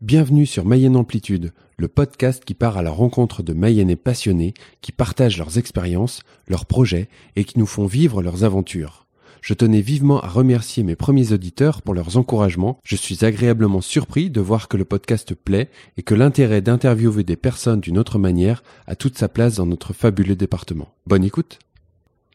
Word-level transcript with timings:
Bienvenue 0.00 0.46
sur 0.46 0.64
Mayenne 0.64 0.96
Amplitude, 0.96 1.52
le 1.76 1.86
podcast 1.86 2.42
qui 2.46 2.54
part 2.54 2.78
à 2.78 2.82
la 2.82 2.90
rencontre 2.90 3.42
de 3.42 3.52
Mayennais 3.52 3.96
passionnés 3.96 4.54
qui 4.80 4.92
partagent 4.92 5.36
leurs 5.36 5.58
expériences, 5.58 6.22
leurs 6.48 6.64
projets 6.64 7.10
et 7.36 7.44
qui 7.44 7.58
nous 7.58 7.66
font 7.66 7.84
vivre 7.84 8.22
leurs 8.22 8.42
aventures. 8.42 9.06
Je 9.42 9.52
tenais 9.52 9.82
vivement 9.82 10.18
à 10.22 10.26
remercier 10.26 10.84
mes 10.84 10.96
premiers 10.96 11.32
auditeurs 11.32 11.82
pour 11.82 11.92
leurs 11.92 12.16
encouragements. 12.16 12.78
Je 12.82 12.96
suis 12.96 13.26
agréablement 13.26 13.82
surpris 13.82 14.30
de 14.30 14.40
voir 14.40 14.68
que 14.68 14.78
le 14.78 14.86
podcast 14.86 15.34
plaît 15.34 15.68
et 15.98 16.02
que 16.02 16.14
l'intérêt 16.14 16.62
d'interviewer 16.62 17.22
des 17.22 17.36
personnes 17.36 17.80
d'une 17.80 17.98
autre 17.98 18.18
manière 18.18 18.62
a 18.86 18.96
toute 18.96 19.18
sa 19.18 19.28
place 19.28 19.56
dans 19.56 19.66
notre 19.66 19.92
fabuleux 19.92 20.34
département. 20.36 20.94
Bonne 21.06 21.24
écoute 21.24 21.58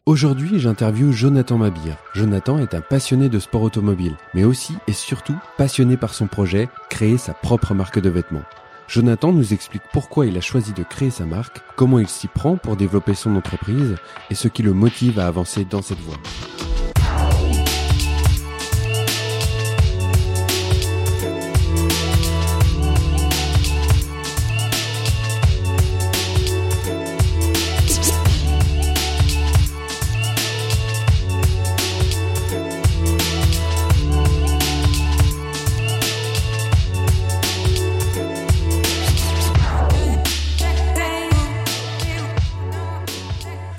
Aujourd'hui, 0.08 0.60
j'interviewe 0.60 1.10
Jonathan 1.10 1.58
Mabir. 1.58 1.96
Jonathan 2.14 2.58
est 2.58 2.74
un 2.74 2.80
passionné 2.80 3.28
de 3.28 3.40
sport 3.40 3.62
automobile, 3.62 4.14
mais 4.34 4.44
aussi 4.44 4.76
et 4.86 4.92
surtout 4.92 5.36
passionné 5.58 5.96
par 5.96 6.14
son 6.14 6.28
projet, 6.28 6.68
créer 6.88 7.18
sa 7.18 7.34
propre 7.34 7.74
marque 7.74 7.98
de 7.98 8.08
vêtements. 8.08 8.44
Jonathan 8.86 9.32
nous 9.32 9.52
explique 9.52 9.82
pourquoi 9.92 10.26
il 10.26 10.38
a 10.38 10.40
choisi 10.40 10.72
de 10.72 10.84
créer 10.84 11.10
sa 11.10 11.26
marque, 11.26 11.60
comment 11.74 11.98
il 11.98 12.06
s'y 12.06 12.28
prend 12.28 12.56
pour 12.56 12.76
développer 12.76 13.14
son 13.14 13.34
entreprise 13.34 13.96
et 14.30 14.36
ce 14.36 14.46
qui 14.46 14.62
le 14.62 14.74
motive 14.74 15.18
à 15.18 15.26
avancer 15.26 15.64
dans 15.64 15.82
cette 15.82 15.98
voie. 15.98 16.18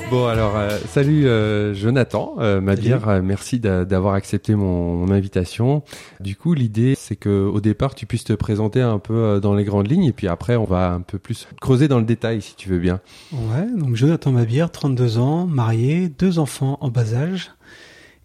Bon 0.09 0.25
alors 0.27 0.55
euh, 0.55 0.69
salut 0.87 1.27
euh, 1.27 1.73
Jonathan 1.73 2.35
euh, 2.39 2.61
Mabir, 2.61 3.09
euh, 3.09 3.21
merci 3.21 3.59
d'a- 3.59 3.83
d'avoir 3.83 4.13
accepté 4.13 4.55
mon, 4.55 4.95
mon 4.95 5.11
invitation. 5.13 5.83
Du 6.21 6.37
coup 6.37 6.53
l'idée 6.53 6.95
c'est 6.97 7.17
que 7.17 7.29
au 7.45 7.59
départ 7.59 7.93
tu 7.93 8.05
puisses 8.05 8.23
te 8.23 8.31
présenter 8.31 8.81
un 8.81 8.99
peu 8.99 9.13
euh, 9.15 9.39
dans 9.41 9.53
les 9.53 9.65
grandes 9.65 9.91
lignes 9.91 10.05
et 10.05 10.13
puis 10.13 10.29
après 10.29 10.55
on 10.55 10.63
va 10.63 10.91
un 10.91 11.01
peu 11.01 11.19
plus 11.19 11.45
creuser 11.59 11.89
dans 11.89 11.99
le 11.99 12.05
détail 12.05 12.41
si 12.41 12.55
tu 12.55 12.69
veux 12.69 12.79
bien. 12.79 13.01
Ouais, 13.33 13.67
donc 13.75 13.95
Jonathan 13.95 14.31
Mabir, 14.31 14.71
32 14.71 15.17
ans, 15.17 15.45
marié, 15.45 16.07
deux 16.07 16.39
enfants 16.39 16.77
en 16.79 16.89
bas 16.89 17.13
âge, 17.13 17.51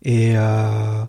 et 0.05 0.37
euh, 0.37 1.03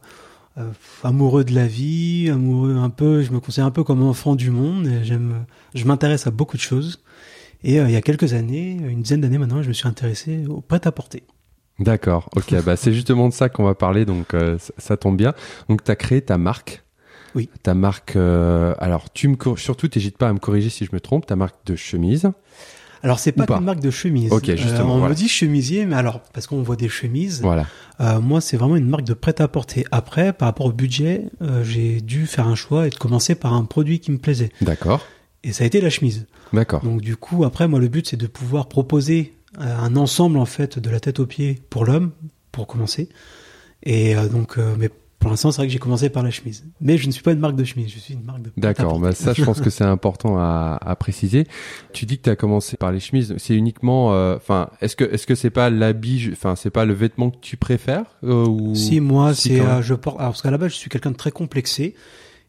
euh, 0.57 0.69
amoureux 1.03 1.43
de 1.43 1.53
la 1.53 1.67
vie, 1.67 2.29
amoureux 2.31 2.75
un 2.77 2.89
peu, 2.89 3.21
je 3.21 3.31
me 3.31 3.39
considère 3.39 3.67
un 3.67 3.71
peu 3.71 3.83
comme 3.83 4.01
enfant 4.01 4.35
du 4.35 4.49
monde, 4.49 4.87
et 4.87 5.03
j'aime, 5.03 5.45
je 5.75 5.85
m'intéresse 5.85 6.25
à 6.25 6.31
beaucoup 6.31 6.57
de 6.57 6.61
choses. 6.61 6.99
Et 7.63 7.79
euh, 7.79 7.87
il 7.87 7.91
y 7.91 7.95
a 7.95 8.01
quelques 8.01 8.33
années, 8.33 8.77
une 8.87 9.01
dizaine 9.01 9.21
d'années 9.21 9.37
maintenant, 9.37 9.61
je 9.61 9.69
me 9.69 9.73
suis 9.73 9.87
intéressé 9.87 10.45
au 10.47 10.61
prêt-à-porter. 10.61 11.23
D'accord, 11.79 12.29
ok, 12.35 12.61
bah 12.65 12.75
c'est 12.75 12.93
justement 12.93 13.29
de 13.29 13.33
ça 13.33 13.49
qu'on 13.49 13.63
va 13.63 13.73
parler 13.73 14.05
donc 14.05 14.33
euh, 14.33 14.57
ça, 14.59 14.73
ça 14.77 14.97
tombe 14.97 15.17
bien. 15.17 15.33
Donc 15.69 15.83
tu 15.83 15.91
as 15.91 15.95
créé 15.95 16.21
ta 16.21 16.37
marque. 16.37 16.83
Oui. 17.35 17.49
Ta 17.63 17.73
marque, 17.73 18.15
euh, 18.15 18.75
alors 18.77 19.11
tu 19.11 19.27
me 19.27 19.37
surtout 19.55 19.87
t'hésites 19.87 20.17
pas 20.17 20.29
à 20.29 20.33
me 20.33 20.39
corriger 20.39 20.69
si 20.69 20.85
je 20.85 20.91
me 20.93 20.99
trompe, 20.99 21.25
ta 21.25 21.35
marque 21.35 21.65
de 21.65 21.75
chemise. 21.75 22.31
Alors 23.01 23.19
c'est 23.19 23.31
pas 23.31 23.45
pas. 23.45 23.55
qu'une 23.55 23.65
marque 23.65 23.79
de 23.81 23.89
chemise. 23.89 24.31
Ok, 24.31 24.55
justement, 24.55 24.95
on 24.95 24.99
voilà. 24.99 25.09
me 25.09 25.15
dit 25.15 25.27
chemisier, 25.27 25.85
mais 25.85 25.95
alors 25.95 26.21
parce 26.31 26.47
qu'on 26.47 26.61
voit 26.61 26.75
des 26.75 26.89
chemises. 26.89 27.41
Voilà. 27.41 27.65
Moi, 28.21 28.39
c'est 28.39 28.55
vraiment 28.55 28.77
une 28.77 28.87
marque 28.87 29.03
de 29.03 29.13
prêt-à-porter. 29.13 29.85
Après, 29.91 30.31
par 30.31 30.47
rapport 30.47 30.67
au 30.67 30.71
budget, 30.71 31.25
j'ai 31.63 31.99
dû 31.99 32.27
faire 32.27 32.47
un 32.47 32.55
choix 32.55 32.87
et 32.87 32.91
de 32.91 32.95
commencer 32.95 33.35
par 33.35 33.53
un 33.53 33.65
produit 33.65 33.99
qui 33.99 34.11
me 34.11 34.19
plaisait. 34.19 34.51
D'accord. 34.61 35.05
Et 35.43 35.51
ça 35.51 35.63
a 35.63 35.67
été 35.67 35.81
la 35.81 35.89
chemise. 35.89 36.25
D'accord. 36.53 36.81
Donc 36.83 37.01
du 37.01 37.17
coup, 37.17 37.43
après, 37.43 37.67
moi, 37.67 37.79
le 37.79 37.87
but, 37.87 38.07
c'est 38.07 38.17
de 38.17 38.27
pouvoir 38.27 38.67
proposer 38.67 39.33
euh, 39.59 39.77
un 39.77 39.95
ensemble, 39.95 40.37
en 40.37 40.45
fait, 40.45 40.79
de 40.79 40.89
la 40.89 40.99
tête 40.99 41.19
aux 41.19 41.25
pieds 41.25 41.61
pour 41.69 41.85
l'homme, 41.85 42.11
pour 42.51 42.67
commencer. 42.67 43.09
Et 43.83 44.15
euh, 44.15 44.27
donc, 44.29 44.57
euh, 44.57 44.75
mais 44.77 44.89
pour 45.19 45.29
l'instant, 45.29 45.51
c'est 45.51 45.57
vrai 45.57 45.67
que 45.67 45.73
j'ai 45.73 45.79
commencé 45.79 46.09
par 46.09 46.21
la 46.21 46.31
chemise. 46.31 46.65
Mais 46.81 46.97
je 46.97 47.07
ne 47.07 47.11
suis 47.13 47.23
pas 47.23 47.31
une 47.31 47.39
marque 47.39 47.55
de 47.55 47.63
chemise, 47.63 47.89
je 47.89 47.97
suis 47.97 48.13
une 48.13 48.25
marque 48.25 48.41
de 48.41 48.51
D'accord, 48.57 48.99
bah 48.99 49.13
ça 49.13 49.31
je 49.31 49.41
pense 49.45 49.61
que 49.61 49.69
c'est 49.69 49.85
important 49.85 50.37
à, 50.37 50.77
à 50.81 50.95
préciser. 50.97 51.47
Tu 51.93 52.05
dis 52.05 52.17
que 52.17 52.23
tu 52.23 52.29
as 52.29 52.35
commencé 52.35 52.75
par 52.75 52.91
les 52.91 52.99
chemises, 52.99 53.33
c'est 53.37 53.55
uniquement 53.55 54.13
euh, 54.13 54.35
enfin 54.35 54.69
est-ce 54.81 54.97
que 54.97 55.05
est-ce 55.05 55.25
que 55.25 55.33
c'est 55.35 55.49
pas 55.49 55.69
l'habit 55.69 56.29
enfin 56.33 56.57
c'est 56.57 56.71
pas 56.71 56.83
le 56.83 56.93
vêtement 56.93 57.29
que 57.29 57.37
tu 57.39 57.55
préfères 57.55 58.03
ou 58.21 58.75
Si 58.75 58.99
moi, 58.99 59.33
Si, 59.33 59.55
c'est 59.55 59.81
je 59.81 59.93
porte. 59.93 60.19
Alors 60.19 60.31
parce 60.31 60.41
qu'à 60.41 60.51
la 60.51 60.57
base, 60.57 60.71
je 60.71 60.75
suis 60.77 60.89
quelqu'un 60.89 61.11
de 61.11 61.15
très 61.15 61.31
complexé, 61.31 61.95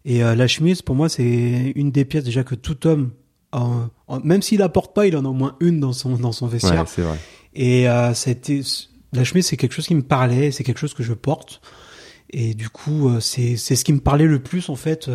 et 0.05 0.23
euh, 0.25 0.35
la 0.35 0.47
chemise, 0.47 0.83
pour 0.83 0.95
moi, 0.95 1.09
c'est 1.09 1.73
une 1.77 1.91
des 1.91 2.05
pièces 2.05 2.25
déjà 2.25 2.45
que 2.45 2.55
tout 2.55 2.87
homme, 2.87 3.11
en- 3.53 3.89
en- 4.09 4.21
même 4.21 4.43
s'il 4.43 4.59
la 4.59 4.69
porte 4.69 4.95
pas, 4.95 5.07
il 5.07 5.17
en 5.17 5.25
a 5.25 5.29
au 5.29 5.33
moins 5.33 5.57
une 5.61 5.81
dans 5.81 5.93
son 5.93 6.17
dans 6.17 6.33
son 6.33 6.47
Ouais, 6.47 6.53
vestiaire. 6.53 6.87
c'est 6.89 7.03
vrai. 7.03 7.19
Et 7.55 7.89
euh, 7.89 8.13
ça 8.15 8.31
a 8.31 8.33
été- 8.33 8.63
la 9.13 9.25
chemise, 9.25 9.47
c'est 9.47 9.57
quelque 9.57 9.73
chose 9.73 9.87
qui 9.87 9.95
me 9.95 10.03
parlait, 10.03 10.51
c'est 10.51 10.65
quelque 10.65 10.79
chose 10.81 10.95
que 10.95 11.03
je 11.05 11.13
porte, 11.15 11.61
et 12.31 12.55
du 12.55 12.69
coup, 12.69 13.09
euh, 13.09 13.21
c'est 13.21 13.57
c'est 13.57 13.77
ce 13.77 13.85
qui 13.85 13.93
me 13.93 14.01
parlait 14.01 14.27
le 14.27 14.41
plus 14.43 14.69
en 14.69 14.77
fait 14.77 15.09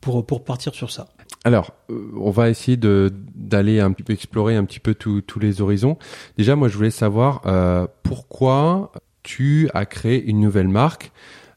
pour 0.00 0.24
pour 0.26 0.44
partir 0.44 0.74
sur 0.74 0.90
ça. 0.90 1.08
Alors, 1.46 1.72
on 2.18 2.30
va 2.30 2.48
essayer 2.48 2.76
de 2.78 3.12
d'aller 3.34 3.78
un 3.80 3.92
petit 3.92 4.02
peu 4.02 4.14
explorer 4.14 4.56
un 4.56 4.64
petit 4.64 4.80
peu 4.80 4.94
tous 4.94 5.20
tous 5.20 5.38
les 5.38 5.60
horizons. 5.60 5.98
Déjà 6.38 6.56
moi 6.56 6.68
je 6.68 6.76
voulais 6.76 6.90
savoir 6.90 7.42
euh, 7.44 7.86
pourquoi 8.02 8.92
tu 9.22 9.68
as 9.74 9.84
créé 9.86 10.22
une 10.24 10.40
nouvelle 10.40 10.68
marque. 10.68 11.12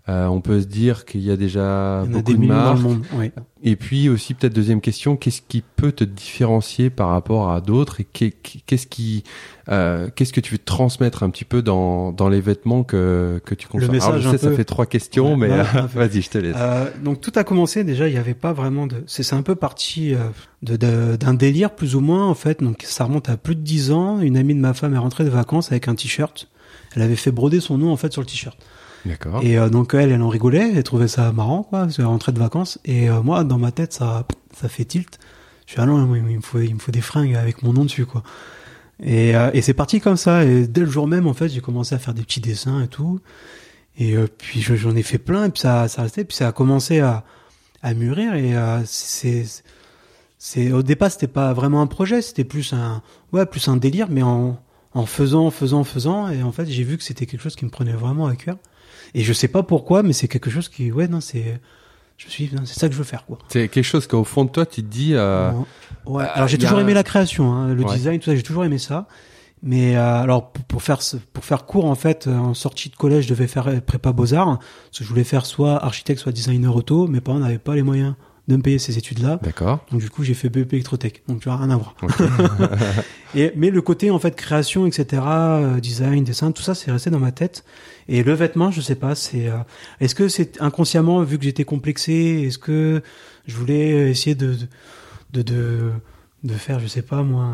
Euh, 0.09 0.25
on 0.27 0.39
peut 0.39 0.61
se 0.61 0.67
dire 0.67 1.03
qu'il 1.03 1.19
y 1.19 1.31
a 1.31 1.35
déjà 1.35 2.01
Il 2.05 2.11
y 2.11 2.15
en 2.15 2.19
a 2.19 2.21
beaucoup 2.21 2.31
des 2.31 2.33
de 2.35 2.39
millions 2.39 2.53
dans 2.53 2.63
marques. 2.63 2.77
le 2.77 2.83
monde. 2.83 3.01
Ouais. 3.17 3.31
Et 3.61 3.75
puis 3.75 4.07
aussi 4.07 4.33
peut-être 4.35 4.53
deuxième 4.53 4.79
question, 4.79 5.17
qu'est-ce 5.17 5.41
qui 5.45 5.61
peut 5.75 5.91
te 5.91 6.05
différencier 6.05 6.89
par 6.89 7.09
rapport 7.09 7.51
à 7.51 7.59
d'autres 7.59 7.99
et 7.99 8.03
qu'est- 8.05 8.31
qu'est-ce 8.65 8.87
qui, 8.87 9.23
euh, 9.67 10.07
qu'est-ce 10.15 10.31
que 10.31 10.39
tu 10.39 10.53
veux 10.53 10.59
transmettre 10.59 11.23
un 11.23 11.29
petit 11.29 11.43
peu 11.43 11.61
dans 11.61 12.13
dans 12.13 12.29
les 12.29 12.39
vêtements 12.39 12.83
que 12.83 13.41
que 13.45 13.53
tu 13.55 13.67
consommes 13.67 13.89
Alors, 13.89 13.93
message 14.13 14.21
je 14.21 14.29
sais, 14.29 14.37
ça 14.37 14.51
fait 14.55 14.63
trois 14.63 14.85
questions, 14.85 15.31
Ouais, 15.35 15.49
mais 15.49 15.49
ouais, 15.49 15.63
vas-y, 15.95 16.21
je 16.21 16.29
te 16.29 16.37
laisse. 16.37 16.55
Euh, 16.57 16.89
donc 17.03 17.19
tout 17.19 17.33
a 17.35 17.43
commencé 17.43 17.83
déjà, 17.83 18.07
il 18.07 18.13
n'y 18.13 18.19
avait 18.19 18.33
pas 18.33 18.53
vraiment 18.53 18.87
de. 18.87 19.03
C'est 19.07 19.33
un 19.33 19.41
peu 19.41 19.55
parti 19.55 20.13
euh, 20.13 20.19
de- 20.61 21.17
d'un 21.17 21.33
délire 21.33 21.75
plus 21.75 21.95
ou 21.95 21.99
moins 21.99 22.25
en 22.27 22.35
fait. 22.35 22.61
Donc 22.63 22.83
ça 22.85 23.03
remonte 23.03 23.27
à 23.27 23.35
plus 23.35 23.55
de 23.55 23.61
dix 23.61 23.91
ans. 23.91 24.21
Une 24.21 24.37
amie 24.37 24.55
de 24.55 24.59
ma 24.61 24.73
femme 24.73 24.93
est 24.93 24.97
rentrée 24.99 25.25
de 25.25 25.29
vacances 25.29 25.69
avec 25.71 25.89
un 25.89 25.95
t-shirt. 25.95 26.47
Elle 26.95 27.01
avait 27.01 27.17
fait 27.17 27.31
broder 27.31 27.59
son 27.59 27.77
nom 27.77 27.91
en 27.91 27.97
fait 27.97 28.13
sur 28.13 28.21
le 28.21 28.27
t-shirt. 28.27 28.57
Et 29.43 29.57
euh, 29.57 29.69
donc 29.69 29.93
elle, 29.93 30.11
elle 30.11 30.21
en 30.21 30.29
rigolait, 30.29 30.73
elle 30.75 30.83
trouvait 30.83 31.07
ça 31.07 31.31
marrant 31.31 31.63
quoi, 31.63 31.81
parce 31.81 31.97
qu'elle 31.97 32.05
rentrait 32.05 32.31
de 32.31 32.39
vacances. 32.39 32.79
Et 32.85 33.09
euh, 33.09 33.21
moi, 33.21 33.43
dans 33.43 33.57
ma 33.57 33.71
tête, 33.71 33.93
ça, 33.93 34.25
ça 34.55 34.69
fait 34.69 34.85
tilt. 34.85 35.19
Je 35.65 35.73
suis 35.73 35.81
ah 35.81 35.85
il 35.85 35.91
me 35.93 36.41
faut, 36.41 36.59
il 36.59 36.75
me 36.75 36.79
faut 36.79 36.91
des 36.91 37.01
fringues 37.01 37.35
avec 37.35 37.61
mon 37.63 37.73
nom 37.73 37.83
dessus 37.85 38.05
quoi. 38.05 38.23
Et, 39.03 39.35
euh, 39.35 39.49
et 39.53 39.61
c'est 39.61 39.73
parti 39.73 39.99
comme 39.99 40.17
ça. 40.17 40.43
Et 40.45 40.67
dès 40.67 40.81
le 40.81 40.89
jour 40.89 41.07
même, 41.07 41.27
en 41.27 41.33
fait, 41.33 41.49
j'ai 41.49 41.61
commencé 41.61 41.93
à 41.93 41.99
faire 41.99 42.13
des 42.13 42.23
petits 42.23 42.39
dessins 42.41 42.81
et 42.81 42.87
tout. 42.87 43.19
Et 43.99 44.15
puis 44.37 44.61
je- 44.61 44.75
j'en 44.75 44.95
ai 44.95 45.03
fait 45.03 45.17
plein, 45.17 45.45
et 45.45 45.49
puis 45.49 45.61
ça, 45.61 45.87
ça 45.87 46.03
restait, 46.03 46.23
puis 46.23 46.35
ça 46.37 46.47
a 46.47 46.51
commencé 46.51 46.99
à, 46.99 47.23
à 47.81 47.93
mûrir. 47.93 48.35
Et 48.35 48.53
c'est, 48.85 49.43
c'est 50.37 50.71
au 50.71 50.83
départ, 50.83 51.11
c'était 51.11 51.27
pas 51.27 51.51
vraiment 51.53 51.81
un 51.81 51.87
projet, 51.87 52.21
c'était 52.21 52.43
plus 52.43 52.73
un, 52.73 53.01
ouais, 53.33 53.45
plus 53.45 53.67
un 53.67 53.75
délire, 53.77 54.07
mais 54.09 54.21
en, 54.21 54.59
en 54.93 55.05
faisant, 55.05 55.49
faisant, 55.51 55.83
faisant. 55.83 56.29
Et 56.29 56.43
en 56.43 56.51
fait, 56.51 56.65
j'ai 56.67 56.83
vu 56.83 56.97
que 56.97 57.03
c'était 57.03 57.25
quelque 57.25 57.41
chose 57.41 57.55
qui 57.55 57.65
me 57.65 57.71
prenait 57.71 57.93
vraiment 57.93 58.27
à 58.27 58.35
cœur. 58.35 58.57
Et 59.13 59.23
je 59.23 59.33
sais 59.33 59.47
pas 59.47 59.63
pourquoi, 59.63 60.03
mais 60.03 60.13
c'est 60.13 60.27
quelque 60.27 60.49
chose 60.49 60.69
qui, 60.69 60.91
ouais, 60.91 61.07
non, 61.07 61.21
c'est, 61.21 61.59
je 62.17 62.25
me 62.25 62.29
suis 62.31 62.47
dit, 62.47 62.55
c'est 62.65 62.79
ça 62.79 62.87
que 62.87 62.93
je 62.93 62.97
veux 62.99 63.03
faire, 63.03 63.25
quoi. 63.25 63.37
C'est 63.49 63.67
quelque 63.69 63.83
chose 63.83 64.07
qu'au 64.07 64.23
fond 64.23 64.45
de 64.45 64.49
toi, 64.49 64.65
tu 64.65 64.81
te 64.83 64.87
dis. 64.87 65.13
Euh, 65.13 65.51
Ouais. 66.05 66.23
euh, 66.23 66.27
Alors 66.33 66.47
j'ai 66.47 66.57
toujours 66.57 66.77
un- 66.77 66.81
aimé 66.81 66.93
la 66.93 67.03
création, 67.03 67.53
hein, 67.53 67.73
le 67.73 67.83
Ouais. 67.83 67.93
design, 67.95 68.19
tout 68.19 68.25
ça, 68.25 68.35
j'ai 68.35 68.43
toujours 68.43 68.63
aimé 68.65 68.77
ça. 68.77 69.07
Mais 69.63 69.97
euh, 69.97 70.21
alors 70.21 70.51
pour, 70.51 70.63
pour 70.65 70.81
faire 70.83 70.99
pour 71.33 71.43
faire 71.43 71.65
court 71.65 71.85
en 71.85 71.95
fait, 71.95 72.27
euh, 72.27 72.37
en 72.37 72.53
sortie 72.53 72.89
de 72.89 72.95
collège, 72.95 73.23
je 73.25 73.29
devais 73.29 73.47
faire 73.47 73.67
euh, 73.67 73.79
prépa 73.81 74.11
beaux 74.11 74.33
arts, 74.35 74.59
parce 74.59 74.99
que 74.99 75.03
je 75.03 75.09
voulais 75.09 75.23
faire 75.23 75.45
soit 75.47 75.83
architecte, 75.83 76.19
soit 76.21 76.31
designer 76.31 76.75
auto. 76.75 77.07
Mes 77.07 77.21
parents 77.21 77.39
n'avaient 77.39 77.57
pas 77.57 77.73
les 77.75 77.81
moyens 77.81 78.13
de 78.47 78.55
me 78.55 78.61
payer 78.61 78.79
ces 78.79 78.97
études-là, 78.97 79.39
D'accord. 79.43 79.85
donc 79.91 79.99
du 79.99 80.09
coup 80.09 80.23
j'ai 80.23 80.33
fait 80.33 80.47
BEP 80.49 80.71
électrotech. 80.73 81.21
Donc 81.27 81.41
tu 81.41 81.49
vois 81.49 81.57
rien 81.57 81.69
à 81.69 81.75
voir. 81.75 81.95
Et 83.35 83.51
mais 83.55 83.69
le 83.71 83.81
côté 83.81 84.09
en 84.09 84.19
fait 84.19 84.35
création, 84.35 84.85
etc., 84.85 85.21
euh, 85.25 85.79
design, 85.81 86.23
dessin, 86.23 86.51
tout 86.53 86.61
ça 86.63 86.73
c'est 86.73 86.91
resté 86.91 87.09
dans 87.09 87.19
ma 87.19 87.31
tête. 87.33 87.65
Et 88.07 88.23
le 88.23 88.33
vêtement, 88.33 88.71
je 88.71 88.79
sais 88.79 88.95
pas, 88.95 89.15
c'est 89.15 89.49
euh, 89.49 89.57
est-ce 89.99 90.15
que 90.15 90.29
c'est 90.29 90.61
inconsciemment 90.61 91.21
vu 91.23 91.37
que 91.37 91.43
j'étais 91.43 91.65
complexé, 91.65 92.43
est-ce 92.47 92.57
que 92.57 93.01
je 93.47 93.55
voulais 93.57 94.09
essayer 94.11 94.35
de 94.35 94.55
de 95.33 95.41
de, 95.41 95.91
de 96.45 96.53
faire, 96.53 96.79
je 96.79 96.87
sais 96.87 97.01
pas 97.01 97.23
moi. 97.23 97.49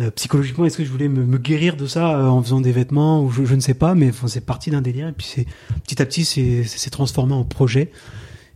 euh, 0.00 0.10
psychologiquement, 0.10 0.64
est-ce 0.64 0.76
que 0.76 0.84
je 0.84 0.90
voulais 0.90 1.06
me, 1.08 1.24
me 1.24 1.38
guérir 1.38 1.76
de 1.76 1.86
ça 1.86 2.18
euh, 2.18 2.26
en 2.26 2.42
faisant 2.42 2.60
des 2.60 2.72
vêtements 2.72 3.22
ou 3.22 3.30
je, 3.30 3.44
je 3.44 3.54
ne 3.54 3.60
sais 3.60 3.74
pas, 3.74 3.94
mais 3.94 4.08
enfin, 4.08 4.26
c'est 4.26 4.44
parti 4.44 4.70
d'un 4.70 4.80
délire 4.82 5.06
et 5.06 5.12
puis 5.12 5.26
c'est 5.26 5.46
petit 5.84 6.02
à 6.02 6.06
petit 6.06 6.24
c'est 6.24 6.64
c'est 6.64 6.90
transformé 6.90 7.32
en 7.34 7.44
projet 7.44 7.92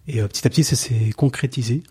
et 0.09 0.21
euh, 0.21 0.27
petit 0.29 0.47
à 0.47 0.51
petit 0.51 0.65
ça 0.65 0.75
s'est 0.77 1.11
concrétisé. 1.17 1.83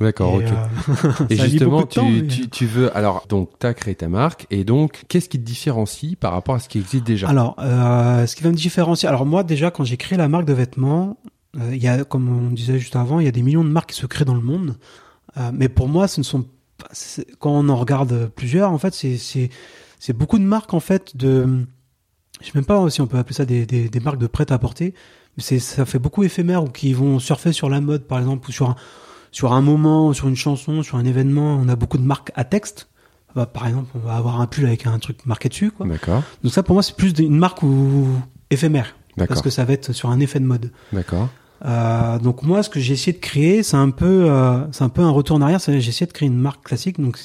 D'accord. 0.00 0.40
Et, 0.40 0.44
Ok. 0.46 0.52
euh, 0.52 1.26
Et 1.30 1.36
justement, 1.36 1.82
temps, 1.82 2.06
tu, 2.06 2.22
mais- 2.22 2.26
tu, 2.28 2.48
tu 2.48 2.66
veux 2.66 2.96
alors 2.96 3.26
donc 3.28 3.50
tu 3.58 3.66
as 3.66 3.74
créé 3.74 3.94
ta 3.96 4.08
marque 4.08 4.46
et 4.50 4.64
donc 4.64 5.02
qu'est-ce 5.08 5.28
qui 5.28 5.38
te 5.38 5.44
différencie 5.44 6.14
par 6.16 6.32
rapport 6.32 6.54
à 6.54 6.60
ce 6.60 6.68
qui 6.68 6.78
existe 6.78 7.04
déjà? 7.04 7.28
Alors, 7.28 7.56
euh, 7.58 8.26
ce 8.26 8.36
qui 8.36 8.42
va 8.44 8.50
me 8.50 8.54
différencier, 8.56 9.08
alors 9.08 9.26
moi 9.26 9.42
déjà 9.44 9.70
quand 9.70 9.84
j'ai 9.84 9.96
créé 9.96 10.16
la 10.18 10.28
marque 10.28 10.44
de 10.46 10.52
vêtements, 10.54 11.16
Euh, 11.58 11.74
Il 11.74 11.82
y 11.82 11.88
a, 11.88 12.04
comme 12.04 12.28
on 12.28 12.50
disait 12.52 12.78
juste 12.78 12.94
avant, 12.94 13.20
il 13.20 13.24
y 13.24 13.28
a 13.28 13.32
des 13.32 13.42
millions 13.42 13.64
de 13.64 13.70
marques 13.70 13.90
qui 13.90 13.96
se 13.98 14.06
créent 14.06 14.26
dans 14.26 14.34
le 14.34 14.42
monde. 14.42 14.76
Mais 15.52 15.68
pour 15.68 15.88
moi, 15.88 16.06
ce 16.08 16.20
ne 16.20 16.24
sont 16.24 16.42
pas, 16.76 16.88
quand 17.38 17.52
on 17.52 17.68
en 17.68 17.76
regarde 17.76 18.28
plusieurs, 18.34 18.70
en 18.70 18.78
fait, 18.78 18.92
c'est, 18.94 20.12
beaucoup 20.12 20.38
de 20.38 20.44
marques, 20.44 20.74
en 20.74 20.80
fait, 20.80 21.16
de, 21.16 21.64
je 22.40 22.46
sais 22.46 22.52
même 22.54 22.64
pas 22.66 22.88
si 22.90 23.00
on 23.00 23.06
peut 23.06 23.18
appeler 23.18 23.34
ça 23.34 23.44
des, 23.46 23.64
des, 23.66 23.88
des 23.88 24.00
marques 24.00 24.18
de 24.18 24.26
prêt 24.26 24.50
à 24.52 24.58
porter, 24.58 24.94
mais 25.27 25.27
c'est, 25.38 25.58
ça 25.58 25.84
fait 25.84 25.98
beaucoup 25.98 26.22
éphémère 26.24 26.64
ou 26.64 26.68
qui 26.68 26.92
vont 26.92 27.18
surfer 27.18 27.52
sur 27.52 27.68
la 27.68 27.80
mode, 27.80 28.04
par 28.04 28.18
exemple, 28.18 28.48
ou 28.48 28.52
sur 28.52 28.70
un, 28.70 28.76
sur 29.32 29.52
un 29.52 29.60
moment, 29.60 30.12
sur 30.12 30.28
une 30.28 30.36
chanson, 30.36 30.82
sur 30.82 30.96
un 30.96 31.04
événement. 31.04 31.58
On 31.62 31.68
a 31.68 31.76
beaucoup 31.76 31.98
de 31.98 32.02
marques 32.04 32.32
à 32.34 32.44
texte. 32.44 32.88
Bah, 33.34 33.46
par 33.46 33.66
exemple, 33.66 33.88
on 33.94 33.98
va 34.06 34.16
avoir 34.16 34.40
un 34.40 34.46
pull 34.46 34.64
avec 34.66 34.86
un 34.86 34.98
truc 34.98 35.24
marqué 35.26 35.48
dessus, 35.48 35.70
quoi. 35.70 35.86
D'accord. 35.86 36.22
Donc 36.42 36.52
ça, 36.52 36.62
pour 36.62 36.74
moi, 36.74 36.82
c'est 36.82 36.96
plus 36.96 37.12
une 37.18 37.36
marque 37.38 37.62
où, 37.62 38.06
éphémère. 38.50 38.94
Parce 39.26 39.42
que 39.42 39.50
ça 39.50 39.64
va 39.64 39.72
être 39.72 39.92
sur 39.92 40.10
un 40.10 40.20
effet 40.20 40.38
de 40.40 40.44
mode. 40.46 40.70
D'accord. 40.92 41.28
Euh, 41.64 42.18
donc 42.20 42.44
moi, 42.44 42.62
ce 42.62 42.70
que 42.70 42.78
j'ai 42.78 42.94
essayé 42.94 43.12
de 43.12 43.18
créer, 43.20 43.62
c'est 43.64 43.76
un 43.76 43.90
peu, 43.90 44.30
euh, 44.30 44.64
c'est 44.70 44.84
un 44.84 44.88
peu 44.88 45.02
un 45.02 45.10
retour 45.10 45.36
en 45.36 45.40
arrière. 45.42 45.60
C'est- 45.60 45.80
J'ai 45.80 45.88
essayé 45.88 46.06
de 46.06 46.12
créer 46.12 46.28
une 46.28 46.38
marque 46.38 46.64
classique. 46.64 47.00
Donc 47.00 47.18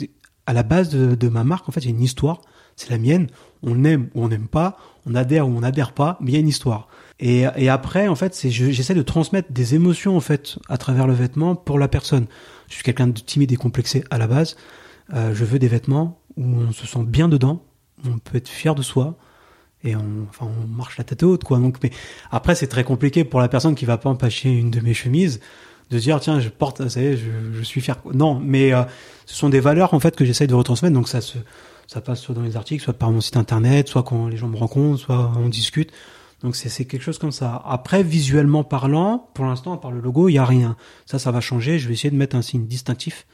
à 0.48 0.54
la 0.54 0.64
base 0.64 0.90
de, 0.90 1.14
de 1.16 1.30
ma 1.30 1.44
marque, 1.44 1.70
en 1.70 1.72
fait, 1.72 1.82
il 1.82 1.86
y 1.86 1.94
a 1.94 1.96
une 1.96 2.02
histoire. 2.02 2.42
C'est 2.76 2.90
la 2.90 2.98
mienne. 2.98 3.28
On 3.64 3.84
aime 3.84 4.10
ou 4.14 4.24
on 4.24 4.28
n'aime 4.28 4.48
pas. 4.48 4.78
On 5.06 5.16
adhère 5.16 5.48
ou 5.48 5.52
on 5.56 5.62
n'adhère 5.62 5.94
pas. 5.94 6.18
Mais 6.22 6.32
il 6.32 6.34
y 6.34 6.38
a 6.38 6.42
une 6.42 6.48
histoire. 6.48 6.88
Et, 7.20 7.46
et 7.56 7.70
après, 7.70 8.08
en 8.08 8.16
fait, 8.16 8.48
j'essaie 8.50 8.96
de 8.96 9.02
transmettre 9.02 9.52
des 9.52 9.76
émotions 9.76 10.16
en 10.18 10.20
fait 10.20 10.58
à 10.70 10.78
travers 10.78 11.08
le 11.08 11.14
vêtement 11.14 11.56
pour 11.56 11.80
la 11.80 11.88
personne. 11.88 12.26
Je 12.68 12.76
suis 12.76 12.84
quelqu'un 12.84 13.08
de 13.08 13.20
timide 13.20 13.52
et 13.52 13.56
complexé 13.56 14.04
à 14.10 14.18
la 14.18 14.28
base. 14.28 14.56
Euh, 15.14 15.34
je 15.34 15.46
veux 15.46 15.60
des 15.60 15.68
vêtements 15.68 16.20
où 16.38 16.44
on 16.44 16.72
se 16.72 16.88
sent 16.88 17.04
bien 17.06 17.28
dedans. 17.28 17.64
où 18.04 18.10
On 18.10 18.18
peut 18.18 18.38
être 18.38 18.50
fier 18.50 18.76
de 18.76 18.82
soi 18.82 19.18
et 19.84 19.96
on, 19.96 20.28
enfin, 20.30 20.48
on 20.64 20.68
marche 20.68 20.98
la 20.98 21.04
tête 21.04 21.24
haute, 21.24 21.44
quoi. 21.44 21.60
Donc, 21.60 21.78
mais 21.84 21.92
après, 22.32 22.56
c'est 22.56 22.68
très 22.68 22.84
compliqué 22.84 23.24
pour 23.24 23.40
la 23.42 23.50
personne 23.50 23.76
qui 23.76 23.86
va 23.86 23.98
pas 23.98 24.10
empêcher 24.10 24.50
une 24.50 24.72
de 24.72 24.80
mes 24.80 24.94
chemises 24.94 25.40
de 25.92 26.00
dire, 26.00 26.20
tiens, 26.20 26.40
je 26.40 26.50
porte, 26.50 26.88
ça 26.88 27.02
y 27.02 27.06
est, 27.06 27.18
je, 27.18 27.30
je 27.54 27.62
suis 27.64 27.82
fier. 27.82 27.98
Non, 28.14 28.40
mais 28.40 28.74
euh, 28.74 28.84
ce 29.26 29.36
sont 29.36 29.50
des 29.50 29.60
valeurs, 29.60 29.94
en 29.94 30.00
fait, 30.00 30.16
que 30.16 30.26
j'essaye 30.26 30.48
de 30.48 30.56
retransmettre. 30.56 30.94
Donc, 30.94 31.10
ça 31.10 31.22
se, 31.22 31.38
ça 31.88 32.02
passe 32.02 32.22
soit 32.22 32.36
dans 32.36 32.42
les 32.42 32.58
articles, 32.58 32.84
soit 32.84 32.94
par 32.94 33.12
mon 33.12 33.22
site 33.22 33.38
internet, 33.38 33.88
soit 33.88 34.04
quand 34.04 34.28
les 34.28 34.38
gens 34.38 34.48
me 34.48 34.58
rencontrent, 34.58 35.00
soit 35.00 35.32
on 35.38 35.50
discute. 35.50 35.92
Donc, 36.44 36.58
c'est, 36.58 36.86
quelque 36.86 37.02
chose 37.02 37.20
comme 37.20 37.32
ça. 37.32 37.64
Après, 37.66 38.04
visuellement 38.04 38.66
parlant, 38.66 39.30
pour 39.34 39.46
l'instant, 39.46 39.72
à 39.74 39.78
part 39.78 39.92
le 39.92 40.02
logo, 40.02 40.28
il 40.28 40.34
y 40.34 40.38
a 40.38 40.46
rien. 40.46 40.76
Ça, 41.06 41.18
ça 41.18 41.32
va 41.32 41.40
changer. 41.40 41.80
Je 41.80 41.88
vais 41.88 41.94
essayer 41.94 42.12
de 42.12 42.18
mettre 42.18 42.36
un 42.36 42.42
signe 42.42 42.66
distinctif. 42.66 43.26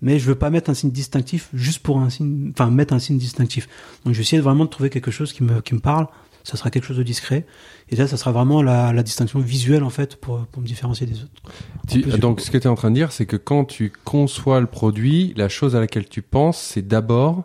Mais 0.00 0.18
je 0.18 0.26
veux 0.26 0.34
pas 0.34 0.48
mettre 0.48 0.70
un 0.70 0.74
signe 0.74 0.90
distinctif 0.90 1.48
juste 1.52 1.80
pour 1.80 1.98
un 2.00 2.08
signe, 2.08 2.52
enfin, 2.52 2.70
mettre 2.70 2.94
un 2.94 2.98
signe 2.98 3.18
distinctif. 3.18 3.68
Donc, 4.04 4.14
je 4.14 4.18
vais 4.18 4.22
essayer 4.22 4.40
vraiment 4.40 4.64
de 4.64 4.70
trouver 4.70 4.88
quelque 4.88 5.10
chose 5.10 5.34
qui 5.34 5.42
me, 5.44 5.60
qui 5.60 5.74
me 5.74 5.80
parle. 5.80 6.06
Ça 6.44 6.56
sera 6.56 6.70
quelque 6.70 6.86
chose 6.86 6.96
de 6.96 7.02
discret. 7.02 7.44
Et 7.90 7.96
là, 7.96 8.06
ça 8.06 8.16
sera 8.16 8.32
vraiment 8.32 8.62
la, 8.62 8.92
la 8.92 9.02
distinction 9.02 9.38
visuelle, 9.38 9.82
en 9.82 9.90
fait, 9.90 10.16
pour, 10.16 10.46
pour 10.46 10.62
me 10.62 10.66
différencier 10.66 11.06
des 11.06 11.16
autres. 11.16 11.42
Tu- 11.88 12.00
plus, 12.00 12.18
donc, 12.18 12.40
ce 12.40 12.50
que 12.50 12.56
tu 12.56 12.64
es 12.64 12.70
en 12.70 12.74
train 12.74 12.90
de 12.90 12.94
dire, 12.94 13.12
c'est 13.12 13.26
que 13.26 13.36
quand 13.36 13.66
tu 13.66 13.92
conçois 14.04 14.60
le 14.60 14.66
produit, 14.66 15.34
la 15.36 15.50
chose 15.50 15.76
à 15.76 15.80
laquelle 15.80 16.08
tu 16.08 16.22
penses, 16.22 16.58
c'est 16.58 16.86
d'abord 16.86 17.44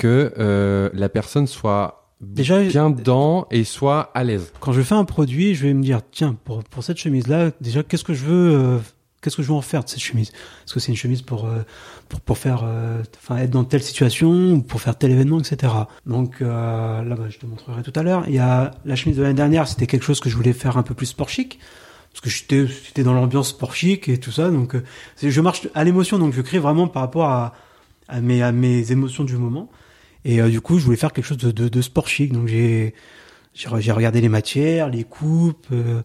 que 0.00 0.32
euh, 0.38 0.88
la 0.94 1.10
personne 1.10 1.46
soit 1.46 2.14
Déjà, 2.22 2.62
bien 2.62 2.90
dedans 2.90 3.46
et 3.50 3.64
soit 3.64 4.10
à 4.14 4.24
l'aise. 4.24 4.52
quand 4.60 4.72
je 4.72 4.80
fais 4.82 4.94
un 4.94 5.04
produit, 5.04 5.54
je 5.54 5.66
vais 5.66 5.74
me 5.74 5.82
dire, 5.82 6.00
tiens, 6.10 6.36
pour, 6.44 6.64
pour 6.64 6.82
cette 6.82 6.96
chemise-là, 6.98 7.50
déjà, 7.60 7.82
qu'est-ce 7.82 8.04
que 8.04 8.14
je 8.14 8.24
veux, 8.24 8.54
euh, 8.54 8.78
qu'est-ce 9.20 9.36
que 9.36 9.42
je 9.42 9.48
veux 9.48 9.54
en 9.54 9.62
faire 9.62 9.84
de 9.84 9.88
cette 9.88 10.00
chemise? 10.00 10.28
Est-ce 10.28 10.74
que 10.74 10.80
c'est 10.80 10.92
une 10.92 10.96
chemise 10.96 11.22
pour, 11.22 11.46
euh, 11.46 11.60
pour, 12.08 12.20
pour 12.20 12.38
faire, 12.38 12.62
euh, 12.64 13.02
enfin, 13.16 13.38
être 13.38 13.50
dans 13.50 13.64
telle 13.64 13.82
situation, 13.82 14.52
ou 14.52 14.62
pour 14.62 14.80
faire 14.80 14.96
tel 14.96 15.12
événement, 15.12 15.38
etc. 15.38 15.72
Donc, 16.06 16.42
euh, 16.42 17.02
là, 17.02 17.14
bah, 17.14 17.24
je 17.28 17.38
te 17.38 17.46
montrerai 17.46 17.82
tout 17.82 17.92
à 17.94 18.02
l'heure. 18.02 18.24
Il 18.26 18.34
y 18.34 18.38
a 18.38 18.70
la 18.84 18.96
chemise 18.96 19.16
de 19.16 19.22
l'année 19.22 19.34
dernière, 19.34 19.68
c'était 19.68 19.86
quelque 19.86 20.04
chose 20.04 20.20
que 20.20 20.30
je 20.30 20.36
voulais 20.36 20.54
faire 20.54 20.76
un 20.76 20.82
peu 20.82 20.94
plus 20.94 21.06
sport 21.06 21.28
chic. 21.28 21.58
Parce 22.12 22.22
que 22.22 22.30
j'étais, 22.30 22.66
j'étais 22.66 23.02
dans 23.02 23.14
l'ambiance 23.14 23.50
sport 23.50 23.74
chic 23.74 24.08
et 24.08 24.18
tout 24.18 24.32
ça. 24.32 24.50
Donc, 24.50 24.74
euh, 24.74 24.82
je 25.22 25.40
marche 25.40 25.68
à 25.74 25.84
l'émotion. 25.84 26.18
Donc, 26.18 26.34
je 26.34 26.42
crée 26.42 26.58
vraiment 26.58 26.88
par 26.88 27.02
rapport 27.02 27.28
à, 27.28 27.54
à 28.08 28.20
mes, 28.20 28.42
à 28.42 28.52
mes 28.52 28.92
émotions 28.92 29.24
du 29.24 29.36
moment. 29.36 29.70
Et 30.24 30.40
euh, 30.40 30.48
du 30.48 30.60
coup, 30.60 30.78
je 30.78 30.84
voulais 30.84 30.96
faire 30.96 31.12
quelque 31.12 31.24
chose 31.26 31.38
de, 31.38 31.50
de, 31.50 31.68
de 31.68 31.80
sport 31.82 32.08
chic. 32.08 32.32
Donc, 32.32 32.46
j'ai, 32.46 32.94
j'ai 33.54 33.68
re- 33.68 33.80
j'ai 33.80 33.92
regardé 33.92 34.20
les 34.20 34.28
matières, 34.28 34.88
les 34.90 35.04
coupes. 35.04 35.66
euh, 35.72 36.02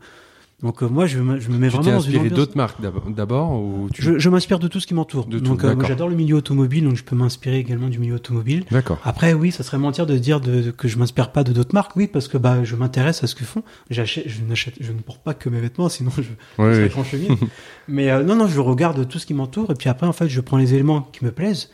donc, 0.63 0.81
euh, 0.81 0.87
moi, 0.87 1.05
je, 1.05 1.19
me- 1.19 1.37
je 1.39 1.49
me 1.49 1.57
mets 1.57 1.67
Tu 1.69 1.75
vraiment 1.75 1.97
dans 1.97 1.99
une 1.99 2.17
ambiance. 2.17 2.33
d'autres 2.33 2.55
marques 2.55 2.81
d'ab- 2.81 3.13
d'abord 3.13 3.51
ou 3.61 3.89
tu... 3.93 4.01
Je, 4.01 4.17
je 4.17 4.29
m'inspire 4.29 4.57
de 4.57 4.69
tout 4.69 4.79
ce 4.79 4.87
qui 4.87 4.93
m'entoure. 4.93 5.25
Donc, 5.25 5.63
euh, 5.65 5.75
j'adore 5.85 6.07
le 6.07 6.15
milieu 6.15 6.35
automobile, 6.37 6.85
donc 6.85 6.95
je 6.95 7.03
peux 7.03 7.15
m'inspirer 7.15 7.57
également 7.59 7.89
du 7.89 7.99
milieu 7.99 8.15
automobile. 8.15 8.63
D'accord. 8.71 8.97
Après, 9.03 9.33
oui, 9.33 9.51
ça 9.51 9.63
serait 9.63 9.77
mentir 9.77 10.05
de 10.05 10.17
dire 10.17 10.39
de, 10.39 10.61
de- 10.61 10.71
que 10.71 10.87
je 10.87 10.97
m'inspire 10.97 11.33
pas 11.33 11.43
de 11.43 11.51
d'autres 11.51 11.73
marques. 11.75 11.95
Oui, 11.97 12.07
parce 12.07 12.29
que 12.29 12.37
bah, 12.37 12.63
je 12.63 12.75
m'intéresse 12.77 13.21
à 13.21 13.27
ce 13.27 13.35
que 13.35 13.43
font. 13.43 13.63
J'achète, 13.89 14.29
je 14.29 14.41
n'achète, 14.43 14.75
je 14.79 14.93
ne 14.93 14.99
porte 14.99 15.21
pas 15.21 15.33
que 15.33 15.49
mes 15.49 15.59
vêtements, 15.59 15.89
sinon 15.89 16.09
je, 16.15 16.21
Oui, 16.21 16.69
je 16.69 16.73
serais 16.73 16.83
oui. 16.83 16.89
grand 16.89 17.03
chemise. 17.03 17.29
Mais 17.89 18.09
euh, 18.09 18.23
non, 18.23 18.37
non, 18.37 18.47
je 18.47 18.59
regarde 18.61 19.05
tout 19.09 19.19
ce 19.19 19.25
qui 19.25 19.33
m'entoure 19.33 19.71
et 19.71 19.75
puis 19.75 19.89
après, 19.89 20.07
en 20.07 20.13
fait, 20.13 20.29
je 20.29 20.39
prends 20.39 20.57
les 20.57 20.73
éléments 20.73 21.01
qui 21.01 21.25
me 21.25 21.31
plaisent. 21.31 21.69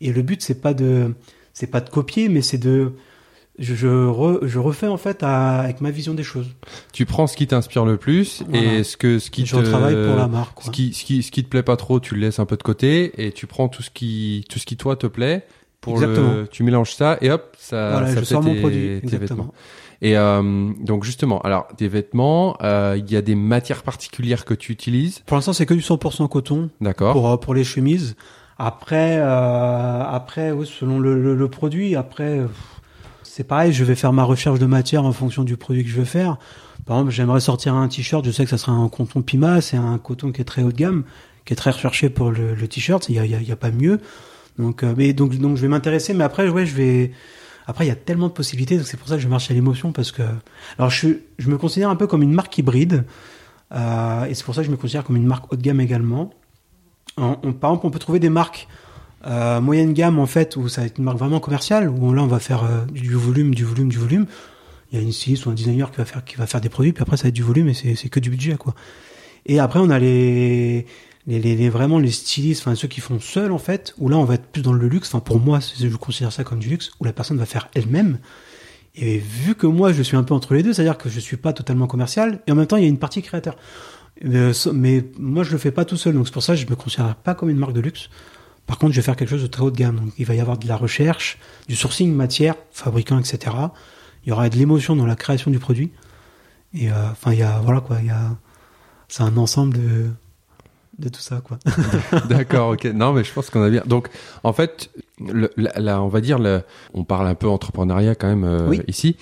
Et 0.00 0.12
le 0.12 0.22
but, 0.22 0.42
c'est 0.42 0.60
pas 0.60 0.74
de, 0.74 1.14
c'est 1.54 1.66
pas 1.68 1.80
de 1.80 1.88
copier, 1.88 2.28
mais 2.28 2.42
c'est 2.42 2.58
de, 2.58 2.92
je, 3.58 3.74
je, 3.74 3.86
re- 3.88 4.44
je 4.46 4.58
refais 4.58 4.88
en 4.88 4.96
fait 4.98 5.22
à- 5.22 5.60
avec 5.60 5.80
ma 5.80 5.90
vision 5.90 6.12
des 6.12 6.22
choses. 6.22 6.48
Tu 6.92 7.06
prends 7.06 7.26
ce 7.26 7.36
qui 7.36 7.46
t'inspire 7.46 7.84
le 7.86 7.96
plus 7.96 8.42
Voilà. 8.48 8.74
et 8.74 8.84
ce 8.84 8.96
que 8.98 9.18
ce 9.18 9.30
qui 9.30 9.46
je 9.46 9.52
te 9.52 9.56
retravaille 9.56 9.94
pour 10.06 10.16
la 10.16 10.26
marque. 10.28 10.58
ce 10.60 10.64
Quoi. 10.66 10.72
qui 10.74 10.92
ce 10.92 11.04
qui 11.04 11.22
ce 11.22 11.30
qui 11.30 11.42
te 11.44 11.48
plaît 11.48 11.62
pas 11.62 11.76
trop, 11.76 12.00
tu 12.00 12.14
le 12.14 12.20
laisses 12.20 12.38
un 12.40 12.44
peu 12.46 12.56
de 12.58 12.62
côté 12.62 13.24
et 13.24 13.32
tu 13.32 13.46
prends 13.46 13.68
tout 13.68 13.82
ce 13.82 13.90
qui 13.90 14.44
tout 14.50 14.58
ce 14.58 14.66
qui 14.66 14.76
toi 14.76 14.96
te 14.96 15.06
plaît 15.06 15.46
pour 15.80 15.98
le 16.00 16.08
Exactement. 16.08 16.44
tu 16.50 16.62
mélanges 16.64 16.92
ça 16.94 17.16
et 17.20 17.30
hop 17.30 17.54
ça 17.58 17.92
voilà, 17.92 18.08
ça 18.08 18.14
je 18.16 18.18
fait 18.20 18.24
sors 18.26 18.42
mon 18.42 18.54
tes- 18.54 18.60
produit. 18.60 18.80
tes 18.80 18.90
vêtements. 18.90 19.14
Exactement. 19.16 19.54
Et 20.02 20.18
euh, 20.18 20.70
donc 20.80 21.04
justement, 21.04 21.40
alors 21.42 21.68
des 21.78 21.88
vêtements, 21.88 22.58
euh, 22.62 22.98
il 22.98 23.10
y 23.10 23.16
a 23.16 23.22
des 23.22 23.36
matières 23.36 23.82
particulières 23.84 24.44
que 24.44 24.52
tu 24.52 24.70
utilises, 24.72 25.20
Pour 25.20 25.36
l'instant, 25.36 25.52
c'est 25.54 25.64
que 25.64 25.72
du 25.72 25.80
100% 25.80 26.28
coton. 26.28 26.68
d'accord 26.82 27.12
pour, 27.12 27.30
euh, 27.30 27.36
pour 27.38 27.54
les 27.54 27.64
chemises. 27.64 28.14
Après, 28.58 29.18
euh, 29.18 30.02
après 30.02 30.52
oui, 30.52 30.66
selon 30.66 30.98
le, 31.00 31.20
le, 31.20 31.34
le 31.34 31.48
produit, 31.48 31.96
après, 31.96 32.40
c'est 33.22 33.44
pareil, 33.44 33.72
je 33.72 33.84
vais 33.84 33.96
faire 33.96 34.12
ma 34.12 34.22
recherche 34.22 34.58
de 34.60 34.66
matière 34.66 35.04
en 35.04 35.12
fonction 35.12 35.42
du 35.42 35.56
produit 35.56 35.82
que 35.82 35.90
je 35.90 35.96
veux 35.96 36.04
faire. 36.04 36.36
Par 36.86 36.98
exemple, 36.98 37.12
j'aimerais 37.12 37.40
sortir 37.40 37.74
un 37.74 37.88
t-shirt, 37.88 38.24
je 38.24 38.30
sais 38.30 38.44
que 38.44 38.50
ça 38.50 38.58
sera 38.58 38.72
un 38.72 38.88
coton 38.88 39.22
Pima, 39.22 39.60
c'est 39.60 39.76
un 39.76 39.98
coton 39.98 40.30
qui 40.32 40.40
est 40.40 40.44
très 40.44 40.62
haut 40.62 40.70
de 40.70 40.76
gamme, 40.76 41.02
qui 41.44 41.52
est 41.52 41.56
très 41.56 41.70
recherché 41.70 42.10
pour 42.10 42.30
le, 42.30 42.54
le 42.54 42.68
t-shirt, 42.68 43.08
il 43.08 43.16
y 43.16 43.18
a, 43.18 43.26
y 43.26 43.34
a- 43.34 43.40
y 43.40 43.50
a 43.52 43.56
pas 43.56 43.70
mieux. 43.70 44.00
Donc, 44.58 44.84
euh, 44.84 44.94
mais 44.96 45.12
donc, 45.14 45.34
donc 45.38 45.56
je 45.56 45.62
vais 45.62 45.68
m'intéresser, 45.68 46.14
mais 46.14 46.24
après, 46.24 46.48
ouais, 46.48 46.64
je 46.66 46.74
vais. 46.74 47.10
Après, 47.66 47.86
il 47.86 47.88
y 47.88 47.90
a 47.90 47.96
tellement 47.96 48.28
de 48.28 48.32
possibilités, 48.34 48.76
donc 48.76 48.86
c'est 48.86 48.98
pour 48.98 49.08
ça 49.08 49.16
que 49.16 49.22
je 49.22 49.28
marche 49.28 49.50
à 49.50 49.54
l'émotion 49.54 49.90
parce 49.92 50.12
que. 50.12 50.22
Alors, 50.78 50.90
je, 50.90 51.08
je 51.38 51.48
me 51.50 51.56
considère 51.58 51.88
un 51.90 51.96
peu 51.96 52.06
comme 52.06 52.22
une 52.22 52.32
marque 52.34 52.56
hybride, 52.58 53.04
euh, 53.72 54.24
et 54.26 54.34
c'est 54.34 54.44
pour 54.44 54.54
ça 54.54 54.60
que 54.60 54.66
je 54.66 54.70
me 54.70 54.76
considère 54.76 55.02
comme 55.02 55.16
une 55.16 55.26
marque 55.26 55.52
haut 55.52 55.56
de 55.56 55.62
gamme 55.62 55.80
également. 55.80 56.30
On- 57.16 57.34
par 57.52 57.70
exemple, 57.70 57.86
on 57.86 57.90
peut 57.90 57.98
trouver 57.98 58.18
des 58.18 58.28
marques 58.30 58.66
euh, 59.26 59.60
moyenne 59.60 59.92
gamme 59.94 60.18
en 60.18 60.26
fait 60.26 60.56
où 60.56 60.68
ça 60.68 60.82
va 60.82 60.86
être 60.88 60.98
une 60.98 61.04
marque 61.04 61.18
vraiment 61.18 61.40
commerciale 61.40 61.88
où 61.88 62.12
là 62.12 62.22
on 62.22 62.26
va 62.26 62.38
faire 62.40 62.64
euh, 62.64 62.84
du 62.92 63.14
volume, 63.14 63.54
du 63.54 63.64
volume, 63.64 63.88
du 63.88 63.98
volume. 63.98 64.26
Il 64.92 64.98
y 64.98 65.00
a 65.00 65.04
une 65.04 65.12
styliste 65.12 65.46
ou 65.46 65.50
un 65.50 65.54
designer 65.54 65.90
qui 65.90 65.96
va 65.98 66.04
faire 66.04 66.24
qui 66.24 66.36
va 66.36 66.46
faire 66.46 66.60
des 66.60 66.68
produits 66.68 66.92
puis 66.92 67.02
après 67.02 67.16
ça 67.16 67.22
va 67.24 67.28
être 67.28 67.34
du 67.34 67.42
volume 67.42 67.68
et 67.68 67.74
c'est 67.74 67.94
c'est 67.94 68.08
que 68.10 68.20
du 68.20 68.28
budget 68.30 68.56
quoi. 68.56 68.74
Et 69.46 69.58
après 69.60 69.78
on 69.80 69.88
a 69.90 69.98
les 69.98 70.84
les, 71.26 71.38
les, 71.38 71.56
les- 71.56 71.70
vraiment 71.70 71.98
les 71.98 72.10
stylistes, 72.10 72.60
enfin 72.62 72.74
ceux 72.74 72.86
qui 72.88 73.00
font 73.00 73.18
seuls 73.18 73.50
en 73.52 73.58
fait 73.58 73.94
où 73.98 74.10
là 74.10 74.16
on 74.18 74.24
va 74.24 74.34
être 74.34 74.44
plus 74.46 74.60
dans 74.62 74.74
le 74.74 74.86
luxe. 74.88 75.08
Enfin 75.08 75.20
pour 75.20 75.40
moi 75.40 75.60
c'est- 75.62 75.88
je 75.88 75.96
considère 75.96 76.32
ça 76.32 76.44
comme 76.44 76.58
du 76.58 76.68
luxe 76.68 76.90
où 77.00 77.04
la 77.04 77.12
personne 77.14 77.38
va 77.38 77.46
faire 77.46 77.68
elle-même. 77.74 78.18
Et 78.94 79.16
vu 79.18 79.54
que 79.54 79.66
moi 79.66 79.92
je 79.94 80.02
suis 80.02 80.16
un 80.18 80.22
peu 80.22 80.34
entre 80.34 80.52
les 80.54 80.62
deux, 80.62 80.74
c'est-à-dire 80.74 80.98
que 80.98 81.08
je 81.08 81.18
suis 81.18 81.38
pas 81.38 81.52
totalement 81.54 81.86
commercial 81.86 82.40
et 82.46 82.52
en 82.52 82.56
même 82.56 82.66
temps 82.66 82.76
il 82.76 82.82
y 82.82 82.86
a 82.86 82.90
une 82.90 82.98
partie 82.98 83.22
créateur. 83.22 83.56
Euh, 84.24 84.52
mais 84.72 85.04
moi 85.18 85.42
je 85.42 85.50
le 85.52 85.58
fais 85.58 85.72
pas 85.72 85.84
tout 85.84 85.96
seul 85.96 86.14
donc 86.14 86.26
c'est 86.28 86.32
pour 86.32 86.42
ça 86.42 86.54
que 86.54 86.60
je 86.60 86.66
me 86.68 86.76
considère 86.76 87.16
pas 87.16 87.34
comme 87.34 87.50
une 87.50 87.56
marque 87.58 87.72
de 87.72 87.80
luxe. 87.80 88.08
Par 88.66 88.78
contre, 88.78 88.92
je 88.92 89.00
vais 89.00 89.04
faire 89.04 89.16
quelque 89.16 89.28
chose 89.28 89.42
de 89.42 89.46
très 89.48 89.62
haut 89.62 89.70
de 89.70 89.76
gamme. 89.76 89.96
Donc, 89.96 90.12
il 90.16 90.24
va 90.24 90.34
y 90.34 90.40
avoir 90.40 90.56
de 90.56 90.66
la 90.66 90.76
recherche, 90.76 91.38
du 91.68 91.76
sourcing 91.76 92.14
matière, 92.14 92.54
fabricant, 92.72 93.18
etc. 93.18 93.54
Il 94.24 94.30
y 94.30 94.32
aura 94.32 94.48
de 94.48 94.56
l'émotion 94.56 94.96
dans 94.96 95.04
la 95.04 95.16
création 95.16 95.50
du 95.50 95.58
produit. 95.58 95.90
Et 96.72 96.90
euh, 96.90 97.10
enfin, 97.10 97.34
il 97.34 97.40
y 97.40 97.42
a 97.42 97.58
voilà 97.62 97.80
quoi, 97.82 97.98
il 98.00 98.06
y 98.06 98.10
a 98.10 98.36
c'est 99.08 99.22
un 99.22 99.36
ensemble 99.36 99.74
de 99.76 100.06
de 100.98 101.08
tout 101.10 101.20
ça 101.20 101.42
quoi. 101.42 101.58
D'accord, 102.28 102.70
ok. 102.70 102.84
Non, 102.86 103.12
mais 103.12 103.22
je 103.24 103.32
pense 103.32 103.50
qu'on 103.50 103.62
a 103.62 103.68
bien. 103.68 103.82
Donc, 103.84 104.08
en 104.44 104.52
fait, 104.54 104.90
le, 105.20 105.50
la, 105.58 105.72
la- 105.78 106.02
on 106.02 106.08
va 106.08 106.20
dire, 106.22 106.38
le, 106.38 106.62
on 106.94 107.04
parle 107.04 107.26
un 107.26 107.34
peu 107.34 107.48
entrepreneuriat 107.48 108.14
quand 108.14 108.28
même 108.28 108.44
euh, 108.44 108.68
Oui. 108.68 108.80
ici. 108.88 109.16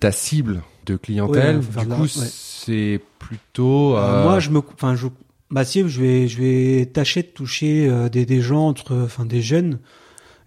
Ta 0.00 0.12
cible 0.12 0.62
de 0.86 0.96
clientèle, 0.96 1.56
Ouais, 1.58 1.82
du 1.84 1.88
coup, 1.88 2.02
ouais. 2.02 2.08
c'est 2.08 3.00
plutôt. 3.28 3.96
Euh, 3.96 4.00
euh, 4.00 4.22
moi, 4.24 4.40
je 4.40 4.50
me, 4.50 4.58
enfin, 4.74 4.96
je, 4.96 5.06
bah 5.50 5.64
si, 5.64 5.86
je 5.88 6.00
vais, 6.00 6.28
je 6.28 6.38
vais 6.40 6.86
tâcher 6.86 7.22
de 7.22 7.28
toucher 7.28 7.88
euh, 7.88 8.08
des, 8.08 8.26
des 8.26 8.40
gens 8.40 8.66
entre, 8.68 8.96
enfin, 9.04 9.24
des 9.24 9.42
jeunes 9.42 9.78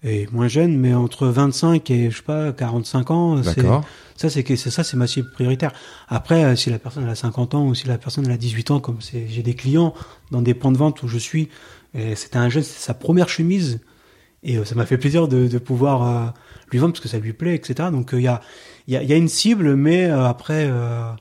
et 0.03 0.27
moins 0.31 0.47
jeunes, 0.47 0.77
mais 0.77 0.93
entre 0.95 1.27
25 1.27 1.89
et 1.91 2.09
je 2.09 2.17
sais 2.17 2.23
pas 2.23 2.51
45 2.51 3.11
ans. 3.11 3.43
c'est- 3.43 3.55
D'accord. 3.61 3.85
Ça, 4.17 4.29
c'est 4.29 4.43
que 4.43 4.55
c'est 4.55 4.69
ça, 4.71 4.83
c'est 4.83 4.97
ma 4.97 5.07
cible 5.07 5.31
prioritaire. 5.31 5.71
Après, 6.07 6.55
si 6.55 6.69
la 6.69 6.77
personne 6.79 7.03
elle 7.03 7.09
a 7.09 7.15
50 7.15 7.55
ans 7.55 7.65
ou 7.67 7.73
si 7.75 7.87
la 7.87 7.97
personne 7.97 8.25
elle 8.25 8.31
a 8.31 8.37
18 8.37 8.69
ans, 8.71 8.79
comme 8.79 8.97
c'est, 9.01 9.27
j'ai 9.27 9.41
des 9.43 9.53
clients 9.55 9.93
dans 10.31 10.41
des 10.43 10.53
points 10.53 10.71
de 10.71 10.77
vente 10.77 11.01
où 11.03 11.07
je 11.07 11.17
suis, 11.17 11.49
et 11.95 12.15
c'était 12.15 12.37
un 12.37 12.49
jeune, 12.49 12.61
c'est 12.63 12.79
sa 12.79 12.93
première 12.93 13.29
chemise, 13.29 13.79
et 14.43 14.57
euh, 14.57 14.65
ça 14.65 14.75
m'a 14.75 14.85
fait 14.85 14.97
plaisir 14.97 15.27
de, 15.27 15.47
de 15.47 15.57
pouvoir 15.57 16.03
euh, 16.03 16.29
lui 16.71 16.77
vendre 16.79 16.93
parce 16.93 17.01
que 17.03 17.09
ça 17.09 17.17
lui 17.19 17.33
plaît, 17.33 17.55
etc. 17.55 17.89
Donc 17.91 18.13
euh, 18.13 18.19
il 18.19 18.23
y 18.23 18.27
a, 18.27 18.41
il 18.87 18.93
y 18.93 18.97
a, 18.97 19.03
y 19.03 19.13
a 19.13 19.15
une 19.15 19.27
cible, 19.27 19.75
mais 19.75 20.05
euh, 20.05 20.25
après, 20.25 20.65
euh, 20.69 21.11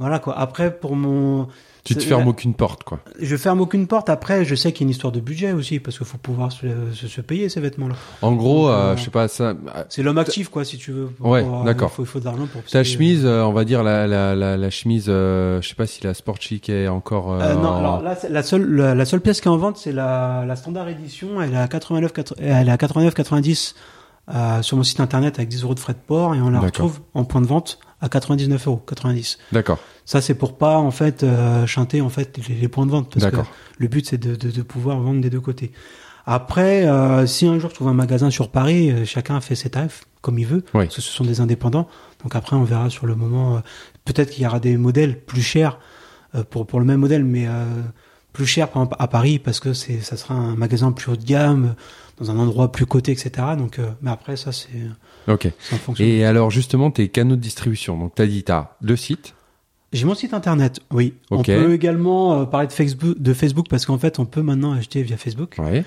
voilà 0.00 0.18
quoi. 0.18 0.36
Après, 0.36 0.76
pour 0.76 0.96
mon, 0.96 1.46
Tu 1.84 1.94
te 1.94 2.02
fermes 2.02 2.26
aucune 2.28 2.54
porte, 2.54 2.82
quoi. 2.84 3.00
Je 3.20 3.36
ferme 3.36 3.60
aucune 3.60 3.86
porte. 3.86 4.10
Après, 4.10 4.44
je 4.44 4.54
sais 4.54 4.72
qu'il 4.72 4.82
y 4.82 4.84
a 4.84 4.86
une 4.86 4.90
histoire 4.90 5.12
de 5.12 5.20
budget 5.20 5.52
aussi, 5.52 5.78
parce 5.80 5.96
qu'il 5.96 6.06
faut 6.06 6.18
pouvoir 6.18 6.50
se, 6.52 6.66
se- 6.92 7.06
se 7.08 7.20
payer 7.22 7.48
ces 7.48 7.60
vêtements-là. 7.60 7.94
En 8.22 8.32
gros, 8.32 8.66
Donc, 8.66 8.70
euh, 8.76 8.78
euh, 8.92 8.96
je 8.96 9.04
sais 9.04 9.10
pas, 9.10 9.28
ça, 9.28 9.54
C'est 9.88 10.02
l'homme 10.02 10.18
actif, 10.18 10.48
quoi, 10.50 10.64
si 10.64 10.76
tu 10.78 10.90
veux. 10.92 11.06
Pour- 11.06 11.28
Ouais, 11.30 11.42
euh, 11.44 11.64
d'accord. 11.64 11.88
Il 11.92 11.96
faut, 11.96 12.02
il 12.02 12.06
faut 12.06 12.20
de 12.20 12.24
l'argent 12.26 12.46
pour. 12.52 12.62
ta 12.64 12.82
payer. 12.82 12.84
chemise, 12.84 13.24
euh, 13.24 13.42
on 13.44 13.52
va 13.52 13.64
dire 13.64 13.82
la, 13.82 14.06
la, 14.06 14.34
la, 14.34 14.56
la 14.58 14.70
chemise, 14.70 15.06
euh, 15.08 15.62
je 15.62 15.68
sais 15.68 15.74
pas 15.74 15.86
si 15.86 16.02
la 16.04 16.12
Sport 16.14 16.36
Chic 16.40 16.68
est 16.68 16.88
encore. 16.88 17.32
euh, 17.32 17.40
Euh, 17.40 17.54
non, 17.54 17.68
en- 17.70 17.76
alors 17.78 18.02
là, 18.02 18.16
la 18.28 18.42
seule, 18.42 18.70
la, 18.74 18.94
la 18.94 19.04
seule 19.06 19.20
pièce 19.20 19.40
qui 19.40 19.48
est 19.48 19.50
en 19.50 19.56
vente, 19.56 19.76
c'est 19.78 19.92
la, 19.92 20.44
la 20.46 20.56
standard 20.56 20.88
édition. 20.88 21.40
Elle 21.40 21.54
est 21.54 21.56
à 21.56 21.66
89, 21.68 22.12
quatre- 22.12 22.34
elle 22.38 22.68
est 22.68 22.72
à 22.72 22.76
89, 22.78 23.14
90 23.14 23.74
euh, 24.34 24.62
sur 24.62 24.76
mon 24.76 24.82
site 24.84 25.00
internet 25.00 25.38
avec 25.38 25.48
10 25.48 25.64
euros 25.64 25.74
de 25.74 25.80
frais 25.80 25.94
de 25.94 25.98
port 26.06 26.34
et 26.34 26.40
on 26.40 26.50
la 26.50 26.60
retrouve 26.60 27.00
en 27.14 27.24
point 27.24 27.40
de 27.40 27.46
vente 27.46 27.78
à 28.00 28.08
99 28.08 28.66
euros, 28.66 28.82
90. 28.86 29.38
D'accord, 29.52 29.78
Ça, 30.04 30.20
c'est 30.20 30.34
pour 30.34 30.56
pas 30.56 30.78
en 30.78 30.90
fait 30.90 31.22
euh, 31.22 31.66
chanter 31.66 32.00
en 32.00 32.08
fait 32.08 32.38
les, 32.48 32.54
les 32.54 32.68
points 32.68 32.86
de 32.86 32.90
vente. 32.90 33.12
Parce 33.12 33.26
que 33.26 33.30
d'accord. 33.30 33.50
le 33.78 33.88
but, 33.88 34.06
c'est 34.06 34.18
de, 34.18 34.34
de, 34.36 34.50
de 34.50 34.62
pouvoir 34.62 34.98
vendre 35.00 35.20
des 35.20 35.30
deux 35.30 35.40
côtés. 35.40 35.72
Après, 36.26 36.86
euh, 36.86 37.26
si 37.26 37.46
un 37.46 37.58
jour 37.58 37.70
je 37.70 37.74
trouve 37.74 37.88
un 37.88 37.94
magasin 37.94 38.30
sur 38.30 38.50
Paris, 38.50 38.90
euh, 38.90 39.04
chacun 39.04 39.40
fait 39.40 39.54
ses 39.54 39.70
tarifs 39.70 40.04
comme 40.20 40.38
il 40.38 40.46
veut, 40.46 40.64
Oui. 40.74 40.84
parce 40.84 40.96
que 40.96 41.00
ce 41.02 41.10
sont 41.10 41.24
des 41.24 41.40
indépendants. 41.40 41.88
Donc 42.22 42.36
après, 42.36 42.56
on 42.56 42.64
verra 42.64 42.90
sur 42.90 43.06
le 43.06 43.14
moment. 43.14 43.56
euh, 43.56 43.60
Peut-être 44.04 44.30
qu'il 44.30 44.42
y 44.44 44.46
aura 44.46 44.60
des 44.60 44.76
modèles 44.76 45.18
plus 45.18 45.42
chers 45.42 45.78
euh, 46.34 46.44
pour 46.44 46.66
pour 46.66 46.78
le 46.80 46.84
même 46.86 47.00
modèle, 47.00 47.24
mais 47.24 47.46
euh, 47.48 47.64
plus 48.44 48.56
par 48.56 48.68
exemple, 48.68 48.96
à 48.98 49.08
Paris 49.08 49.38
parce 49.38 49.60
que 49.60 49.72
c'est 49.72 50.00
ça 50.00 50.16
sera 50.16 50.34
un 50.34 50.54
magasin 50.56 50.92
plus 50.92 51.12
haut 51.12 51.16
de 51.16 51.24
gamme, 51.24 51.74
dans 52.18 52.30
un 52.30 52.38
endroit 52.38 52.72
plus 52.72 52.86
coté, 52.86 53.12
etc. 53.12 53.30
Donc, 53.56 53.78
euh, 53.78 53.90
mais 54.02 54.10
après, 54.10 54.36
ça 54.36 54.52
c'est 54.52 54.68
Ok. 55.28 55.48
Et 55.98 56.24
alors 56.24 56.50
justement, 56.50 56.90
tes 56.90 57.08
canaux 57.08 57.36
de 57.36 57.40
distribution. 57.40 57.98
Donc 57.98 58.14
t'as 58.14 58.26
dit 58.26 58.42
t'as 58.42 58.76
le 58.80 58.96
site. 58.96 59.34
J'ai 59.92 60.04
mon 60.04 60.14
site 60.14 60.34
internet, 60.34 60.80
oui. 60.92 61.14
On 61.30 61.42
peut 61.42 61.74
également 61.74 62.40
euh, 62.40 62.44
parler 62.44 62.68
de 62.68 62.72
Facebook, 62.72 63.18
de 63.18 63.34
Facebook 63.34 63.66
parce 63.68 63.86
qu'en 63.86 63.98
fait, 63.98 64.20
on 64.20 64.24
peut 64.24 64.42
maintenant 64.42 64.72
acheter 64.72 65.02
via 65.02 65.16
Facebook. 65.16 65.56
Ouais. 65.58 65.84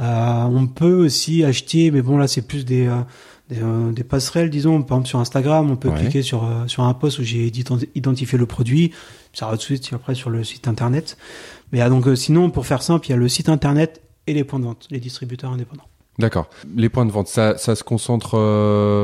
Euh, 0.00 0.44
on 0.44 0.66
peut 0.66 0.94
aussi 1.04 1.44
acheter, 1.44 1.90
mais 1.90 2.00
bon 2.02 2.16
là 2.16 2.26
c'est 2.26 2.42
plus 2.42 2.64
des, 2.64 2.86
euh, 2.86 2.96
des, 3.50 3.60
euh, 3.62 3.92
des 3.92 4.02
passerelles, 4.04 4.48
disons. 4.50 4.82
Par 4.82 4.96
exemple 4.96 5.08
sur 5.08 5.18
Instagram, 5.18 5.70
on 5.70 5.76
peut 5.76 5.90
Ouais. 5.90 5.98
cliquer 6.00 6.22
sur 6.22 6.44
euh, 6.44 6.66
sur 6.66 6.84
un 6.84 6.94
post 6.94 7.18
où 7.18 7.22
j'ai 7.22 7.48
ident- 7.50 7.86
identifié 7.94 8.38
le 8.38 8.46
produit, 8.46 8.92
ça 9.34 9.44
va 9.46 9.52
tout 9.52 9.58
de 9.58 9.62
suite 9.62 9.90
après 9.92 10.14
sur 10.14 10.30
le 10.30 10.42
site 10.42 10.66
internet. 10.68 11.18
Mais 11.72 11.80
ah, 11.82 11.88
donc 11.90 12.06
euh, 12.06 12.16
sinon 12.16 12.50
pour 12.50 12.66
faire 12.66 12.82
simple, 12.82 13.06
il 13.08 13.10
y 13.10 13.12
a 13.12 13.16
le 13.16 13.28
site 13.28 13.48
internet 13.50 14.00
et 14.26 14.32
les 14.34 14.44
points 14.44 14.58
de 14.60 14.64
vente, 14.64 14.86
les 14.90 15.00
distributeurs 15.00 15.52
indépendants. 15.52 15.84
D'accord. 16.18 16.48
Les 16.76 16.88
points 16.88 17.06
de 17.06 17.10
vente, 17.10 17.28
ça, 17.28 17.56
ça 17.58 17.74
se 17.76 17.82
concentre 17.84 18.36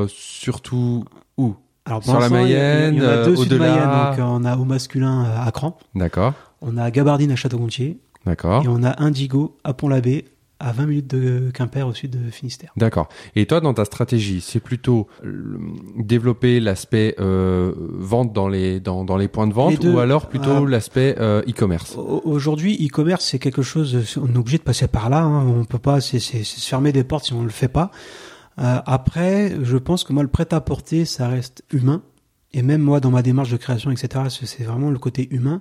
surtout 0.09 1.05
où? 1.37 1.55
Alors 1.85 2.03
Sur 2.03 2.19
la 2.19 2.27
il 2.27 2.31
y 2.31 2.35
a- 2.35 2.39
en 2.39 2.43
Mayenne, 2.43 2.97
deux 2.99 3.03
euh, 3.05 3.37
sud 3.37 3.39
au-delà. 3.53 3.59
Mayenne, 3.77 4.17
donc 4.17 4.27
on 4.43 4.45
a 4.45 4.57
au 4.57 4.65
masculin 4.65 5.25
à 5.25 5.51
Cran, 5.53 5.79
D'accord. 5.95 6.33
on 6.61 6.77
a 6.77 6.91
Gabardine 6.91 7.31
à 7.31 7.37
Château-Gontier 7.37 7.99
D'accord. 8.25 8.65
et 8.65 8.69
on 8.69 8.83
a 8.83 9.01
Indigo 9.01 9.57
à 9.63 9.73
Pont-l'Abbé 9.73 10.25
à 10.59 10.73
20 10.73 10.87
minutes 10.87 11.07
de 11.09 11.51
Quimper 11.53 11.87
au 11.87 11.93
sud 11.93 12.11
de 12.13 12.31
Finistère. 12.31 12.73
D'accord. 12.77 13.09
Et 13.35 13.45
toi, 13.47 13.61
dans 13.61 13.75
ta 13.75 13.85
stratégie, 13.85 14.41
c'est 14.41 14.61
plutôt 14.61 15.07
euh, 15.25 15.59
développer 15.99 16.61
l'aspect 16.61 17.15
euh, 17.21 17.73
vente 17.77 18.33
dans 18.33 18.49
les 18.49 18.81
dans, 18.81 19.05
dans 19.05 19.17
les 19.17 19.29
points 19.29 19.47
de 19.47 19.53
vente 19.53 19.81
deux. 19.81 19.93
ou 19.93 19.99
alors 19.99 20.29
plutôt 20.29 20.51
Ah. 20.51 20.65
l'aspect 20.67 21.15
euh, 21.19 21.43
e-commerce? 21.49 21.97
Au- 21.97 22.23
Aujourd'hui, 22.25 22.75
e-commerce, 22.87 23.25
c'est 23.27 23.39
quelque 23.39 23.63
chose, 23.63 24.17
on 24.21 24.35
est 24.35 24.39
obligé 24.39 24.59
de 24.59 24.63
passer 24.63 24.89
par 24.89 25.11
là. 25.11 25.23
hein. 25.23 25.47
On 25.47 25.65
peut 25.65 25.79
pas, 25.79 26.01
c'est 26.01 26.19
se 26.21 26.67
fermer 26.67 26.93
des 26.93 27.05
portes 27.05 27.27
si 27.27 27.33
on 27.35 27.43
le 27.43 27.51
fait 27.51 27.69
pas. 27.69 27.91
Euh, 28.59 28.79
après, 28.87 29.55
je 29.63 29.77
pense 29.77 30.03
que 30.05 30.13
moi, 30.15 30.23
le 30.23 30.31
prêt-à-porter, 30.31 31.05
ça 31.05 31.29
reste 31.29 31.63
humain. 31.73 32.03
Et 32.55 32.63
même 32.63 32.81
moi, 32.81 33.01
dans 33.01 33.11
ma 33.11 33.21
démarche 33.23 33.51
de 33.51 33.59
création, 33.59 33.91
etc., 33.91 34.25
c'est 34.31 34.47
c'est 34.47 34.65
vraiment 34.65 34.89
le 34.91 34.99
côté 34.99 35.29
humain. 35.31 35.61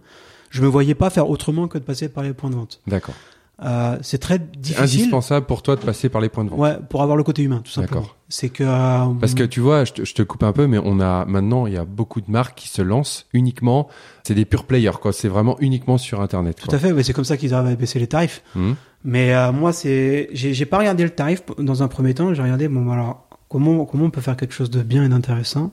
Je 0.50 0.62
me 0.62 0.68
voyais 0.68 0.96
pas 0.96 1.10
faire 1.10 1.30
autrement 1.30 1.68
que 1.68 1.78
de 1.78 1.84
passer 1.84 2.08
par 2.08 2.24
les 2.24 2.34
points 2.34 2.50
de 2.50 2.56
vente. 2.56 2.80
D'accord. 2.88 3.16
Euh, 3.64 3.98
c'est 4.02 4.18
très 4.18 4.38
difficile. 4.38 4.84
indispensable 4.84 5.46
pour 5.46 5.62
toi 5.62 5.78
de 5.78 5.82
passer 5.82 6.10
par 6.10 6.20
les 6.20 6.28
points 6.28 6.44
de 6.44 6.50
vente. 6.50 6.60
Ouais, 6.60 6.78
pour 6.90 7.02
avoir 7.02 7.16
le 7.16 7.24
côté 7.24 7.42
humain, 7.42 7.62
tout 7.64 7.72
simplement. 7.72 8.02
D'accord. 8.02 8.16
C'est 8.28 8.50
que 8.50 8.64
euh, 8.64 9.06
Parce 9.20 9.34
que 9.34 9.44
tu 9.44 9.62
vois, 9.62 9.86
je 9.86 9.94
te, 9.94 10.04
je 10.04 10.14
te 10.14 10.24
coupe 10.24 10.44
un 10.44 10.52
peu, 10.52 10.68
mais 10.68 10.78
on 10.84 11.00
a 11.00 11.24
maintenant, 11.26 11.66
il 11.66 11.74
y 11.74 11.78
a 11.78 11.86
beaucoup 11.86 12.20
de 12.20 12.30
marques 12.30 12.58
qui 12.58 12.68
se 12.68 12.82
lancent 12.82 13.28
uniquement. 13.32 13.88
C'est 14.24 14.34
des 14.34 14.44
pure 14.44 14.66
players, 14.66 14.98
quoi. 15.02 15.14
C'est 15.14 15.30
vraiment 15.30 15.58
uniquement 15.60 15.98
sur 15.98 16.22
Internet. 16.22 16.58
tout 16.58 16.76
à 16.76 16.80
fait, 16.80 16.92
ouais, 16.92 17.04
c'est 17.04 17.14
comme 17.14 17.24
ça 17.24 17.38
qu'ils 17.38 17.54
arrivent 17.54 17.72
à 17.72 17.76
baisser 17.76 17.98
les 17.98 18.08
tarifs. 18.08 18.44
Mhm. 18.56 18.76
Mais 19.06 19.34
euh, 19.34 19.54
moi, 19.54 19.72
c'est, 19.72 20.30
j'ai 20.34 20.54
j'ai 20.54 20.66
pas 20.66 20.80
regardé 20.80 21.04
le 21.04 21.12
tarif 21.12 21.44
dans 21.58 21.82
un 21.82 21.88
premier 21.88 22.14
temps. 22.14 22.34
J'ai 22.34 22.42
regardé, 22.42 22.68
bon, 22.68 22.90
alors 22.92 23.30
comment 23.48 23.86
comment 23.86 24.06
on 24.06 24.10
peut 24.10 24.22
faire 24.22 24.36
quelque 24.36 24.54
chose 24.54 24.70
de 24.70 24.82
bien 24.82 25.06
et 25.06 25.10
d'intéressant. 25.10 25.72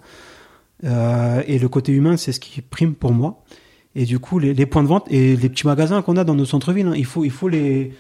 Et 0.85 1.59
le 1.59 1.69
côté 1.69 1.93
humain, 1.93 2.17
c'est 2.17 2.33
ce 2.33 2.41
qui 2.41 2.61
prime 2.61 2.95
pour 2.95 3.13
moi. 3.13 3.43
Et 3.95 4.05
du 4.05 4.19
coup, 4.19 4.39
les, 4.39 4.67
points 4.67 4.83
de 4.83 4.89
vente 4.89 5.07
et 5.11 5.37
les 5.37 5.49
petits 5.49 5.67
magasins 5.67 6.01
qu'on 6.03 6.17
a 6.17 6.25
dans 6.25 6.35
nos 6.35 6.47
centres-villes, 6.47 6.87
hein, 6.87 6.95
il 6.97 7.05
faut 7.05 7.25
il 7.25 7.31
faut 7.31 7.49
les. 7.49 7.93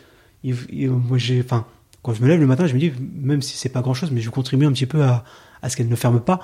moi, 0.45 1.19
j'ai, 1.19 1.41
enfin, 1.41 1.67
quand 2.03 2.15
je 2.15 2.23
me 2.23 2.29
lève 2.29 2.41
le 2.41 2.47
matin, 2.47 2.67
je 2.67 2.75
me 2.75 2.79
dis, 2.79 2.93
même 3.15 3.43
si 3.43 3.57
c'est 3.57 3.69
pas 3.69 3.83
grand-chose, 3.83 4.11
mais 4.11 4.21
je 4.21 4.31
contribue 4.31 4.67
un 4.67 4.73
petit 4.73 4.87
peu 4.87 5.03
à 5.03 5.25
à 5.61 5.69
ce 5.69 5.77
qu'elles 5.77 5.89
ne 5.89 5.97
ferment 5.97 6.21
pas. 6.21 6.41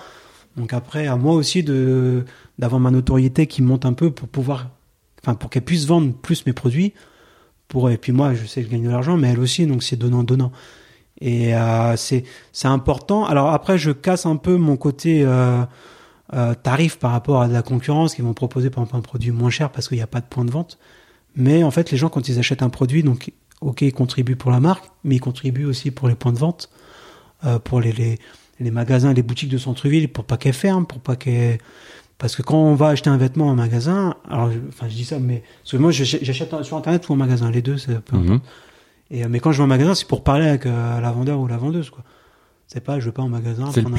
Donc 0.56 0.72
après, 0.72 1.06
à 1.06 1.16
moi 1.16 1.34
aussi 1.34 1.62
de 1.62 2.24
d'avoir 2.58 2.80
ma 2.80 2.90
notoriété 2.90 3.46
qui 3.46 3.62
monte 3.62 3.86
un 3.86 3.92
peu 3.92 4.10
pour 4.10 4.28
pouvoir, 4.28 4.68
enfin, 5.22 5.34
pour 5.34 5.50
qu'elle 5.50 5.64
puisse 5.64 5.86
vendre 5.86 6.12
plus 6.12 6.44
mes 6.46 6.52
produits 6.52 6.92
pour 7.68 7.90
et 7.90 7.98
puis 7.98 8.12
moi 8.12 8.34
je 8.34 8.46
sais 8.46 8.62
que 8.62 8.66
je 8.66 8.72
gagne 8.72 8.84
de 8.84 8.90
l'argent 8.90 9.16
mais 9.16 9.28
elle 9.28 9.40
aussi 9.40 9.66
donc 9.66 9.82
c'est 9.82 9.96
donnant 9.96 10.24
donnant 10.24 10.50
et 11.20 11.54
euh, 11.54 11.96
c'est 11.96 12.24
c'est 12.52 12.68
important 12.68 13.26
alors 13.26 13.50
après 13.50 13.78
je 13.78 13.90
casse 13.90 14.26
un 14.26 14.36
peu 14.36 14.56
mon 14.56 14.76
côté 14.76 15.22
euh, 15.24 15.62
euh, 16.34 16.54
tarif 16.54 16.98
par 16.98 17.10
rapport 17.12 17.42
à 17.42 17.48
de 17.48 17.52
la 17.52 17.62
concurrence 17.62 18.14
qui 18.14 18.22
vont 18.22 18.34
proposer 18.34 18.70
par 18.70 18.82
exemple 18.84 18.98
un 18.98 19.02
produit 19.02 19.30
moins 19.30 19.50
cher 19.50 19.70
parce 19.70 19.88
qu'il 19.88 19.96
n'y 19.96 20.02
a 20.02 20.06
pas 20.06 20.20
de 20.20 20.26
point 20.26 20.44
de 20.44 20.50
vente 20.50 20.78
mais 21.36 21.62
en 21.62 21.70
fait 21.70 21.90
les 21.90 21.96
gens 21.96 22.08
quand 22.10 22.28
ils 22.28 22.38
achètent 22.38 22.62
un 22.62 22.68
produit 22.68 23.02
donc 23.02 23.32
ok 23.60 23.80
ils 23.82 23.92
contribuent 23.92 24.36
pour 24.36 24.50
la 24.50 24.60
marque 24.60 24.84
mais 25.04 25.16
ils 25.16 25.20
contribuent 25.20 25.64
aussi 25.64 25.90
pour 25.90 26.06
les 26.08 26.14
points 26.14 26.32
de 26.32 26.38
vente 26.38 26.68
euh, 27.44 27.58
pour 27.58 27.80
les, 27.80 27.92
les 27.92 28.18
les 28.60 28.70
magasins 28.70 29.12
les 29.14 29.22
boutiques 29.22 29.48
de 29.48 29.58
centre-ville 29.58 30.08
pour 30.12 30.24
pas 30.24 30.36
qu'elles 30.36 30.52
ferment 30.52 30.84
pour 30.84 31.00
pas 31.00 31.16
qu'elles 31.16 31.58
parce 32.18 32.34
que 32.34 32.42
quand 32.42 32.58
on 32.58 32.74
va 32.74 32.88
acheter 32.88 33.08
un 33.10 33.16
vêtement 33.16 33.46
en 33.46 33.54
magasin, 33.54 34.16
alors, 34.28 34.50
je, 34.50 34.58
enfin, 34.70 34.88
je 34.88 34.94
dis 34.96 35.04
ça, 35.04 35.20
mais 35.20 35.44
parce 35.62 35.70
que 35.70 35.76
moi, 35.76 35.92
j'achète 35.92 36.62
sur 36.64 36.76
internet 36.76 37.08
ou 37.08 37.12
en 37.12 37.16
magasin, 37.16 37.48
les 37.48 37.62
deux, 37.62 37.78
c'est 37.78 37.96
peu 38.00 38.16
importe. 38.16 38.28
Mhm. 38.28 38.40
Et 39.12 39.24
euh, 39.24 39.28
mais 39.30 39.38
quand 39.38 39.52
je 39.52 39.58
vais 39.58 39.62
en 39.62 39.68
magasin, 39.68 39.94
c'est 39.94 40.08
pour 40.08 40.24
parler 40.24 40.48
avec 40.48 40.66
euh, 40.66 41.00
la 41.00 41.12
vendeur 41.12 41.38
ou 41.38 41.46
la 41.46 41.56
vendeuse, 41.58 41.90
quoi. 41.90 42.02
C'est 42.66 42.80
pas, 42.82 42.98
je 42.98 43.04
vais 43.04 43.12
pas 43.12 43.22
en 43.22 43.28
magasin. 43.28 43.70
C'est 43.72 43.82
le 43.82 43.86
un- 43.86 43.90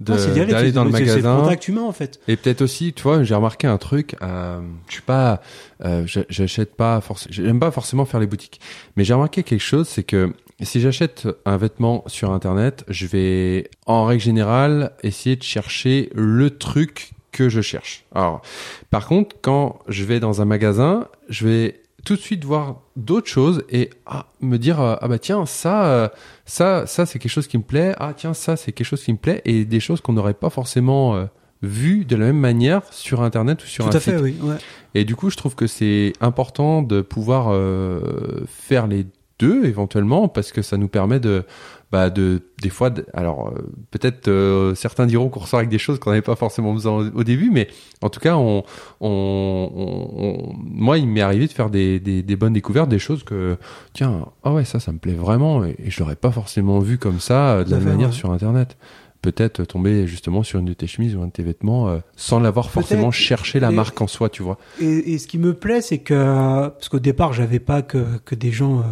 d'aller 0.00 0.72
dans 0.72 0.84
le 0.84 0.92
C'est 0.92 1.00
magasin. 1.00 1.36
contact 1.42 1.68
humain, 1.68 1.82
en 1.82 1.92
fait. 1.92 2.20
Et 2.28 2.36
peut-être 2.36 2.62
aussi, 2.62 2.92
tu 2.92 3.02
vois, 3.02 3.22
j'ai 3.22 3.34
remarqué 3.34 3.66
un 3.66 3.78
truc. 3.78 4.16
Euh, 4.22 4.60
je 4.88 4.92
suis 4.94 5.02
pas, 5.02 5.40
euh, 5.84 6.04
j'achète 6.06 6.74
pas 6.74 7.00
forcément, 7.00 7.32
j'aime 7.32 7.60
pas 7.60 7.70
forcément 7.70 8.04
faire 8.04 8.20
les 8.20 8.26
boutiques. 8.26 8.60
Mais 8.96 9.04
j'ai 9.04 9.14
remarqué 9.14 9.42
quelque 9.42 9.60
chose, 9.60 9.88
c'est 9.88 10.04
que 10.04 10.32
si 10.62 10.80
j'achète 10.80 11.28
un 11.44 11.56
vêtement 11.56 12.04
sur 12.06 12.32
internet, 12.32 12.84
je 12.88 13.06
vais, 13.06 13.70
en 13.86 14.04
règle 14.04 14.22
générale, 14.22 14.92
essayer 15.02 15.36
de 15.36 15.42
chercher 15.42 16.10
le 16.14 16.50
truc 16.50 17.12
que 17.32 17.48
je 17.48 17.60
cherche. 17.60 18.04
Alors, 18.14 18.42
par 18.90 19.06
contre, 19.06 19.36
quand 19.40 19.78
je 19.88 20.04
vais 20.04 20.20
dans 20.20 20.42
un 20.42 20.44
magasin, 20.44 21.08
je 21.28 21.46
vais 21.46 21.80
tout 22.04 22.16
de 22.16 22.20
suite 22.20 22.44
voir 22.44 22.82
d'autres 22.96 23.28
choses 23.28 23.64
et 23.68 23.90
ah, 24.06 24.26
me 24.40 24.56
dire 24.58 24.80
euh, 24.80 24.96
ah 25.00 25.08
bah 25.08 25.18
tiens 25.18 25.46
ça 25.46 25.84
euh, 25.84 26.08
ça 26.44 26.86
ça 26.86 27.06
c'est 27.06 27.18
quelque 27.18 27.32
chose 27.32 27.46
qui 27.46 27.58
me 27.58 27.62
plaît 27.62 27.94
ah 27.98 28.12
tiens 28.16 28.34
ça 28.34 28.56
c'est 28.56 28.72
quelque 28.72 28.86
chose 28.86 29.02
qui 29.02 29.12
me 29.12 29.18
plaît 29.18 29.42
et 29.44 29.64
des 29.64 29.80
choses 29.80 30.00
qu'on 30.00 30.12
n'aurait 30.12 30.34
pas 30.34 30.50
forcément 30.50 31.14
euh, 31.14 31.26
vues 31.62 32.04
de 32.04 32.16
la 32.16 32.26
même 32.26 32.38
manière 32.38 32.82
sur 32.90 33.22
internet 33.22 33.62
ou 33.62 33.66
sur 33.66 33.84
Tout 33.84 33.92
un 33.92 33.96
à 33.96 34.00
fait, 34.00 34.12
site 34.12 34.20
oui. 34.22 34.36
Ouais. 34.42 34.56
et 34.94 35.04
du 35.04 35.14
coup 35.14 35.30
je 35.30 35.36
trouve 35.36 35.54
que 35.54 35.66
c'est 35.66 36.12
important 36.20 36.82
de 36.82 37.02
pouvoir 37.02 37.48
euh, 37.50 38.44
faire 38.46 38.86
les 38.86 39.06
deux 39.38 39.64
éventuellement 39.64 40.28
parce 40.28 40.52
que 40.52 40.62
ça 40.62 40.76
nous 40.76 40.88
permet 40.88 41.20
de 41.20 41.44
bah 41.92 42.08
de 42.10 42.42
des 42.62 42.70
fois 42.70 42.90
de- 42.90 43.04
alors 43.14 43.48
euh, 43.48 43.62
peut-être 43.90 44.28
euh, 44.28 44.74
certains 44.76 45.06
diront 45.06 45.28
qu'on 45.28 45.40
ressort 45.40 45.58
avec 45.58 45.70
des 45.70 45.78
choses 45.78 45.98
qu'on 45.98 46.10
n'avait 46.10 46.22
pas 46.22 46.36
forcément 46.36 46.72
besoin 46.72 46.92
au, 47.08 47.18
au 47.20 47.24
début 47.24 47.50
mais 47.50 47.66
en 48.00 48.08
tout 48.10 48.20
cas 48.20 48.36
on, 48.36 48.62
on, 49.00 49.70
on- 49.74 50.24
on- 50.24 50.54
moi 50.56 50.98
il 50.98 51.08
m'est 51.08 51.20
arrivé 51.20 51.46
de 51.46 51.52
faire 51.52 51.70
des, 51.70 51.98
des, 52.00 52.22
des 52.22 52.36
bonnes 52.36 52.52
découvertes 52.52 52.88
des 52.88 52.98
choses 52.98 53.24
que 53.24 53.56
tiens 53.92 54.26
ah 54.44 54.52
ouais 54.52 54.64
ça 54.64 54.78
ça 54.80 54.92
me 54.92 54.98
plaît 54.98 55.14
vraiment 55.14 55.64
et, 55.64 55.74
et 55.84 55.90
je 55.90 56.00
l'aurais 56.00 56.16
pas 56.16 56.30
forcément 56.30 56.78
vu 56.78 56.98
comme 56.98 57.20
ça 57.20 57.54
euh, 57.54 57.64
de 57.64 57.70
la 57.70 57.78
fait, 57.80 57.84
manière 57.86 58.08
ouais. 58.08 58.14
sur 58.14 58.30
internet. 58.30 58.76
Peut-être 59.22 59.64
tomber 59.66 60.06
justement 60.06 60.42
sur 60.42 60.60
une 60.60 60.64
de 60.64 60.72
tes 60.72 60.86
chemises 60.86 61.14
ou 61.14 61.20
un 61.20 61.26
de 61.26 61.30
tes 61.32 61.42
vêtements 61.42 61.88
euh, 61.90 61.98
sans 62.16 62.40
l'avoir 62.40 62.70
forcément 62.70 63.10
cherché 63.10 63.60
la 63.60 63.70
Et- 63.70 63.74
marque 63.74 64.00
en 64.00 64.06
soi 64.06 64.30
tu 64.30 64.42
vois. 64.42 64.56
Et, 64.80 65.12
et 65.12 65.18
ce 65.18 65.26
qui 65.26 65.36
me 65.36 65.52
plaît, 65.52 65.82
c'est 65.82 65.98
que 65.98 66.68
parce 66.68 66.88
qu'au 66.88 67.00
départ, 67.00 67.34
j'avais 67.34 67.58
pas 67.58 67.82
que, 67.82 68.16
que 68.24 68.34
des 68.34 68.50
gens 68.50 68.78
euh, 68.78 68.82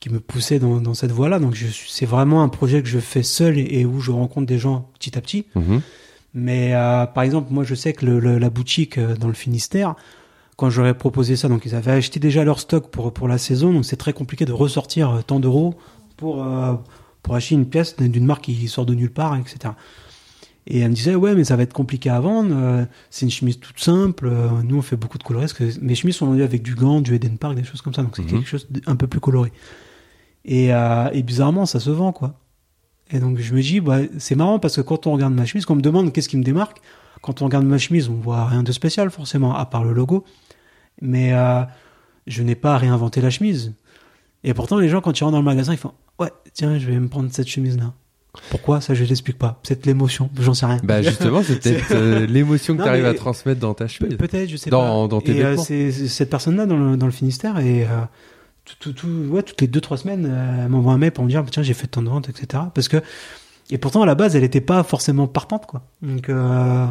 qui 0.00 0.10
me 0.10 0.20
poussaient 0.20 0.58
dans, 0.58 0.80
dans 0.80 0.94
cette 0.94 1.10
voie-là. 1.12 1.38
Donc, 1.40 1.56
c'est 1.86 2.06
vraiment 2.06 2.42
un 2.42 2.48
projet 2.48 2.82
que 2.82 2.88
je 2.88 2.98
fais 3.00 3.22
seul 3.22 3.58
et, 3.58 3.80
et 3.80 3.84
où 3.84 4.00
je 4.00 4.10
rencontre 4.12 4.46
des 4.46 4.58
gens 4.58 4.88
petit 4.98 5.16
à 5.18 5.20
petit. 5.20 5.46
Mhm. 5.54 5.80
Mais 6.34 6.74
euh, 6.74 7.06
par 7.06 7.24
exemple, 7.24 7.52
moi, 7.52 7.64
je 7.64 7.74
sais 7.74 7.92
que 7.92 8.04
le, 8.06 8.20
le- 8.20 8.38
la 8.38 8.50
boutique 8.50 8.98
euh, 8.98 9.16
dans 9.16 9.28
le 9.28 9.34
Finistère, 9.34 9.94
quand 10.56 10.70
j'aurais 10.70 10.94
proposé 10.94 11.36
ça, 11.36 11.48
donc 11.48 11.62
ils 11.64 11.74
avaient 11.74 11.92
acheté 11.92 12.20
déjà 12.20 12.44
leur 12.44 12.60
stock 12.60 12.90
pour 12.90 13.12
pour 13.12 13.28
la 13.28 13.38
saison, 13.38 13.72
donc 13.72 13.84
c'est 13.84 13.96
très 13.96 14.12
compliqué 14.12 14.44
de 14.44 14.52
ressortir 14.52 15.10
euh, 15.10 15.22
tant 15.22 15.40
d'euros 15.40 15.74
pour 16.16 16.44
euh, 16.44 16.74
pour 17.22 17.34
acheter 17.34 17.54
une 17.54 17.66
pièce 17.66 17.96
d'une 17.96 18.24
marque 18.26 18.42
qui 18.44 18.68
sort 18.68 18.84
de 18.86 18.94
nulle 18.94 19.10
part, 19.10 19.36
etc. 19.36 19.74
Et 20.66 20.80
elle 20.80 20.90
me 20.90 20.94
disait, 20.94 21.14
ouais, 21.14 21.34
mais 21.34 21.44
ça 21.44 21.56
va 21.56 21.62
être 21.62 21.72
compliqué 21.72 22.10
à 22.10 22.20
vendre. 22.20 22.50
euh, 22.54 22.84
c'est 23.08 23.24
une 23.24 23.30
chemise 23.32 23.58
toute 23.58 23.80
simple. 23.80 24.26
euh, 24.30 24.48
nous, 24.64 24.76
on 24.76 24.82
fait 24.82 24.96
beaucoup 24.96 25.16
de. 25.16 25.24
Parce 25.24 25.54
que 25.54 25.64
mes 25.80 25.94
chemises 25.94 26.16
sont 26.16 26.26
vendues 26.26 26.42
avec 26.42 26.62
du 26.62 26.74
gant, 26.74 27.00
du 27.00 27.14
Eden 27.14 27.38
Park, 27.38 27.54
des 27.54 27.64
choses 27.64 27.80
comme 27.80 27.94
ça. 27.94 28.02
Donc, 28.02 28.14
c'est 28.16 28.22
Mhm. 28.22 28.28
quelque 28.28 28.46
chose 28.48 28.66
d'un 28.70 28.94
peu 28.96 29.06
plus 29.06 29.18
coloré. 29.20 29.50
Et, 30.44 30.72
euh, 30.72 31.08
et 31.12 31.22
bizarrement, 31.22 31.66
ça 31.66 31.80
se 31.80 31.90
vend, 31.90 32.12
quoi. 32.12 32.34
Et 33.10 33.18
donc, 33.20 33.38
je 33.38 33.54
me 33.54 33.60
dis, 33.62 33.80
bah, 33.80 33.98
c'est 34.18 34.34
marrant 34.34 34.58
parce 34.58 34.76
que 34.76 34.80
quand 34.82 35.06
on 35.06 35.12
regarde 35.12 35.32
ma 35.34 35.44
chemise, 35.46 35.64
quand 35.66 35.74
on 35.74 35.76
me 35.78 35.82
demande 35.82 36.12
qu'est-ce 36.12 36.28
qui 36.28 36.36
me 36.36 36.42
démarque, 36.44 36.78
quand 37.22 37.42
on 37.42 37.46
regarde 37.46 37.64
ma 37.64 37.78
chemise, 37.78 38.08
on 38.08 38.14
voit 38.14 38.46
rien 38.46 38.62
de 38.62 38.72
spécial, 38.72 39.10
forcément, 39.10 39.54
à 39.56 39.64
part 39.66 39.84
le 39.84 39.92
logo. 39.92 40.24
Mais 41.00 41.32
euh, 41.32 41.62
je 42.26 42.42
n'ai 42.42 42.54
pas 42.54 42.76
réinventé 42.78 43.20
la 43.20 43.30
chemise. 43.30 43.72
Et 44.44 44.54
pourtant, 44.54 44.78
les 44.78 44.88
gens, 44.88 45.00
quand 45.00 45.18
ils 45.18 45.24
rentrent 45.24 45.32
dans 45.32 45.38
le 45.38 45.44
magasin, 45.44 45.72
ils 45.72 45.78
font, 45.78 45.92
ouais, 46.18 46.30
tiens, 46.52 46.78
je 46.78 46.86
vais 46.86 46.98
me 46.98 47.08
prendre 47.08 47.28
cette 47.32 47.48
chemise-là. 47.48 47.92
Pourquoi? 48.50 48.80
Ça, 48.80 48.94
je 48.94 49.02
l'explique 49.04 49.38
pas. 49.38 49.58
Peut-être 49.64 49.84
l'émotion, 49.86 50.30
j'en 50.38 50.54
sais 50.54 50.66
rien. 50.66 50.78
Bah 50.84 51.02
justement, 51.02 51.42
c'est 51.42 51.58
peut-être 51.60 51.86
euh, 51.92 52.26
l'émotion 52.26 52.76
que 52.76 52.82
tu 52.82 52.88
arrives 52.88 53.06
à 53.06 53.14
transmettre 53.14 53.58
dans 53.58 53.74
ta 53.74 53.88
chemise. 53.88 54.16
Peut-être, 54.16 54.48
je 54.48 54.56
sais 54.56 54.70
Dans- 54.70 55.02
pas. 55.06 55.08
dans 55.08 55.20
tes 55.20 55.32
et 55.36 55.42
euh, 55.44 55.48
vêtements. 55.50 55.62
c'est 55.64 55.90
c'est 55.90 56.06
cette 56.08 56.30
personne-là 56.30 56.66
dans 56.66 56.76
le, 56.76 56.96
dans 56.96 57.06
le 57.06 57.12
Finistère 57.12 57.58
et 57.58 57.84
euh, 57.84 57.88
tout, 58.78 58.92
tout, 58.92 59.08
ouais, 59.30 59.42
toutes 59.42 59.60
les 59.60 59.66
deux 59.66 59.80
trois 59.80 59.96
semaines, 59.96 60.26
euh, 60.30 60.64
elle 60.64 60.68
m'envoie 60.68 60.92
un 60.92 60.98
mail 60.98 61.12
pour 61.12 61.24
me 61.24 61.28
dire 61.30 61.44
tiens 61.50 61.62
j'ai 61.62 61.74
fait 61.74 61.86
tant 61.86 62.02
de 62.02 62.08
ventes, 62.08 62.28
etc. 62.28 62.64
Parce 62.74 62.88
que 62.88 62.98
et 63.70 63.78
pourtant 63.78 64.02
à 64.02 64.06
la 64.06 64.14
base 64.14 64.34
elle 64.36 64.44
était 64.44 64.60
pas 64.60 64.82
forcément 64.82 65.26
partante 65.26 65.66
quoi. 65.66 65.82
Donc 66.02 66.28
euh, 66.28 66.86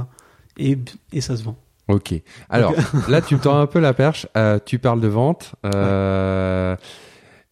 et 0.57 0.77
et 1.13 1.21
ça 1.21 1.37
se 1.37 1.43
vend. 1.43 1.57
Ok. 1.87 2.13
Alors 2.49 2.73
là, 3.07 3.21
tu 3.21 3.35
me 3.35 3.39
tends 3.39 3.57
un 3.59 3.65
peu 3.67 3.79
la 3.79 3.93
perche. 3.93 4.27
Euh, 4.35 4.59
tu 4.65 4.77
parles 4.77 4.99
de 4.99 5.07
vente. 5.07 5.55
Euh, 5.65 6.75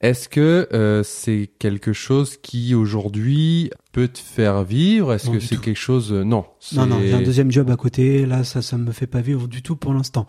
Est-ce 0.02 0.28
que 0.28 0.68
euh, 0.74 1.04
c'est 1.04 1.50
quelque 1.58 1.94
chose 1.94 2.36
qui 2.38 2.76
aujourd'hui 2.76 3.72
peut 3.94 4.10
te 4.10 4.20
faire 4.20 4.64
vivre? 4.64 5.14
Est-ce 5.14 5.30
que 5.30 5.40
c'est 5.40 5.60
quelque 5.62 5.80
chose 5.80 6.12
euh, 6.12 6.24
Non. 6.26 6.46
Non 6.74 6.86
non, 6.86 7.00
j'ai 7.02 7.14
un 7.14 7.22
deuxième 7.22 7.50
job 7.52 7.70
à 7.70 7.78
côté. 7.78 8.26
Là 8.26 8.44
ça 8.44 8.62
ça 8.62 8.78
me 8.78 8.92
fait 8.92 9.08
pas 9.08 9.22
vivre 9.22 9.48
du 9.48 9.62
tout 9.62 9.78
pour 9.78 9.94
l'instant. 9.94 10.28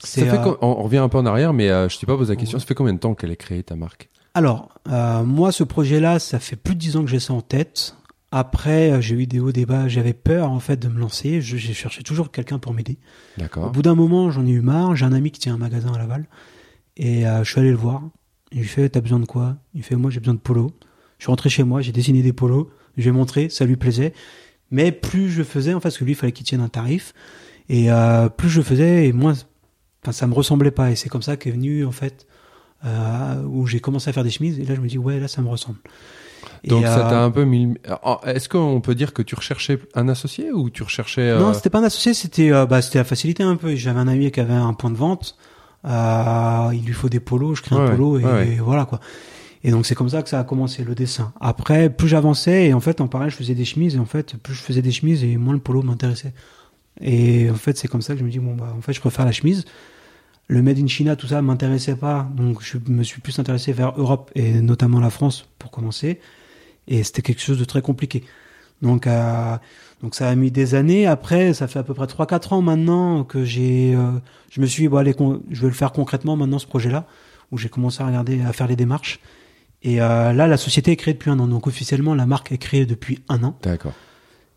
Ça 0.00 0.06
C'est, 0.06 0.26
fait 0.26 0.38
euh, 0.38 0.42
com- 0.42 0.56
on 0.60 0.66
on 0.78 0.82
revient 0.84 0.98
un 0.98 1.08
peu 1.08 1.18
en 1.18 1.26
arrière, 1.26 1.52
mais 1.52 1.70
euh, 1.70 1.88
je 1.88 1.98
t'ai 1.98 2.06
pas 2.06 2.16
posé 2.16 2.32
la 2.32 2.36
question. 2.36 2.58
Ça 2.58 2.66
fait 2.66 2.74
combien 2.74 2.94
de 2.94 2.98
temps 2.98 3.14
qu'elle 3.14 3.30
est 3.32 3.36
créée 3.36 3.62
ta 3.62 3.74
marque? 3.76 4.08
Alors, 4.34 4.68
euh, 4.88 5.24
moi, 5.24 5.50
ce 5.52 5.64
projet-là, 5.64 6.18
ça 6.20 6.38
fait 6.38 6.54
plus 6.56 6.74
de 6.74 6.80
dix 6.80 6.96
ans 6.96 7.02
que 7.04 7.10
j'ai 7.10 7.18
ça 7.20 7.32
en 7.32 7.40
tête. 7.40 7.96
Après, 8.30 9.00
j'ai 9.02 9.14
eu 9.16 9.26
des 9.26 9.40
hauts 9.40 9.52
débats. 9.52 9.88
J'avais 9.88 10.12
peur, 10.12 10.50
en 10.50 10.60
fait, 10.60 10.76
de 10.76 10.88
me 10.88 11.00
lancer. 11.00 11.40
Je- 11.40 11.56
J'ai 11.56 11.72
cherché 11.72 12.02
toujours 12.02 12.30
quelqu'un 12.30 12.58
pour 12.58 12.74
m'aider. 12.74 12.98
Au 13.36 13.40
D'accord. 13.40 13.70
bout 13.72 13.82
d'un 13.82 13.94
moment, 13.94 14.30
j'en 14.30 14.46
ai 14.46 14.50
eu 14.50 14.60
marre. 14.60 14.94
J'ai 14.94 15.06
un 15.06 15.12
ami 15.12 15.30
qui 15.30 15.40
tient 15.40 15.54
un 15.54 15.58
magasin 15.58 15.92
à 15.92 15.98
Laval. 15.98 16.26
Et 16.96 17.26
euh, 17.26 17.42
je 17.42 17.50
suis 17.50 17.60
allé 17.60 17.70
le 17.70 17.76
voir. 17.76 18.02
Il 18.52 18.60
lui 18.60 18.68
fait, 18.68 18.88
t'as 18.90 19.00
besoin 19.00 19.18
de 19.18 19.24
quoi? 19.26 19.56
Il 19.74 19.82
fait, 19.82 19.96
moi, 19.96 20.10
j'ai 20.10 20.20
besoin 20.20 20.34
de 20.34 20.38
polos. 20.40 20.70
Je 21.18 21.24
suis 21.24 21.30
rentré 21.30 21.48
chez 21.50 21.64
moi, 21.64 21.80
j'ai 21.80 21.92
dessiné 21.92 22.22
des 22.22 22.32
polos. 22.32 22.68
Je 22.96 23.02
lui 23.02 23.08
ai 23.08 23.12
montré, 23.12 23.48
ça 23.48 23.64
lui 23.64 23.76
plaisait. 23.76 24.12
Mais 24.70 24.92
plus 24.92 25.30
je 25.30 25.42
faisais, 25.42 25.74
en 25.74 25.80
fait, 25.80 25.84
parce 25.84 25.98
que 25.98 26.04
lui, 26.04 26.12
il 26.12 26.14
fallait 26.16 26.32
qu'il 26.32 26.46
tienne 26.46 26.60
un 26.60 26.68
tarif. 26.68 27.14
Et 27.68 27.90
euh, 27.90 28.28
plus 28.28 28.48
je 28.50 28.60
faisais, 28.62 29.06
et 29.08 29.12
moins, 29.12 29.34
enfin, 30.02 30.12
ça 30.12 30.26
me 30.26 30.34
ressemblait 30.34 30.70
pas. 30.70 30.90
Et 30.90 30.96
c'est 30.96 31.08
comme 31.08 31.22
ça 31.22 31.36
qu'est 31.36 31.50
venu, 31.50 31.84
en 31.84 31.92
fait, 31.92 32.26
euh, 32.84 33.42
où 33.44 33.66
j'ai 33.66 33.80
commencé 33.80 34.10
à 34.10 34.12
faire 34.12 34.24
des 34.24 34.30
chemises. 34.30 34.58
Et 34.58 34.64
là, 34.64 34.74
je 34.74 34.80
me 34.80 34.88
dis, 34.88 34.98
ouais, 34.98 35.20
là, 35.20 35.28
ça 35.28 35.42
me 35.42 35.48
ressemble. 35.48 35.78
Et, 36.64 36.68
Donc 36.68 36.84
ça 36.84 37.06
euh, 37.06 37.10
t'a 37.10 37.22
un 37.22 37.30
peu 37.30 37.44
mis. 37.44 37.74
Est-ce 38.24 38.48
qu'on 38.48 38.80
peut 38.80 38.94
dire 38.94 39.12
que 39.12 39.22
tu 39.22 39.34
recherchais 39.34 39.78
un 39.94 40.08
associé 40.08 40.52
ou 40.52 40.70
tu 40.70 40.82
recherchais 40.82 41.30
euh, 41.30 41.38
Non, 41.38 41.54
c'était 41.54 41.70
pas 41.70 41.78
un 41.78 41.84
associé, 41.84 42.14
c'était 42.14 42.50
bah, 42.66 42.82
c'était 42.82 42.98
la 42.98 43.04
facilité 43.04 43.42
un 43.42 43.56
peu. 43.56 43.74
J'avais 43.74 44.00
un 44.00 44.08
ami 44.08 44.30
qui 44.30 44.40
avait 44.40 44.54
un 44.54 44.72
point 44.72 44.90
de 44.90 44.96
vente. 44.96 45.36
Il 45.84 46.82
lui 46.84 46.92
faut 46.92 47.08
des 47.08 47.20
polos, 47.20 47.58
je 47.58 47.62
crée 47.62 47.76
Ouais, 47.76 47.82
un 47.82 47.90
polo 47.90 48.18
et, 48.18 48.24
ouais. 48.24 48.48
et 48.48 48.54
voilà 48.56 48.84
quoi. 48.84 49.00
Et 49.64 49.70
donc 49.70 49.86
c'est 49.86 49.94
comme 49.94 50.08
ça 50.08 50.22
que 50.22 50.28
ça 50.28 50.38
a 50.38 50.44
commencé 50.44 50.84
le 50.84 50.94
dessin. 50.94 51.32
Après, 51.40 51.90
plus 51.90 52.08
j'avançais 52.08 52.66
et 52.66 52.74
en 52.74 52.80
fait 52.80 53.00
en 53.00 53.08
parallèle 53.08 53.32
je 53.32 53.36
faisais 53.36 53.54
des 53.54 53.64
chemises 53.64 53.96
et 53.96 53.98
en 53.98 54.04
fait 54.04 54.36
plus 54.36 54.54
je 54.54 54.62
faisais 54.62 54.82
des 54.82 54.92
chemises 54.92 55.24
et 55.24 55.36
moins 55.36 55.54
le 55.54 55.60
polo 55.60 55.82
m'intéressait. 55.82 56.32
Et 57.00 57.50
en 57.50 57.54
fait 57.54 57.76
c'est 57.76 57.88
comme 57.88 58.02
ça 58.02 58.14
que 58.14 58.20
je 58.20 58.24
me 58.24 58.30
dis 58.30 58.38
bon 58.38 58.54
bah 58.54 58.74
en 58.76 58.80
fait 58.80 58.92
je 58.92 59.00
préfère 59.00 59.24
la 59.24 59.32
chemise. 59.32 59.64
Le 60.48 60.62
made 60.62 60.78
in 60.78 60.86
China 60.86 61.16
tout 61.16 61.26
ça 61.26 61.42
m'intéressait 61.42 61.96
pas 61.96 62.28
donc 62.34 62.62
je 62.62 62.78
me 62.88 63.02
suis 63.02 63.20
plus 63.20 63.38
intéressé 63.38 63.72
vers 63.72 63.92
Europe 63.98 64.30
et 64.34 64.60
notamment 64.60 65.00
la 65.00 65.10
France 65.10 65.46
pour 65.58 65.70
commencer. 65.70 66.20
Et 66.86 67.02
c'était 67.02 67.22
quelque 67.22 67.42
chose 67.42 67.58
de 67.58 67.64
très 67.64 67.82
compliqué. 67.82 68.24
Donc 68.80 69.06
euh, 69.06 69.56
donc 70.02 70.14
ça 70.14 70.28
a 70.28 70.34
mis 70.34 70.50
des 70.50 70.74
années. 70.74 71.06
Après, 71.06 71.54
ça 71.54 71.66
fait 71.66 71.78
à 71.78 71.82
peu 71.82 71.94
près 71.94 72.06
3-4 72.06 72.54
ans 72.54 72.62
maintenant 72.62 73.24
que 73.24 73.44
j'ai, 73.44 73.94
euh, 73.94 74.12
je 74.50 74.60
me 74.60 74.66
suis 74.66 74.84
dit, 74.84 74.88
bon 74.88 74.98
allez, 74.98 75.14
je 75.50 75.62
vais 75.62 75.68
le 75.68 75.74
faire 75.74 75.92
concrètement 75.92 76.36
maintenant 76.36 76.58
ce 76.58 76.66
projet-là, 76.66 77.06
où 77.50 77.58
j'ai 77.58 77.68
commencé 77.68 78.02
à 78.02 78.06
regarder, 78.06 78.40
à 78.42 78.52
faire 78.52 78.68
les 78.68 78.76
démarches. 78.76 79.18
Et 79.82 80.00
euh, 80.00 80.32
là, 80.32 80.46
la 80.46 80.56
société 80.56 80.92
est 80.92 80.96
créée 80.96 81.14
depuis 81.14 81.30
un 81.30 81.38
an. 81.40 81.48
Donc 81.48 81.66
officiellement, 81.66 82.14
la 82.14 82.26
marque 82.26 82.52
est 82.52 82.58
créée 82.58 82.86
depuis 82.86 83.20
un 83.28 83.42
an, 83.42 83.58
D'accord. 83.62 83.92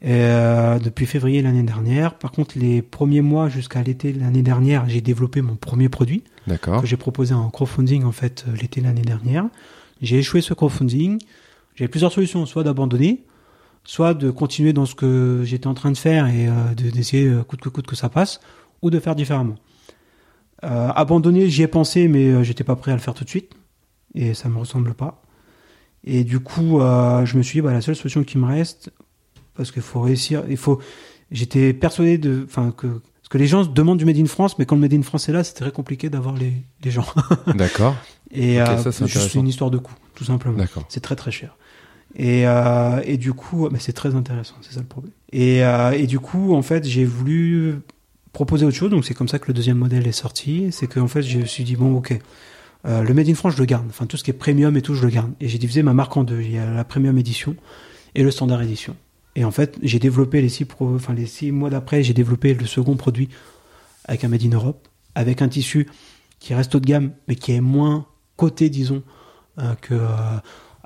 Euh, 0.04 0.80
depuis 0.80 1.06
février 1.06 1.44
l'année 1.44 1.62
dernière. 1.62 2.16
Par 2.16 2.32
contre, 2.32 2.58
les 2.58 2.82
premiers 2.82 3.22
mois 3.22 3.50
jusqu'à 3.50 3.84
l'été 3.84 4.12
l'année 4.14 4.42
dernière, 4.42 4.90
j'ai 4.90 5.00
développé 5.00 5.44
mon 5.44 5.56
premier 5.56 5.90
produit 5.90 6.24
D'accord. 6.48 6.82
que 6.82 6.88
j'ai 6.88 6.98
proposé 6.98 7.36
en 7.36 7.52
crowdfunding 7.52 8.04
en 8.04 8.12
fait 8.12 8.46
euh, 8.48 8.56
l'été 8.60 8.82
l'année 8.82 9.04
dernière. 9.04 9.46
J'ai 10.02 10.18
échoué 10.18 10.42
ce 10.42 10.56
crowdfunding. 10.56 11.20
J'avais 11.76 11.88
plusieurs 11.88 12.12
solutions, 12.12 12.48
soit 12.48 12.64
d'abandonner, 12.64 13.24
soit 13.84 14.16
de 14.16 14.32
continuer 14.32 14.74
dans 14.74 14.88
ce 14.88 14.96
que 14.96 15.44
j'étais 15.46 15.68
en 15.68 15.76
train 15.76 15.92
de 15.92 15.98
faire 15.98 16.26
et 16.26 16.48
euh, 16.48 16.74
de- 16.76 16.90
d'essayer 16.90 17.28
euh, 17.28 17.44
coûte 17.44 17.62
que 17.62 17.70
coûte 17.70 17.86
que 17.86 17.96
ça 17.96 18.10
passe, 18.10 18.40
ou 18.82 18.90
de 18.90 19.00
faire 19.00 19.16
différemment. 19.16 19.56
Euh, 20.64 20.88
abandonner, 20.96 21.48
j'y 21.50 21.62
ai 21.62 21.68
pensé, 21.68 22.08
mais 22.08 22.44
j'étais 22.44 22.64
pas 22.64 22.76
prêt 22.76 22.92
à 22.92 22.96
le 22.96 23.02
faire 23.02 23.14
tout 23.14 23.24
de 23.24 23.30
suite, 23.30 23.52
et 24.16 24.34
ça 24.34 24.50
me 24.50 24.58
ressemble 24.58 24.96
pas. 24.96 25.22
Et 26.04 26.24
du 26.24 26.40
coup, 26.40 26.80
euh, 26.82 27.24
je 27.26 27.38
me 27.38 27.44
suis 27.44 27.58
dit, 27.58 27.62
bah, 27.62 27.72
la 27.72 27.82
seule 27.82 27.96
solution 27.96 28.24
qui 28.24 28.40
me 28.40 28.46
reste, 28.48 28.92
parce 29.56 29.72
qu'il 29.72 29.82
faut 29.82 30.02
réussir, 30.02 30.44
il 30.50 30.58
faut. 30.58 30.80
J'étais 31.32 31.74
persuadé 31.74 32.18
de, 32.18 32.44
enfin 32.46 32.74
que, 32.76 32.88
parce 32.88 33.30
que 33.30 33.38
les 33.38 33.48
gens 33.48 33.66
demandent 33.66 33.98
du 33.98 34.06
Made 34.06 34.18
in 34.18 34.26
France, 34.26 34.60
mais 34.60 34.66
quand 34.66 34.76
le 34.76 34.82
Made 34.82 34.94
in 34.94 35.02
France 35.02 35.30
est 35.30 35.32
là, 35.32 35.44
c'est 35.44 35.54
très 35.54 35.72
compliqué 35.72 36.10
d'avoir 36.10 36.36
les, 36.36 36.54
les 36.84 36.92
gens. 36.92 37.06
D'accord. 37.56 37.96
Et 38.32 38.62
Ok, 38.62 38.68
euh, 38.68 38.78
ça, 38.78 38.92
c'est 38.92 39.08
juste 39.08 39.36
une 39.36 39.48
histoire 39.48 39.72
de 39.72 39.78
coût, 39.78 39.96
tout 40.16 40.26
simplement. 40.26 40.58
D'accord. 40.58 40.84
C'est 40.90 41.00
très 41.00 41.16
très 41.16 41.32
cher. 41.32 41.56
Et, 42.16 42.46
euh, 42.46 43.02
et 43.06 43.18
du 43.18 43.34
coup, 43.34 43.70
mais 43.70 43.80
c'est 43.80 43.94
très 43.94 44.16
intéressant, 44.16 44.56
c'est 44.62 44.74
ça 44.74 44.82
le 44.82 44.86
problème. 44.86 45.14
Et, 45.32 45.64
euh, 45.64 45.92
et 45.92 46.08
du 46.08 46.20
coup, 46.20 46.54
en 46.54 46.62
fait, 46.62 46.86
j'ai 46.86 47.06
voulu 47.06 47.76
proposer 48.34 48.66
autre 48.66 48.76
chose. 48.76 48.92
Donc 48.92 49.06
c'est 49.06 49.14
comme 49.14 49.28
ça 49.28 49.40
que 49.40 49.48
le 49.48 49.54
deuxième 49.54 49.78
modèle 49.78 50.08
est 50.08 50.12
sorti. 50.12 50.68
C'est 50.72 50.88
qu'en 50.88 51.08
fait, 51.08 51.22
je 51.22 51.40
me 51.40 51.46
suis 51.46 51.64
dit 51.64 51.76
bon, 51.76 51.96
ok, 51.96 52.20
euh, 52.86 53.04
le 53.04 53.14
Made 53.14 53.30
in 53.30 53.36
France, 53.36 53.54
je 53.54 53.60
le 53.60 53.66
garde. 53.66 53.86
Enfin, 53.90 54.06
tout 54.06 54.18
ce 54.18 54.24
qui 54.24 54.32
est 54.32 54.36
premium 54.36 54.76
et 54.76 54.82
tout, 54.82 54.96
je 54.96 55.04
le 55.04 55.10
garde. 55.10 55.32
Et 55.40 55.48
j'ai 55.48 55.58
divisé 55.58 55.84
ma 55.84 55.94
marque 55.94 56.16
en 56.18 56.24
deux. 56.24 56.42
Il 56.42 56.52
y 56.52 56.58
a 56.58 56.70
la 56.70 56.84
premium 56.84 57.18
édition 57.18 57.56
et 58.16 58.24
le 58.24 58.32
standard 58.32 58.62
édition. 58.62 58.96
Et 59.36 59.46
en 59.46 59.52
fait, 59.52 59.78
j'ai 59.82 60.00
développé 60.00 60.42
les 60.42 60.50
six, 60.50 60.66
pro... 60.66 60.94
enfin 60.96 61.14
les 61.14 61.26
six 61.26 61.52
mois 61.52 61.70
d'après, 61.70 62.04
j'ai 62.04 62.14
développé 62.14 62.54
le 62.54 62.66
second 62.66 62.96
produit 62.98 63.30
avec 64.06 64.24
un 64.24 64.28
Made 64.28 64.44
in 64.44 64.50
Europe, 64.50 64.88
avec 65.16 65.42
un 65.42 65.48
tissu 65.48 65.88
qui 66.40 66.54
reste 66.54 66.74
haut 66.76 66.80
de 66.80 66.86
gamme, 66.86 67.12
mais 67.28 67.36
qui 67.36 67.52
est 67.54 67.62
moins 67.62 68.06
coté, 68.36 68.70
disons, 68.70 69.04
euh, 69.60 69.74
que. 69.82 69.94
euh, 69.94 70.08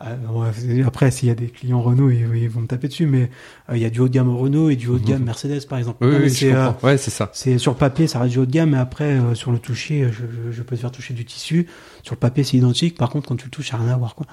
euh, 0.02 0.84
après, 0.86 1.10
s'il 1.10 1.30
y 1.30 1.32
a 1.32 1.36
des 1.36 1.48
clients 1.48 1.82
Renault, 1.82 2.10
ils, 2.10 2.28
ils 2.36 2.50
vont 2.50 2.60
me 2.60 2.68
taper 2.68 2.90
dessus, 2.90 3.06
mais 3.08 3.32
euh, 3.70 3.78
il 3.78 3.82
y 3.82 3.86
a 3.86 3.90
du 3.90 4.02
haut 4.02 4.10
de 4.10 4.14
gamme 4.14 4.30
Renault 4.30 4.70
et 4.70 4.76
du 4.76 4.90
haut 4.90 5.00
de 5.00 5.06
gamme 5.06 5.20
Mhm. 5.20 5.26
Mercedes, 5.26 5.66
par 5.70 5.78
exemple. 5.80 6.06
Oui, 6.06 6.30
c'est. 6.30 6.54
Ouais, 6.84 6.98
ça. 6.98 7.30
c'est 7.34 7.58
sur 7.58 7.72
le 7.72 7.78
papier, 7.78 8.06
ça 8.06 8.20
reste 8.20 8.34
du 8.34 8.40
haut 8.40 8.46
de 8.46 8.52
gamme, 8.52 8.72
mais 8.72 8.78
après, 8.78 9.18
sur 9.36 9.54
le 9.54 9.58
toucher, 9.60 10.10
je, 10.12 10.24
je- 10.26 10.52
je 10.52 10.62
peux 10.64 10.76
te 10.76 10.82
faire 10.82 10.92
toucher 10.92 11.14
du 11.14 11.24
tissu. 11.24 11.68
Sur 12.04 12.16
le 12.16 12.20
papier, 12.20 12.44
c'est 12.44 12.58
identique. 12.58 12.98
Par 12.98 13.10
contre, 13.10 13.30
quand 13.30 13.38
tu 13.38 13.46
le 13.46 13.52
touches, 13.52 13.70
ça 13.72 13.78
n'a 13.78 13.86
rien 13.86 13.94
à 13.94 13.98
voir, 13.98 14.16
quoi. 14.16 14.26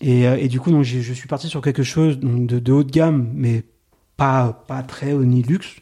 Et, 0.00 0.26
euh, 0.26 0.36
et 0.38 0.48
du 0.48 0.60
coup, 0.60 0.70
donc, 0.70 0.82
je 0.84 1.12
suis 1.12 1.28
parti 1.28 1.48
sur 1.48 1.60
quelque 1.62 1.82
chose 1.82 2.18
de, 2.20 2.58
de 2.58 2.72
haut 2.72 2.82
de 2.84 2.90
gamme, 2.90 3.30
mais 3.34 3.62
pas, 4.16 4.64
pas 4.66 4.82
très 4.82 5.12
haut 5.12 5.24
ni 5.24 5.42
luxe. 5.42 5.76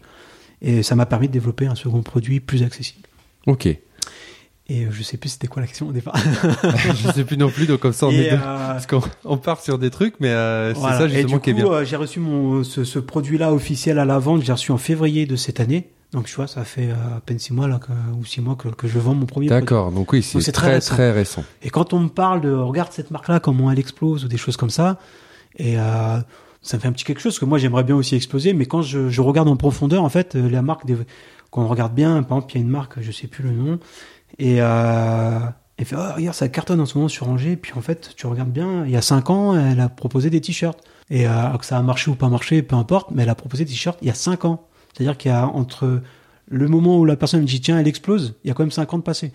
Et 0.60 0.82
ça 0.82 0.94
m'a 0.94 1.06
permis 1.06 1.28
de 1.28 1.32
développer 1.32 1.66
un 1.66 1.74
second 1.74 2.02
produit 2.02 2.40
plus 2.40 2.62
accessible. 2.62 3.06
Ok. 3.46 3.66
Et 3.66 4.84
euh, 4.84 4.88
je 4.92 5.02
sais 5.02 5.16
plus 5.16 5.28
c'était 5.30 5.48
quoi 5.48 5.60
la 5.60 5.66
question 5.66 5.88
au 5.88 5.92
départ. 5.92 6.14
je 6.94 7.10
sais 7.12 7.24
plus 7.24 7.36
non 7.36 7.50
plus, 7.50 7.66
donc 7.66 7.80
comme 7.80 7.92
ça 7.92 8.06
on 8.06 8.12
Et, 8.12 8.18
est 8.20 8.30
deux. 8.30 8.36
euh, 8.36 8.38
Parce 8.38 8.86
qu'on 8.86 9.02
on 9.24 9.36
part 9.36 9.60
sur 9.60 9.76
des 9.78 9.90
trucs, 9.90 10.14
mais 10.20 10.28
euh, 10.28 10.72
c'est 10.72 10.80
Voilà. 10.80 10.98
ça 10.98 11.04
Et 11.06 11.08
justement 11.08 11.36
du 11.36 11.40
qui 11.42 11.50
est 11.50 11.54
bien. 11.54 11.66
euh, 11.66 11.84
j'ai 11.84 11.96
reçu 11.96 12.20
mon, 12.20 12.62
ce, 12.62 12.84
ce 12.84 12.98
produit-là 13.00 13.52
officiel 13.52 13.98
à 13.98 14.04
la 14.04 14.18
vente, 14.20 14.42
j'ai 14.44 14.52
reçu 14.52 14.70
en 14.70 14.78
février 14.78 15.26
de 15.26 15.34
cette 15.34 15.58
année. 15.58 15.90
Donc, 16.12 16.26
tu 16.26 16.34
vois, 16.36 16.46
ça 16.46 16.64
fait 16.64 16.90
euh, 16.90 17.16
à 17.16 17.20
peine 17.20 17.38
six 17.38 17.54
mois, 17.54 17.68
là, 17.68 17.78
que- 17.78 17.92
ou 18.18 18.24
six 18.24 18.40
mois 18.42 18.54
que, 18.54 18.68
que 18.68 18.86
je 18.86 18.98
vends 18.98 19.14
mon 19.14 19.24
premier. 19.26 19.46
D'accord, 19.46 19.90
donc 19.92 20.12
oui, 20.12 20.22
c'est 20.22 20.38
très 20.40 20.52
très 20.52 20.74
récent. 20.74 20.94
très 20.94 21.10
récent. 21.12 21.44
Et 21.62 21.70
quand 21.70 21.92
on 21.94 22.00
me 22.00 22.08
parle 22.08 22.42
de, 22.42 22.52
regarde 22.52 22.92
cette 22.92 23.10
marque-là, 23.10 23.40
comment 23.40 23.70
elle 23.70 23.78
explose, 23.78 24.24
ou 24.24 24.28
des 24.28 24.36
choses 24.36 24.56
comme 24.58 24.68
ça, 24.70 24.98
et 25.58 25.78
euh, 25.78 26.18
ça 26.60 26.76
me 26.76 26.82
fait 26.82 26.88
un 26.88 26.92
petit 26.92 27.04
quelque 27.04 27.20
chose, 27.20 27.38
que 27.38 27.46
moi, 27.46 27.56
j'aimerais 27.58 27.84
bien 27.84 27.96
aussi 27.96 28.14
exploser, 28.14 28.52
mais 28.52 28.66
quand 28.66 28.82
je, 28.82 29.08
je 29.08 29.20
regarde 29.22 29.48
en 29.48 29.56
profondeur, 29.56 30.04
en 30.04 30.08
fait, 30.10 30.36
euh, 30.36 30.50
la 30.50 30.60
marque, 30.60 30.84
des, 30.84 30.96
quand 31.50 31.62
on 31.62 31.68
regarde 31.68 31.94
bien, 31.94 32.22
par 32.22 32.38
exemple, 32.38 32.52
il 32.54 32.58
y 32.58 32.62
a 32.62 32.64
une 32.64 32.70
marque, 32.70 33.00
je 33.00 33.10
sais 33.10 33.26
plus 33.26 33.42
le 33.44 33.52
nom, 33.52 33.78
et 34.38 34.56
euh, 34.60 35.38
elle 35.78 35.84
fait, 35.86 35.96
oh, 35.96 36.14
regarde, 36.14 36.36
ça 36.36 36.48
cartonne 36.48 36.80
en 36.80 36.86
ce 36.86 36.98
moment 36.98 37.08
sur 37.08 37.26
Angers, 37.28 37.56
puis 37.56 37.72
en 37.74 37.80
fait, 37.80 38.10
tu 38.16 38.26
regardes 38.26 38.50
bien, 38.52 38.84
il 38.84 38.90
y 38.90 38.96
a 38.96 39.02
cinq 39.02 39.30
ans, 39.30 39.56
elle 39.56 39.80
a 39.80 39.88
proposé 39.88 40.28
des 40.28 40.42
t-shirts. 40.42 40.78
Et 41.10 41.26
euh, 41.26 41.48
que 41.58 41.66
ça 41.66 41.76
a 41.76 41.82
marché 41.82 42.10
ou 42.10 42.14
pas 42.14 42.28
marché, 42.28 42.62
peu 42.62 42.76
importe, 42.76 43.10
mais 43.10 43.24
elle 43.24 43.28
a 43.28 43.34
proposé 43.34 43.64
des 43.64 43.70
t-shirts 43.72 43.98
il 44.02 44.08
y 44.08 44.10
a 44.10 44.14
cinq 44.14 44.44
ans. 44.46 44.66
C'est-à-dire 44.92 45.16
qu'il 45.16 45.30
y 45.30 45.34
a 45.34 45.46
entre 45.46 46.00
le 46.48 46.68
moment 46.68 46.98
où 46.98 47.04
la 47.04 47.16
personne 47.16 47.40
me 47.40 47.46
dit 47.46 47.60
tiens, 47.60 47.78
elle 47.78 47.88
explose, 47.88 48.34
il 48.44 48.48
y 48.48 48.50
a 48.50 48.54
quand 48.54 48.62
même 48.62 48.70
cinq 48.70 48.92
ans 48.94 48.98
de 48.98 49.02
passé. 49.02 49.32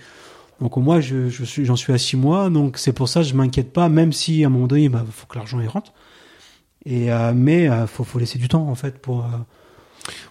Donc 0.62 0.76
moins, 0.78 1.00
je, 1.00 1.30
je 1.30 1.43
suis, 1.43 1.65
j'en 1.65 1.76
suis 1.76 1.93
à 1.93 1.98
six 1.98 2.17
mois, 2.17 2.50
donc 2.50 2.78
c'est 2.78 2.93
pour 2.93 3.08
ça 3.10 3.22
que 3.22 3.28
je 3.28 3.36
m'inquiète 3.36 3.72
pas, 3.74 3.89
même 3.89 4.12
si 4.12 4.43
à 4.43 4.48
un 4.48 4.50
moment 4.50 4.67
donné, 4.67 4.84
il 4.86 4.91
faut 5.12 5.28
que 5.28 5.38
l'argent 5.38 5.60
y 5.62 5.67
rentre. 5.67 5.93
Et 6.86 7.12
euh, 7.12 7.34
mais 7.36 7.70
euh, 7.70 7.86
faut 7.88 8.04
faut 8.04 8.17
laisser 8.20 8.39
du 8.39 8.48
temps 8.48 8.67
en 8.70 8.76
fait 8.76 9.00
pour. 9.00 9.26
euh, 9.26 9.28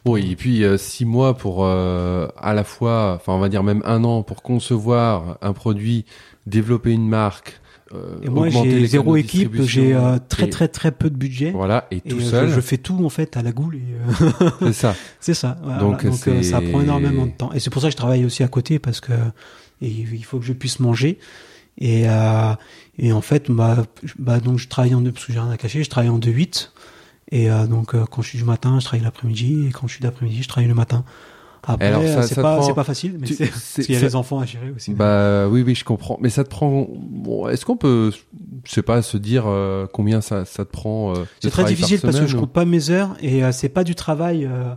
Oui, 0.05 0.31
et 0.33 0.37
puis 0.37 0.65
euh, 0.65 0.79
six 0.79 1.05
mois 1.05 1.37
pour 1.37 1.67
à 1.67 2.55
la 2.55 2.65
fois, 2.65 3.15
enfin 3.17 3.35
on 3.35 3.39
va 3.39 3.49
dire 3.49 3.63
même 3.63 3.83
un 3.85 4.05
an 4.05 4.23
pour 4.23 4.43
concevoir 4.43 5.39
un 5.43 5.53
produit, 5.53 6.07
développer 6.47 6.93
une 6.93 7.09
marque. 7.09 7.61
Euh, 7.95 8.17
et 8.23 8.29
moi 8.29 8.49
j'ai 8.49 8.87
zéro 8.87 9.17
équipe, 9.17 9.63
j'ai 9.63 9.95
euh, 9.95 10.19
très 10.29 10.47
et- 10.47 10.51
très 10.51 10.69
très 10.69 10.91
peu 10.93 11.09
de 11.09 11.17
budget. 11.17 11.53
Voilà, 11.53 11.87
et 11.91 12.01
tout 12.01 12.17
euh, 12.17 12.21
seul, 12.21 12.49
je, 12.49 12.55
je 12.57 12.61
fais 12.61 12.79
tout 12.79 13.05
en 13.05 13.09
fait 13.09 13.37
à 13.37 13.43
la 13.43 13.53
goule 13.53 13.77
et 13.77 13.83
euh, 14.25 14.49
c'est 14.61 14.73
ça. 14.73 14.95
c'est 15.21 15.35
ça. 15.35 15.57
Voilà. 15.63 15.79
Donc, 15.79 16.05
Donc, 16.05 16.29
euh, 16.29 16.43
ça 16.43 16.61
prend 16.61 16.81
énormément 16.81 17.27
de 17.27 17.33
temps 17.33 17.53
et 17.53 17.61
c'est 17.61 17.71
pour 17.71 17.81
ça 17.83 17.89
que 17.89 17.93
je 17.93 17.97
travaille 17.97 18.25
aussi 18.25 18.43
à 18.43 18.49
côté 18.49 18.79
parce 18.79 19.01
que 19.01 19.13
et 19.83 19.89
il 19.89 20.25
faut 20.25 20.39
que 20.39 20.45
je 20.45 20.53
puisse 20.53 20.81
manger 20.81 21.19
et 21.79 22.09
euh, 22.09 22.55
et 22.99 23.13
en 23.13 23.21
fait 23.21 23.51
bah, 23.51 23.85
bah 24.19 24.41
donc 24.41 24.59
je 24.59 24.67
travaille 24.69 24.95
en 24.95 25.01
deux 25.01 25.13
parce 25.13 25.27
que 25.27 25.33
j'ai 25.33 25.39
rien 25.41 25.51
à 25.51 25.57
cacher, 25.57 25.85
je 25.85 25.91
travaille 25.91 26.11
en 26.11 26.19
2 26.19 26.31
8 26.31 26.73
et 27.33 27.51
euh, 27.51 27.67
donc 27.67 27.95
euh, 27.95 28.05
quand 28.11 28.23
je 28.23 28.29
suis 28.31 28.39
du 28.39 28.45
matin, 28.45 28.79
je 28.81 28.85
travaille 28.85 29.05
l'après-midi 29.05 29.67
et 29.69 29.73
quand 29.73 29.87
je 29.87 29.93
suis 29.95 30.03
d'après-midi, 30.03 30.43
je 30.43 30.49
travaille 30.49 30.69
le 30.69 30.75
matin. 30.75 31.05
Après 31.69 31.89
Alors, 31.89 32.03
ça- 32.03 32.09
euh, 32.09 32.15
ça 32.23 32.29
c'est 32.29 32.35
te 32.37 32.41
pas 32.41 32.57
prend- 32.59 32.67
c'est 32.67 32.75
pas 32.75 32.85
facile 32.85 33.17
mais 33.21 33.27
Tu- 33.27 33.35
c'est 33.35 33.45
c'est- 33.47 33.51
parce 33.51 33.87
qu'il 33.87 33.95
y 33.95 33.99
a 33.99 34.01
ça- 34.01 34.07
les 34.07 34.15
enfants 34.17 34.39
à 34.39 34.47
gérer 34.47 34.71
aussi. 34.71 34.95
Bah 34.95 35.49
oui, 35.49 35.63
oui, 35.67 35.75
je 35.75 35.85
comprends. 35.85 36.17
Mais 36.21 36.29
ça 36.31 36.45
te 36.45 36.49
prend. 36.49 36.87
Bon, 36.97 37.49
Est-ce 37.49 37.65
qu'on 37.67 37.77
peut, 37.77 38.13
je 38.65 38.71
sais 38.73 38.83
pas, 38.83 39.03
se 39.03 39.17
dire 39.17 39.45
euh, 39.47 39.87
combien 39.93 40.21
ça, 40.21 40.45
ça 40.45 40.65
te 40.65 40.71
prend 40.71 41.13
euh, 41.17 41.25
c'est 41.43 41.51
très 41.51 41.65
difficile 41.65 42.01
par 42.01 42.11
parce 42.11 42.21
que 42.21 42.27
je 42.27 42.31
semaine, 42.31 42.43
compte 42.45 42.53
pas 42.53 42.65
mes 42.65 42.91
heures 42.91 43.17
et 43.21 43.43
euh, 43.45 43.51
c'est 43.53 43.69
pas 43.69 43.83
du 43.85 43.95
travail 43.97 44.45
euh, 44.47 44.73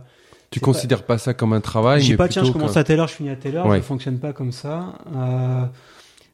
Tu 0.50 0.58
c'est 0.58 0.64
considères 0.64 1.04
pas... 1.04 1.16
ça 1.18 1.32
comme 1.32 1.52
un 1.52 1.60
travail 1.60 2.00
Je 2.00 2.06
dis 2.06 2.10
mais 2.12 2.16
pas, 2.16 2.28
tiens, 2.28 2.42
je 2.44 2.50
commence 2.50 2.74
qu'un- 2.74 2.80
à 2.80 2.84
telle 2.84 2.98
heure, 3.00 3.08
je 3.08 3.14
finis 3.14 3.30
à 3.30 3.36
telle 3.36 3.56
heure, 3.56 3.66
Ouais. 3.66 3.78
je 3.78 3.82
fonctionne 3.82 4.18
pas 4.18 4.32
comme 4.32 4.50
ça. 4.52 4.94
Euh, 5.14 5.64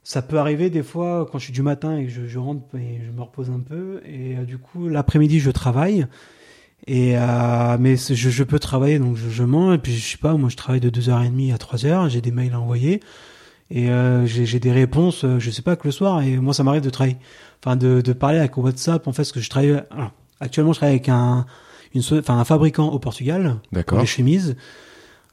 ça 0.05 0.23
peut 0.23 0.39
arriver 0.39 0.71
des 0.71 0.83
fois 0.85 1.29
quand 1.31 1.39
je 1.39 1.45
suis 1.45 1.53
du 1.53 1.63
matin 1.63 1.97
et 1.99 2.05
que 2.07 2.11
je, 2.13 2.27
je 2.27 2.39
rentre 2.39 2.63
et 2.77 3.01
je 3.05 3.11
me 3.11 3.21
repose 3.23 3.51
un 3.51 3.59
peu. 3.61 4.01
Et 4.07 4.37
euh, 4.39 4.45
du 4.45 4.57
coup, 4.57 4.89
l'après-midi, 4.89 5.39
je 5.41 5.51
travaille. 5.51 6.07
Et 6.87 7.17
euh, 7.17 7.77
mais 7.81 7.97
je, 7.97 8.15
je 8.15 8.45
peux 8.45 8.59
travailler, 8.59 8.99
donc 8.99 9.17
je, 9.17 9.29
je 9.29 9.43
mange. 9.43 9.75
Et 9.75 9.79
puis, 9.79 9.97
je 9.97 10.13
sais 10.13 10.19
pas, 10.19 10.35
moi, 10.35 10.49
je 10.49 10.57
travaille 10.57 10.81
de 10.81 10.91
2h30 10.91 11.53
à 11.53 11.57
3h. 11.57 12.09
J'ai 12.11 12.21
des 12.21 12.31
mails 12.31 12.53
à 12.53 12.61
envoyer. 12.61 13.01
Et 13.71 13.91
euh, 13.91 14.27
j'ai 14.27 14.61
des 14.61 14.71
réponses, 14.71 15.25
euh, 15.25 15.41
je 15.41 15.51
sais 15.51 15.63
pas, 15.63 15.75
que 15.75 15.89
le 15.89 15.91
soir. 15.91 16.23
Et 16.23 16.37
moi, 16.37 16.55
ça 16.55 16.63
m'arrive 16.63 16.83
de 16.83 16.91
travailler, 16.91 17.17
enfin, 17.65 17.75
de, 17.75 18.01
de 18.01 18.13
parler 18.13 18.39
avec 18.39 18.57
WhatsApp. 18.57 19.07
En 19.09 19.13
fait, 19.13 19.23
parce 19.23 19.33
que 19.33 19.41
je 19.41 19.51
travaille. 19.51 19.83
alors, 19.91 20.13
actuellement, 20.41 20.73
je 20.73 20.79
travaille 20.79 20.95
avec 20.95 21.09
un, 21.09 21.47
une, 21.95 22.03
enfin, 22.19 22.39
un 22.39 22.45
fabricant 22.45 22.89
au 22.89 22.99
Portugal 22.99 23.57
pour 23.87 23.99
les 23.99 24.07
chemises. 24.07 24.57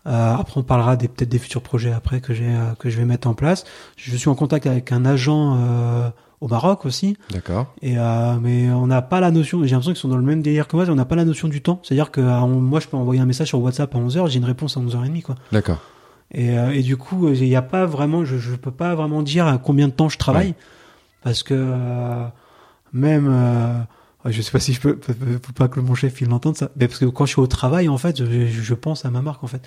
Euh, 0.05 0.35
après, 0.35 0.59
on 0.59 0.63
parlera 0.63 0.95
des 0.95 1.07
peut-être 1.07 1.29
des 1.29 1.39
futurs 1.39 1.61
projets 1.61 1.93
après 1.93 2.19
que 2.19 2.33
j'ai 2.33 2.49
euh, 2.49 2.73
que 2.77 2.89
je 2.89 2.97
vais 2.97 3.05
mettre 3.05 3.27
en 3.27 3.33
place. 3.33 3.63
Je 3.95 4.15
suis 4.15 4.29
en 4.29 4.35
contact 4.35 4.67
avec 4.67 4.91
un 4.91 5.05
agent 5.05 5.57
euh, 5.57 6.09
au 6.43 6.47
Maroc 6.49 6.85
aussi, 6.85 7.15
D'accord. 7.31 7.73
et 7.81 7.97
euh, 7.97 8.35
mais 8.41 8.69
on 8.69 8.85
n'a 8.87 9.01
pas 9.01 9.21
la 9.21 9.31
notion. 9.31 9.63
J'ai 9.63 9.71
l'impression 9.71 9.93
qu'ils 9.93 10.01
sont 10.01 10.09
dans 10.09 10.17
le 10.17 10.23
même 10.23 10.41
délire 10.41 10.67
que 10.67 10.75
moi. 10.75 10.85
On 10.89 10.95
n'a 10.95 11.05
pas 11.05 11.15
la 11.15 11.23
notion 11.23 11.47
du 11.47 11.61
temps. 11.61 11.79
C'est-à-dire 11.83 12.11
que 12.11 12.19
euh, 12.19 12.39
on- 12.41 12.59
moi, 12.59 12.79
je 12.81 12.87
peux 12.87 12.97
envoyer 12.97 13.21
un 13.21 13.25
message 13.25 13.47
sur 13.47 13.61
WhatsApp 13.61 13.95
à 13.95 13.97
11h, 13.97 14.27
j'ai 14.29 14.39
une 14.39 14.45
réponse 14.45 14.75
à 14.75 14.81
11h30 14.81 15.21
quoi. 15.21 15.35
D'accord. 15.53 15.77
Et, 16.31 16.57
euh, 16.57 16.71
et 16.71 16.81
du 16.81 16.97
coup, 16.97 17.29
il 17.29 17.41
n'y 17.43 17.55
a 17.55 17.61
pas 17.61 17.85
vraiment, 17.85 18.25
je, 18.25 18.37
je 18.37 18.55
peux 18.55 18.71
pas 18.71 18.93
vraiment 18.95 19.21
dire 19.21 19.47
à 19.47 19.57
combien 19.57 19.87
de 19.87 19.93
temps 19.93 20.09
je 20.09 20.17
travaille, 20.17 20.53
parce 21.23 21.43
que 21.43 21.53
euh, 21.55 22.25
même, 22.91 23.85
je 24.25 24.41
sais 24.41 24.51
pas 24.51 24.59
si 24.59 24.73
je 24.73 24.81
peux, 24.81 24.99
faut 25.45 25.53
pas 25.53 25.67
que 25.67 25.79
mon 25.79 25.95
chef 25.95 26.19
il 26.21 26.27
l'entende 26.29 26.57
ça, 26.57 26.69
mais 26.75 26.87
parce 26.87 26.99
que 26.99 27.05
quand 27.05 27.25
je 27.25 27.31
suis 27.33 27.41
au 27.41 27.47
travail, 27.47 27.87
en 27.87 27.97
fait, 27.97 28.17
je, 28.17 28.47
je 28.47 28.73
pense 28.73 29.05
à 29.05 29.11
ma 29.11 29.21
marque 29.21 29.43
en 29.43 29.47
fait. 29.47 29.61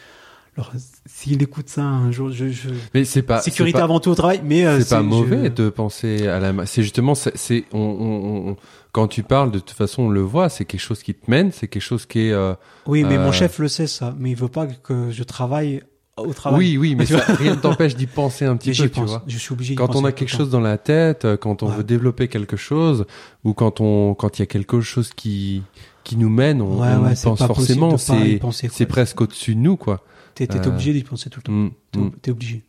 Alors, 0.56 0.72
s'il 1.04 1.42
écoute 1.42 1.68
ça 1.68 1.82
un 1.82 2.10
jour, 2.10 2.30
je, 2.30 2.48
je... 2.48 2.70
Mais 2.94 3.04
c'est 3.04 3.20
pas. 3.22 3.40
sécurité 3.42 3.76
pas- 3.78 3.84
avant 3.84 4.00
tout 4.00 4.08
au 4.10 4.14
travail, 4.14 4.40
mais 4.42 4.64
euh, 4.66 4.80
C'est 4.80 4.94
pas 4.96 5.02
mauvais 5.02 5.44
je- 5.44 5.48
de 5.50 5.68
penser 5.68 6.26
à 6.28 6.40
la. 6.40 6.64
C'est 6.64 6.82
justement, 6.82 7.14
c'est, 7.14 7.36
c'est- 7.36 7.64
on, 7.72 7.78
on- 7.78 8.48
on- 8.52 8.56
quand 8.92 9.06
tu 9.06 9.22
parles, 9.22 9.50
de 9.50 9.58
toute 9.58 9.76
façon, 9.76 10.04
on 10.04 10.08
le 10.08 10.22
voit. 10.22 10.48
C'est 10.48 10.64
quelque 10.64 10.80
chose 10.80 11.02
qui 11.02 11.12
te 11.14 11.30
mène. 11.30 11.52
C'est 11.52 11.68
quelque 11.68 11.82
chose 11.82 12.06
qui 12.06 12.28
est. 12.28 12.32
euh, 12.32 12.54
Oui, 12.86 13.04
mais 13.04 13.18
Euh, 13.18 13.24
mon 13.24 13.32
chef 13.32 13.58
le 13.58 13.68
sait 13.68 13.86
ça, 13.86 14.14
mais 14.18 14.30
il 14.30 14.36
veut 14.36 14.48
pas 14.48 14.66
que 14.66 15.10
je 15.10 15.22
travaille 15.24 15.82
au 16.16 16.32
travail. 16.32 16.58
Oui, 16.58 16.76
oui, 16.78 16.94
mais 16.94 17.06
ça, 17.06 17.18
rien 17.18 17.54
ne 17.54 17.60
t'empêche 17.60 17.94
d'y 17.96 18.06
penser 18.06 18.44
un 18.44 18.56
petit 18.56 18.70
mais 18.70 18.76
peu, 18.76 18.82
tu 18.84 18.88
pense. 19.00 19.10
vois. 19.10 19.22
Je 19.26 19.38
suis 19.38 19.52
obligé. 19.52 19.74
Quand 19.74 19.94
on 19.96 20.04
a 20.04 20.12
quelque 20.12 20.30
chose 20.30 20.50
dans 20.50 20.60
la 20.60 20.78
tête, 20.78 21.24
euh, 21.24 21.36
quand 21.36 21.62
on 21.62 21.68
Ouais. 21.70 21.76
veut 21.76 21.84
développer 21.84 22.28
quelque 22.28 22.56
chose, 22.56 23.06
ou 23.44 23.52
quand 23.54 23.80
on, 23.80 24.14
quand 24.14 24.38
il 24.38 24.42
y 24.42 24.44
a 24.44 24.46
quelque 24.46 24.80
chose 24.80 25.12
qui, 25.14 25.62
qui 26.04 26.16
nous 26.16 26.30
mène, 26.30 26.62
on, 26.62 26.80
Ouais, 26.80 26.88
on 26.98 27.04
ouais, 27.04 27.12
y 27.12 27.16
c'est 27.16 27.24
pense 27.24 27.38
forcément. 27.44 27.96
C'est, 27.98 28.40
c'est 28.70 28.86
presque 28.86 29.20
au-dessus 29.20 29.54
de 29.54 29.60
nous, 29.60 29.76
quoi. 29.76 30.02
T'es 30.34 30.46
t'es 30.46 30.58
Euh, 30.58 30.68
obligé 30.68 30.92
d'y 30.92 31.02
penser 31.02 31.30
tout 31.30 31.40
le 31.40 31.44
temps. 31.44 31.52
Mm, 31.52 31.70
T'es 31.92 31.98
mm. 31.98 32.10
t'es 32.20 32.30
obligé. 32.30 32.62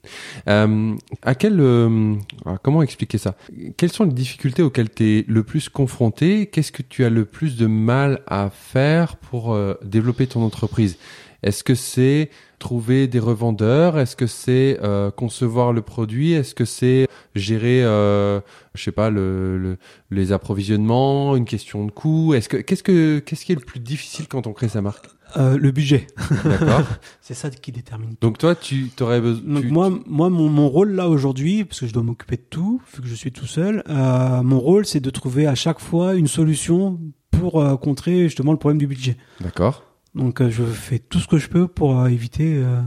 Euh, 0.48 0.96
à 1.22 1.36
quel, 1.36 1.60
euh, 1.60 2.16
ah, 2.46 2.58
comment 2.64 2.82
expliquer 2.82 3.18
ça? 3.18 3.36
Quelles 3.76 3.92
sont 3.92 4.06
les 4.06 4.14
difficultés 4.14 4.64
auxquelles 4.64 4.90
tu 4.90 5.04
es 5.20 5.26
le 5.28 5.44
plus 5.44 5.68
confronté? 5.68 6.46
Qu'est-ce 6.46 6.72
que 6.72 6.82
tu 6.82 7.04
as 7.04 7.10
le 7.10 7.26
plus 7.26 7.58
de 7.58 7.68
mal 7.68 8.22
à 8.26 8.50
faire 8.50 9.18
pour 9.18 9.54
euh, 9.54 9.74
développer 9.84 10.28
ton 10.28 10.44
entreprise? 10.44 10.98
Est-ce 11.44 11.64
que 11.64 11.76
c'est 11.76 12.30
trouver 12.60 13.08
des 13.08 13.20
revendeurs? 13.20 14.00
Est-ce 14.00 14.16
que 14.16 14.26
c'est 14.28 14.80
euh, 14.82 15.12
concevoir 15.12 15.72
le 15.74 15.82
produit? 15.82 16.34
Est-ce 16.34 16.56
que 16.56 16.66
c'est 16.66 17.08
gérer, 17.36 17.84
euh, 17.84 18.40
je 18.74 18.84
sais 18.84 18.92
pas, 18.92 19.10
le, 19.10 19.58
le- 19.58 19.78
les 20.10 20.32
approvisionnements, 20.32 21.36
une 21.36 21.46
question 21.46 21.86
de 21.86 21.92
coût? 21.92 22.34
Est-ce 22.34 22.50
que 22.50 22.58
qu'est-ce 22.58 22.84
que 22.84 23.20
qu'est-ce 23.20 23.46
qui 23.46 23.52
est 23.52 23.56
le 23.56 23.62
plus 23.66 23.80
difficile 23.80 24.28
quand 24.28 24.48
on 24.48 24.54
crée 24.54 24.70
sa 24.70 24.82
marque? 24.82 25.06
Euh, 25.36 25.58
le 25.58 25.72
budget. 25.72 26.08
D'accord. 26.46 26.84
C'est 27.22 27.34
ça 27.34 27.50
qui 27.50 27.72
détermine. 27.74 28.16
Donc 28.22 28.38
toi, 28.38 28.56
tu 28.56 28.90
t'aurais 28.96 29.20
besoin. 29.20 29.44
Donc 29.56 29.66
moi, 29.66 29.90
moi, 30.06 30.30
mon, 30.30 30.48
mon 30.50 30.70
rôle 30.70 30.92
là 30.94 31.10
aujourd'hui, 31.10 31.66
parce 31.66 31.82
que 31.82 31.88
je 31.88 31.94
dois 31.94 32.02
m'occuper 32.04 32.38
de 32.38 32.46
tout, 32.50 32.82
vu 32.96 33.02
que 33.02 33.08
je 33.10 33.14
suis 33.16 33.32
tout 33.34 33.46
seul, 33.46 33.84
euh, 33.90 34.42
mon 34.42 34.60
rôle 34.60 34.86
c'est 34.86 35.02
de 35.02 35.10
trouver 35.10 35.46
à 35.46 35.54
chaque 35.56 35.80
fois 35.82 36.16
une 36.16 36.28
solution 36.28 37.00
pour 37.30 37.62
euh, 37.62 37.76
contrer 37.76 38.24
justement 38.24 38.54
le 38.54 38.58
problème 38.58 38.78
du 38.80 38.88
budget. 38.88 39.18
D'accord. 39.42 39.84
Donc 40.18 40.42
euh, 40.42 40.50
je 40.50 40.64
fais 40.64 41.00
tout 41.00 41.20
ce 41.20 41.28
que 41.28 41.38
je 41.38 41.48
peux 41.48 41.68
pour 41.68 42.00
euh, 42.00 42.08
éviter 42.08 42.56
euh, 42.56 42.82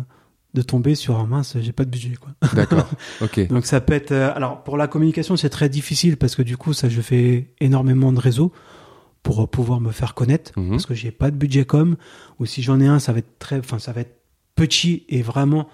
de 0.55 0.62
tomber 0.62 0.95
sur 0.97 1.19
un 1.19 1.27
mince, 1.27 1.57
j'ai 1.61 1.73
pas 1.73 1.85
de 1.85 1.90
budget 1.90 2.14
quoi. 2.16 2.31
D'accord. 2.55 2.88
Ok. 3.23 3.47
Donc 3.49 3.66
ça 3.66 3.81
peut 3.81 3.93
être, 3.93 4.12
alors 4.12 4.62
pour 4.64 4.77
la 4.77 4.88
communication 4.88 5.37
c'est 5.37 5.51
très 5.51 5.69
difficile 5.69 6.16
parce 6.16 6.35
que 6.35 6.43
du 6.43 6.57
coup 6.57 6.73
ça 6.73 6.88
je 6.88 7.01
fais 7.01 7.53
énormément 7.61 8.12
de 8.12 8.19
réseaux 8.21 8.53
pour 9.23 9.49
pouvoir 9.49 9.81
me 9.81 9.93
faire 9.93 10.14
connaître 10.14 10.51
Mhm. 10.59 10.71
parce 10.71 10.87
que 10.87 10.95
j'ai 10.95 11.11
pas 11.12 11.31
de 11.31 11.37
budget 11.37 11.64
com 11.64 11.97
ou 12.38 12.47
si 12.47 12.62
j'en 12.62 12.81
ai 12.81 12.87
un 12.87 12.99
ça 12.99 13.12
va 13.12 13.19
être 13.21 13.38
très 13.38 13.59
enfin 13.59 13.79
ça 13.79 13.93
va 13.93 14.01
être 14.01 14.16
petit 14.57 15.05
et 15.09 15.23
vraiment 15.23 15.69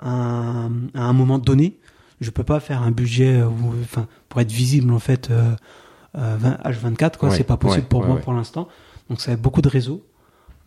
un, 0.00 0.70
à 0.94 1.02
un 1.04 1.12
moment 1.12 1.38
donné 1.38 1.78
je 2.20 2.30
peux 2.30 2.44
pas 2.44 2.60
faire 2.60 2.82
un 2.82 2.90
budget 2.92 3.42
où, 3.42 3.72
enfin 3.82 4.06
pour 4.28 4.40
être 4.40 4.52
visible 4.52 4.92
en 4.92 4.98
fait 4.98 5.30
euh, 5.30 5.54
euh, 6.16 6.36
20 6.38 6.58
H24 6.64 7.16
quoi 7.16 7.30
Ouais, 7.30 7.36
c'est 7.36 7.44
pas 7.44 7.56
possible 7.56 7.82
ouais, 7.82 7.88
pour 7.88 8.00
ouais, 8.02 8.06
moi 8.08 8.16
pour 8.18 8.32
l'instant 8.34 8.68
donc 9.10 9.20
ça 9.20 9.30
va 9.30 9.34
être 9.34 9.42
beaucoup 9.42 9.62
de 9.62 9.68
réseaux 9.68 10.04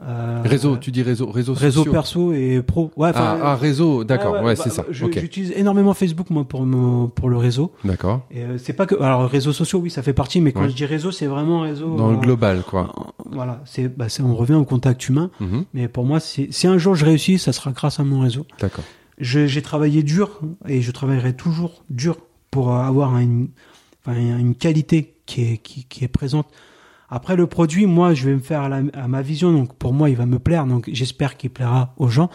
Euh, 0.03 0.41
Réseau, 0.43 0.75
tu 0.75 0.91
dis 0.91 1.01
réseau, 1.03 1.27
réseau, 1.31 1.53
réseau 1.53 1.77
sociaux. 1.79 1.91
perso 1.93 2.33
et 2.33 2.61
pro 2.61 2.91
ouais 2.97 3.11
Ah, 3.15 3.37
ah, 3.41 3.55
réseau, 3.55 4.03
d'accord, 4.03 4.33
ouais, 4.33 4.39
ouais, 4.39 4.45
ouais, 4.47 4.55
c'est 4.57 4.67
bah, 4.67 4.75
ça. 4.75 4.85
j'utilise 4.91 5.53
énormément 5.55 5.93
Facebook 5.93 6.29
moi 6.29 6.43
pour 6.43 6.65
me- 6.65 7.07
pour 7.07 7.29
le 7.29 7.37
réseau 7.37 7.71
d'accord. 7.85 8.25
et 8.29 8.41
euh, 8.43 8.57
c'est 8.57 8.73
pas 8.73 8.87
que 8.87 8.95
alors 9.01 9.29
réseaux 9.29 9.53
sociaux 9.53 9.79
oui 9.79 9.89
ça 9.89 10.03
fait 10.03 10.11
partie 10.11 10.41
mais 10.41 10.51
quand 10.51 10.67
je 10.67 10.75
dis 10.75 10.83
réseau 10.85 11.11
c'est 11.11 11.27
vraiment 11.27 11.61
réseau 11.61 11.95
Dans 11.95 12.09
le 12.11 12.17
euh, 12.17 12.19
global, 12.19 12.61
quoi. 12.69 12.93
voilà 13.31 13.61
c'est 13.63 13.87
bah, 13.87 14.09
c'est- 14.09 14.21
on 14.21 14.35
revient 14.35 14.55
au 14.55 14.65
contact 14.65 15.07
humain 15.07 15.31
Mhm, 15.39 15.63
mais 15.73 15.87
pour 15.87 16.03
moi 16.03 16.19
si 16.19 16.49
un 16.67 16.77
jour 16.77 16.93
je 16.95 17.05
réussis 17.05 17.37
ça 17.39 17.53
sera 17.53 17.71
grâce 17.71 17.97
à 18.01 18.03
mon 18.03 18.19
réseau 18.19 18.45
D'accord. 18.59 18.83
J'ai 19.17 19.61
travaillé 19.61 20.03
dur 20.03 20.41
et 20.67 20.81
je 20.81 20.91
travaillerai 20.91 21.37
toujours 21.37 21.83
dur 21.89 22.17
pour 22.51 22.73
avoir 22.75 23.17
une 23.17 23.47
une 24.07 24.55
qualité 24.55 25.15
qui 25.25 25.53
est 25.53 25.57
qui, 25.57 25.85
qui 25.85 26.03
est 26.03 26.09
présente 26.09 26.47
après 27.09 27.35
le 27.35 27.47
produit 27.47 27.85
moi 27.85 28.13
je 28.13 28.25
vais 28.29 28.35
me 28.35 28.39
faire 28.39 28.61
à, 28.61 28.69
la- 28.69 28.83
à 28.93 29.07
ma 29.07 29.21
vision 29.21 29.51
donc 29.51 29.73
pour 29.75 29.93
moi 29.93 30.09
il 30.09 30.15
va 30.15 30.25
me 30.25 30.39
plaire 30.39 30.65
donc 30.65 30.89
j'espère 30.91 31.37
qu'il 31.37 31.49
plaira 31.49 31.93
aux 31.97 32.07
gens 32.09 32.29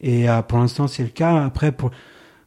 et 0.00 0.28
euh, 0.28 0.42
pour 0.42 0.58
l'instant 0.58 0.86
c'est 0.86 1.02
le 1.02 1.08
cas 1.08 1.44
après 1.44 1.72
pour 1.72 1.90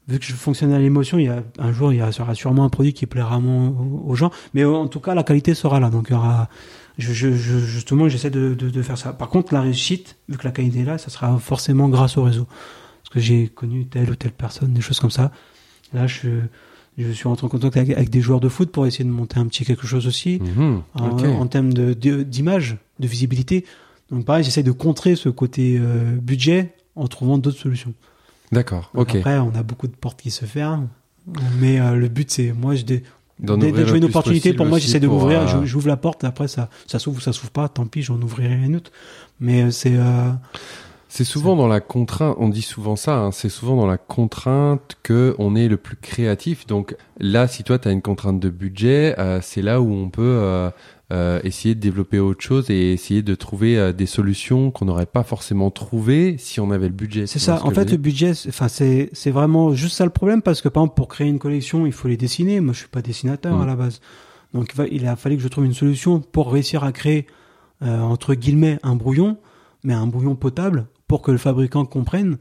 vu 0.08 0.20
que 0.20 0.26
je 0.26 0.34
fonctionne 0.34 0.74
à 0.74 0.80
l'émotion, 0.80 1.18
il 1.20 1.26
y 1.26 1.30
a 1.30 1.44
un 1.60 1.72
jour 1.72 1.94
il 1.94 2.06
y 2.06 2.14
sera 2.14 2.36
sûrement 2.36 2.66
un 2.66 2.70
produit 2.70 2.94
qui 2.94 3.06
plaira 3.06 3.40
aux, 3.40 4.16
gens, 4.16 4.32
mais 4.54 4.66
en 4.66 4.88
tout 4.88 5.00
cas 5.00 5.16
la 5.16 5.24
qualité 5.24 5.54
sera 5.54 5.80
là. 5.80 5.90
Donc 5.90 6.08
il 6.10 6.14
y 6.14 6.16
aura, 6.16 6.50
je, 6.98 7.14
je- 7.14 7.32
justement 7.34 8.10
j'essaie 8.10 8.30
de, 8.30 8.54
de, 8.54 8.70
de 8.70 8.82
faire 8.82 8.98
ça. 8.98 9.14
Par 9.14 9.30
contre 9.30 9.54
la 9.54 9.62
réussite, 9.62 10.18
vu 10.28 10.38
que 10.38 10.44
la 10.44 10.52
qualité 10.52 10.80
est 10.82 10.86
là, 10.86 10.98
ça 10.98 11.10
sera 11.10 11.38
forcément 11.40 11.88
grâce 11.88 12.18
au 12.18 12.24
réseau, 12.24 12.46
parce 12.46 13.14
que 13.14 13.20
j'ai 13.20 13.48
connu 13.48 13.86
telle 13.88 14.10
ou 14.10 14.16
telle 14.16 14.32
personne, 14.34 14.74
des 14.74 14.82
choses 14.82 15.00
comme 15.00 15.12
ça. 15.12 15.32
Là 15.94 16.08
je 16.08 16.30
je 16.98 17.12
suis 17.12 17.28
rentré 17.28 17.46
en 17.46 17.50
contact 17.50 17.78
avec, 17.78 17.90
avec 17.92 18.10
des 18.10 18.22
joueurs 18.22 18.40
de 18.40 18.50
foot 18.50 18.72
pour 18.72 18.86
essayer 18.86 19.06
de 19.06 19.10
monter 19.10 19.40
un 19.40 19.48
petit 19.48 19.66
quelque 19.66 19.88
chose 19.88 20.08
aussi 20.08 20.40
Mhm, 20.42 20.82
en, 20.96 21.48
termes 21.48 21.74
de- 21.74 21.94
de- 21.94 22.24
d'image, 22.24 22.78
de, 23.00 23.08
visibilité. 23.08 23.66
Donc 24.12 24.26
pareil, 24.26 24.44
j'essaie 24.44 24.64
de 24.64 24.72
contrer 24.72 25.16
ce 25.16 25.30
côté 25.30 25.78
euh, 25.80 26.16
budget 26.16 26.74
en 26.96 27.08
trouvant 27.08 27.38
d'autres 27.38 27.60
solutions. 27.60 27.94
D'accord, 28.52 28.92
ok. 28.94 29.16
Après, 29.16 29.40
on 29.40 29.54
a 29.56 29.64
beaucoup 29.64 29.88
de 29.88 29.96
portes 29.96 30.22
qui 30.22 30.32
se 30.32 30.44
ferment. 30.46 30.90
Mais 31.60 31.80
euh, 31.80 31.96
le 31.96 32.10
but, 32.10 32.30
c'est 32.30 32.52
moi, 32.52 32.76
je 32.76 32.84
dé... 32.84 33.04
Dès, 33.40 33.72
que 33.72 33.86
je 33.88 33.96
une 33.96 34.06
opportunité, 34.06 34.54
pour 34.54 34.68
moi, 34.68 34.78
j'essaie 34.78 35.00
de 35.00 35.08
m'ouvrir. 35.08 35.42
euh, 35.56 35.66
J'ouvre 35.66 35.88
la 35.88 35.98
porte. 35.98 36.24
Après, 36.24 36.48
ça, 36.48 36.70
ça 36.86 37.00
s'ouvre 37.00 37.18
ou 37.18 37.22
ça 37.22 37.34
s'ouvre 37.34 37.50
pas. 37.52 37.70
Tant 37.70 37.88
pis, 37.88 38.04
j'en 38.04 38.22
ouvrirai 38.22 38.54
une 38.54 38.76
autre. 38.76 38.92
Mais 39.40 39.64
euh, 39.64 39.72
c'est 39.72 39.96
C'est 41.14 41.26
souvent 41.26 41.58
dans 41.58 41.68
la 41.68 41.82
contrainte, 41.82 42.38
on 42.40 42.48
dit 42.48 42.62
souvent 42.62 42.96
ça, 42.96 43.18
hein, 43.18 43.32
c'est 43.34 43.50
souvent 43.50 43.76
dans 43.76 43.86
la 43.86 43.98
contrainte 43.98 44.96
que 45.04 45.36
on 45.40 45.58
est 45.58 45.68
le 45.68 45.76
plus 45.76 45.98
créatif. 45.98 46.66
Donc 46.68 46.96
là, 47.20 47.50
si 47.50 47.66
toi, 47.66 47.78
tu 47.78 47.90
as 47.90 47.92
une 47.92 48.02
contrainte 48.02 48.40
de 48.40 48.48
budget, 48.50 49.20
euh, 49.20 49.40
c'est 49.42 49.62
là 49.62 49.82
où 49.82 49.92
on 49.92 50.10
peut 50.10 50.22
euh, 50.24 50.70
euh, 51.12 51.42
essayer 51.44 51.76
de 51.76 51.82
développer 51.82 52.20
autre 52.20 52.42
chose 52.42 52.70
et 52.70 52.94
essayer 52.94 53.24
de 53.24 53.36
trouver 53.36 53.92
des 53.92 54.06
solutions 54.06 54.72
qu'on 54.72 54.86
n'aurait 54.86 55.06
pas 55.06 55.24
forcément 55.24 55.70
trouvées 55.70 56.38
si 56.38 56.62
on 56.62 56.72
avait 56.72 56.88
le 56.88 56.94
budget. 56.94 57.28
C'est 57.28 57.40
ça. 57.40 57.60
En 57.66 57.72
fait, 57.72 57.92
le 57.92 57.98
budget, 57.98 58.34
c'est- 58.34 58.48
enfin, 58.48 58.70
c'est, 58.70 59.10
c'est 59.12 59.32
vraiment 59.32 59.74
juste 59.74 59.98
ça 59.98 60.06
le 60.06 60.12
problème 60.12 60.42
parce 60.42 60.62
que 60.62 60.70
par 60.70 60.84
exemple, 60.84 60.96
pour 60.96 61.10
créer 61.10 61.28
une 61.28 61.40
collection, 61.40 61.86
il 61.86 61.92
faut 61.92 62.08
les 62.08 62.16
dessiner. 62.16 62.62
Moi, 62.62 62.72
je 62.72 62.80
suis 62.80 62.88
pas 62.88 63.02
dessinateur 63.02 63.60
à 63.60 63.66
la 63.66 63.76
base. 63.76 64.00
Donc, 64.54 64.74
il 64.90 65.06
a 65.06 65.18
fallu 65.18 65.36
que 65.36 65.44
je 65.44 65.50
trouve 65.50 65.66
une 65.66 65.74
solution 65.74 66.22
pour 66.22 66.54
réussir 66.54 66.86
à 66.86 66.94
créer, 66.94 67.28
entre 67.82 68.34
guillemets, 68.34 68.80
un 68.82 68.96
brouillon, 68.96 69.36
mais 69.84 69.94
un 69.94 70.08
brouillon 70.08 70.36
potable 70.36 70.88
pour 71.12 71.22
que 71.22 71.32
le 71.32 71.38
fabricant 71.38 71.84
comprenne 71.84 72.38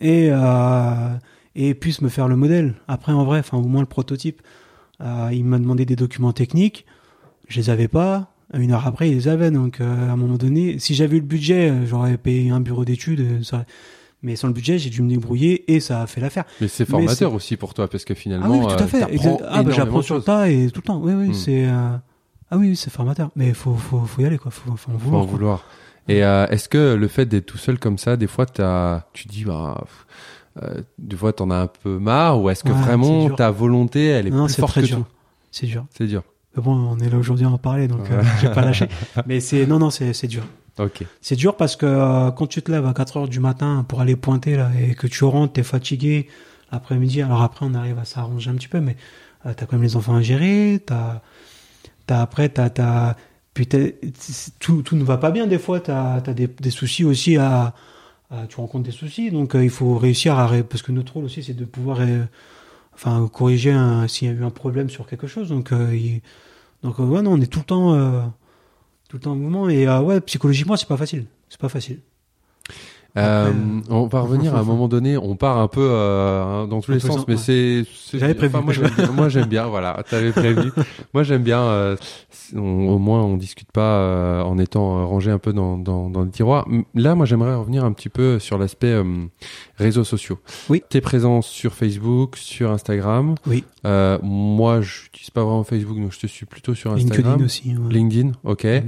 et, 0.00 0.28
euh, 0.30 1.14
et 1.54 1.74
puisse 1.74 2.00
me 2.00 2.08
faire 2.08 2.28
le 2.28 2.36
modèle. 2.36 2.72
Après, 2.88 3.12
en 3.12 3.24
vrai, 3.24 3.40
enfin, 3.40 3.58
au 3.58 3.66
moins 3.68 3.82
le 3.82 3.86
prototype. 3.86 4.40
Euh, 5.02 5.28
il 5.32 5.44
m'a 5.44 5.58
demandé 5.58 5.84
des 5.84 5.96
documents 5.96 6.32
techniques. 6.32 6.86
Je 7.48 7.58
les 7.60 7.68
avais 7.68 7.88
pas. 7.88 8.32
Une 8.54 8.72
heure 8.72 8.86
après, 8.86 9.10
il 9.10 9.14
les 9.16 9.28
avait. 9.28 9.50
Donc, 9.50 9.82
euh, 9.82 10.08
à 10.08 10.12
un 10.12 10.16
moment 10.16 10.38
donné, 10.38 10.78
si 10.78 10.94
j'avais 10.94 11.18
eu 11.18 11.20
le 11.20 11.26
budget, 11.26 11.70
j'aurais 11.84 12.16
payé 12.16 12.50
un 12.50 12.60
bureau 12.60 12.86
d'études. 12.86 13.44
ça- 13.44 13.66
Mais 14.22 14.34
sans 14.34 14.46
le 14.48 14.54
budget, 14.54 14.78
j'ai 14.78 14.88
dû 14.88 15.02
me 15.02 15.10
débrouiller 15.10 15.70
et 15.70 15.78
ça 15.80 16.00
a 16.00 16.06
fait 16.06 16.22
l'affaire. 16.22 16.44
Mais 16.62 16.68
c'est 16.68 16.84
Mais 16.88 16.92
formateur 16.92 17.34
aussi 17.34 17.58
pour 17.58 17.74
toi 17.74 17.86
parce 17.86 18.06
que 18.06 18.14
Ah 18.14 18.16
finalement, 18.16 18.58
oui, 18.60 18.66
tout 18.74 18.82
à 18.82 18.86
fait. 18.86 19.00
t'apprends 19.00 19.12
Exact- 19.14 19.42
Ah, 19.46 19.62
bah, 19.62 19.70
j'apprends 19.72 20.00
sur 20.02 20.14
le 20.16 20.22
tas 20.22 20.48
et 20.48 20.70
tout 20.70 20.80
le 20.80 20.86
temps. 20.86 21.00
Oui, 21.02 21.12
oui, 21.12 21.28
Mm. 21.28 21.34
c'est. 21.34 21.66
Ah 21.66 22.56
oui, 22.56 22.76
c'est 22.76 22.90
formateur. 22.90 23.30
Mais 23.36 23.52
faut, 23.52 23.74
faut, 23.74 24.00
faut 24.00 24.22
y 24.22 24.24
aller, 24.24 24.38
quoi. 24.38 24.50
Faut, 24.50 24.74
faut 24.76 24.92
en 24.92 24.98
Faut 24.98 25.22
vouloir. 25.26 25.64
Et 26.08 26.24
euh, 26.24 26.46
est-ce 26.48 26.68
que 26.68 26.94
le 26.94 27.08
fait 27.08 27.26
d'être 27.26 27.46
tout 27.46 27.58
seul 27.58 27.78
comme 27.78 27.98
ça, 27.98 28.16
des 28.16 28.26
fois, 28.26 28.46
t'as, 28.46 29.02
tu 29.12 29.26
dis, 29.28 29.44
bah, 29.44 29.84
euh, 30.62 30.80
des 30.98 31.16
fois, 31.16 31.32
t'en 31.32 31.50
as 31.50 31.56
un 31.56 31.66
peu 31.66 31.98
marre, 31.98 32.40
ou 32.40 32.48
est-ce 32.50 32.62
que 32.64 32.70
Ouais, 32.70 32.80
vraiment 32.80 33.28
ta 33.30 33.50
volonté, 33.50 34.06
elle 34.06 34.28
est 34.28 34.30
Non, 34.30 34.44
plus 34.46 34.54
c'est 34.54 34.60
forte 34.60 34.72
très 34.72 34.82
que 34.82 34.86
dur. 34.86 34.96
tout 34.98 35.04
C'est 35.50 35.66
dur. 35.66 35.84
C'est 35.90 36.06
dur. 36.06 36.22
Mais 36.56 36.62
bon, 36.62 36.74
on 36.74 36.98
est 37.00 37.08
là 37.10 37.18
aujourd'hui 37.18 37.44
à 37.44 37.50
en 37.50 37.58
parler, 37.58 37.88
donc 37.88 38.10
euh, 38.10 38.18
Ouais. 38.20 38.26
j'ai 38.40 38.48
pas 38.50 38.62
lâché. 38.64 38.88
Mais 39.26 39.40
c'est 39.40 39.66
non, 39.66 39.78
non, 39.78 39.90
c'est 39.90 40.26
dur. 40.26 40.44
Ok. 40.78 41.04
C'est 41.20 41.36
dur 41.36 41.56
parce 41.56 41.74
que 41.76 41.86
euh, 41.86 42.30
quand 42.30 42.46
tu 42.46 42.62
te 42.62 42.70
lèves 42.70 42.86
à 42.86 42.92
4 42.94 43.16
heures 43.16 43.28
du 43.28 43.40
matin 43.40 43.84
pour 43.88 44.00
aller 44.00 44.14
pointer 44.16 44.56
là 44.56 44.70
et 44.78 44.94
que 44.94 45.06
tu 45.06 45.24
rentres, 45.24 45.54
t'es 45.54 45.62
fatigué 45.62 46.28
l'après-midi. 46.70 47.22
Alors 47.22 47.42
après, 47.42 47.64
on 47.68 47.74
arrive 47.74 47.98
à 47.98 48.04
s'arranger 48.04 48.50
un 48.50 48.54
petit 48.54 48.68
peu, 48.68 48.80
mais 48.80 48.96
euh, 49.46 49.52
t'as 49.56 49.66
quand 49.66 49.76
même 49.76 49.82
les 49.82 49.96
enfants 49.96 50.14
à 50.16 50.20
gérer. 50.22 50.82
T'as, 50.84 51.20
t'as 52.06 52.20
après, 52.20 52.48
t'as, 52.50 52.68
t'as, 52.70 53.16
puis 53.64 53.68
tout, 54.60 54.82
tout 54.82 54.96
ne 54.96 55.04
va 55.04 55.16
pas 55.18 55.30
bien 55.32 55.46
des 55.46 55.58
fois. 55.58 55.80
T'as, 55.80 56.20
t'as 56.20 56.34
des, 56.34 56.46
des 56.48 56.70
soucis 56.70 57.04
aussi 57.04 57.36
à, 57.38 57.74
à- 58.30 58.46
tu 58.48 58.56
rencontres 58.56 58.84
des 58.84 58.92
soucis, 58.92 59.30
donc 59.30 59.54
euh, 59.56 59.64
il 59.64 59.70
faut 59.70 59.96
réussir 59.98 60.38
à, 60.38 60.50
parce 60.64 60.82
que 60.82 60.92
notre 60.92 61.14
rôle 61.14 61.24
aussi, 61.26 61.42
c'est 61.42 61.54
de 61.54 61.64
pouvoir, 61.64 62.00
euh, 62.00 62.24
enfin, 62.94 63.28
corriger 63.32 63.74
s'il 64.08 64.28
y 64.28 64.30
a 64.30 64.34
eu 64.34 64.44
un 64.44 64.50
problème 64.50 64.90
sur 64.90 65.06
quelque 65.06 65.26
chose. 65.28 65.48
Donc, 65.50 65.72
euh, 65.72 65.94
il- 65.96 66.22
donc 66.82 66.98
ouais, 67.00 67.22
non, 67.22 67.32
on 67.34 67.40
est 67.40 67.46
tout 67.52 67.60
le 67.60 67.64
temps. 67.66 68.32
tout 69.08 69.16
le 69.18 69.22
temps 69.22 69.32
en 69.32 69.36
mouvement 69.36 69.68
et 69.68 69.88
ouais 69.88 70.20
psychologiquement 70.22 70.76
c'est 70.76 70.88
pas 70.88 70.96
facile 70.96 71.26
c'est 71.48 71.60
pas 71.60 71.68
facile 71.68 72.00
Euh, 73.16 73.52
on 73.88 74.06
va 74.06 74.20
revenir 74.20 74.54
à 74.54 74.60
un 74.60 74.62
moment 74.62 74.88
donné. 74.88 75.16
On 75.16 75.36
part 75.36 75.58
un 75.58 75.68
peu 75.68 75.80
euh, 75.90 76.66
dans 76.66 76.80
tous 76.80 76.92
les 76.92 77.00
sens, 77.00 77.26
mais 77.26 77.34
ouais. 77.34 77.40
c'est. 77.40 77.84
c'est- 77.94 78.18
J'avais 78.18 78.34
prévu. 78.34 78.54
enfin, 78.54 78.62
moi, 78.64 78.72
j'aime 78.72 78.90
bien, 78.96 79.10
moi, 79.12 79.28
j'aime 79.28 79.46
bien. 79.48 79.66
Voilà, 79.66 80.02
t'avais 80.08 80.32
prévu. 80.32 80.70
moi, 81.14 81.22
j'aime 81.22 81.42
bien. 81.42 81.60
euh, 81.62 81.96
on- 82.54 82.88
au 82.88 82.98
moins, 82.98 83.22
on 83.22 83.36
discute 83.36 83.72
pas 83.72 83.80
euh, 84.00 84.42
en 84.42 84.58
étant 84.58 84.98
euh, 85.00 85.04
rangé 85.04 85.30
un 85.30 85.38
peu 85.38 85.52
dans, 85.52 85.78
dans, 85.78 86.10
dans 86.10 86.22
le 86.22 86.30
tiroir. 86.30 86.66
Là, 86.94 87.14
moi, 87.14 87.26
j'aimerais 87.26 87.54
revenir 87.54 87.84
un 87.84 87.92
petit 87.92 88.08
peu 88.08 88.38
sur 88.38 88.58
l'aspect 88.58 88.92
euh, 88.92 89.04
réseaux 89.76 90.04
sociaux. 90.04 90.38
Oui. 90.68 90.82
T'es 90.88 91.00
présent 91.00 91.42
sur 91.42 91.74
Facebook, 91.74 92.36
sur 92.36 92.70
Instagram. 92.70 93.34
oui 93.46 93.64
Euh, 93.86 94.18
moi, 94.22 94.80
je 94.80 95.04
n'utilise 95.04 95.30
pas 95.30 95.42
vraiment 95.44 95.64
Facebook, 95.64 95.98
donc 95.98 96.12
je 96.12 96.18
te 96.20 96.26
suis 96.26 96.44
plutôt 96.46 96.74
sur 96.74 96.92
Instagram. 96.92 97.38
LinkedIn 97.38 97.44
aussi 97.44 97.76
ouais. 97.76 97.92
LinkedIn, 97.94 98.32
ok. 98.44 98.64
Euh, 98.64 98.82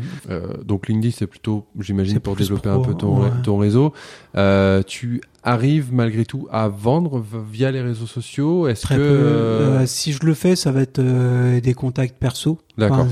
donc 0.64 0.88
LinkedIn, 0.88 1.14
c'est 1.16 1.26
plutôt, 1.26 1.66
j'imagine, 1.78 2.20
pour 2.20 2.36
développer 2.36 2.68
pro, 2.68 2.80
un 2.80 2.84
peu 2.84 2.94
ton, 2.94 3.22
ouais. 3.22 3.30
ton 3.44 3.58
réseau. 3.58 3.92
Euh, 4.36 4.82
tu 4.86 5.20
arrives 5.42 5.92
malgré 5.92 6.24
tout 6.24 6.46
à 6.50 6.68
vendre 6.68 7.24
via 7.50 7.70
les 7.70 7.80
réseaux 7.80 8.06
sociaux? 8.06 8.68
Est-ce 8.68 8.82
très 8.82 8.96
que 8.96 9.00
peu. 9.00 9.06
euh, 9.06 9.80
Euh, 9.80 9.86
si 9.86 10.12
je 10.12 10.24
le 10.26 10.34
fais 10.34 10.54
ça 10.56 10.70
va 10.72 10.82
être 10.82 10.98
euh, 10.98 11.60
des 11.60 11.74
contacts 11.74 12.18
perso. 12.18 12.58